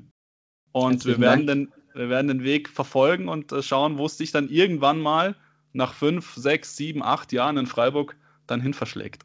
Und 0.72 1.06
wir 1.06 1.18
werden, 1.18 1.46
den, 1.46 1.72
wir 1.94 2.10
werden 2.10 2.28
den 2.28 2.44
Weg 2.44 2.68
verfolgen 2.68 3.28
und 3.28 3.52
äh, 3.52 3.62
schauen, 3.62 3.98
wo 3.98 4.06
es 4.06 4.18
dich 4.18 4.32
dann 4.32 4.48
irgendwann 4.48 5.00
mal 5.00 5.34
nach 5.72 5.94
fünf, 5.94 6.34
sechs, 6.34 6.76
sieben, 6.76 7.02
acht 7.02 7.32
Jahren 7.32 7.56
in 7.56 7.66
Freiburg 7.66 8.16
dann 8.46 8.60
hin 8.60 8.74
verschlägt. 8.74 9.24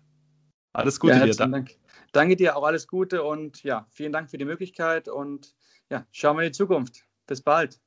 Alles 0.74 1.00
Gute 1.00 1.16
ja, 1.16 1.26
dir. 1.26 1.36
Dank. 1.36 1.76
Danke 2.14 2.36
dir, 2.36 2.56
auch 2.56 2.64
alles 2.64 2.88
Gute 2.88 3.24
und 3.24 3.64
ja, 3.64 3.86
vielen 3.90 4.14
Dank 4.14 4.30
für 4.30 4.38
die 4.38 4.46
Möglichkeit 4.46 5.10
und 5.10 5.54
ja, 5.90 6.06
schauen 6.12 6.38
wir 6.38 6.44
in 6.44 6.52
die 6.52 6.58
Zukunft. 6.58 7.06
Bis 7.28 7.42
bald. 7.42 7.81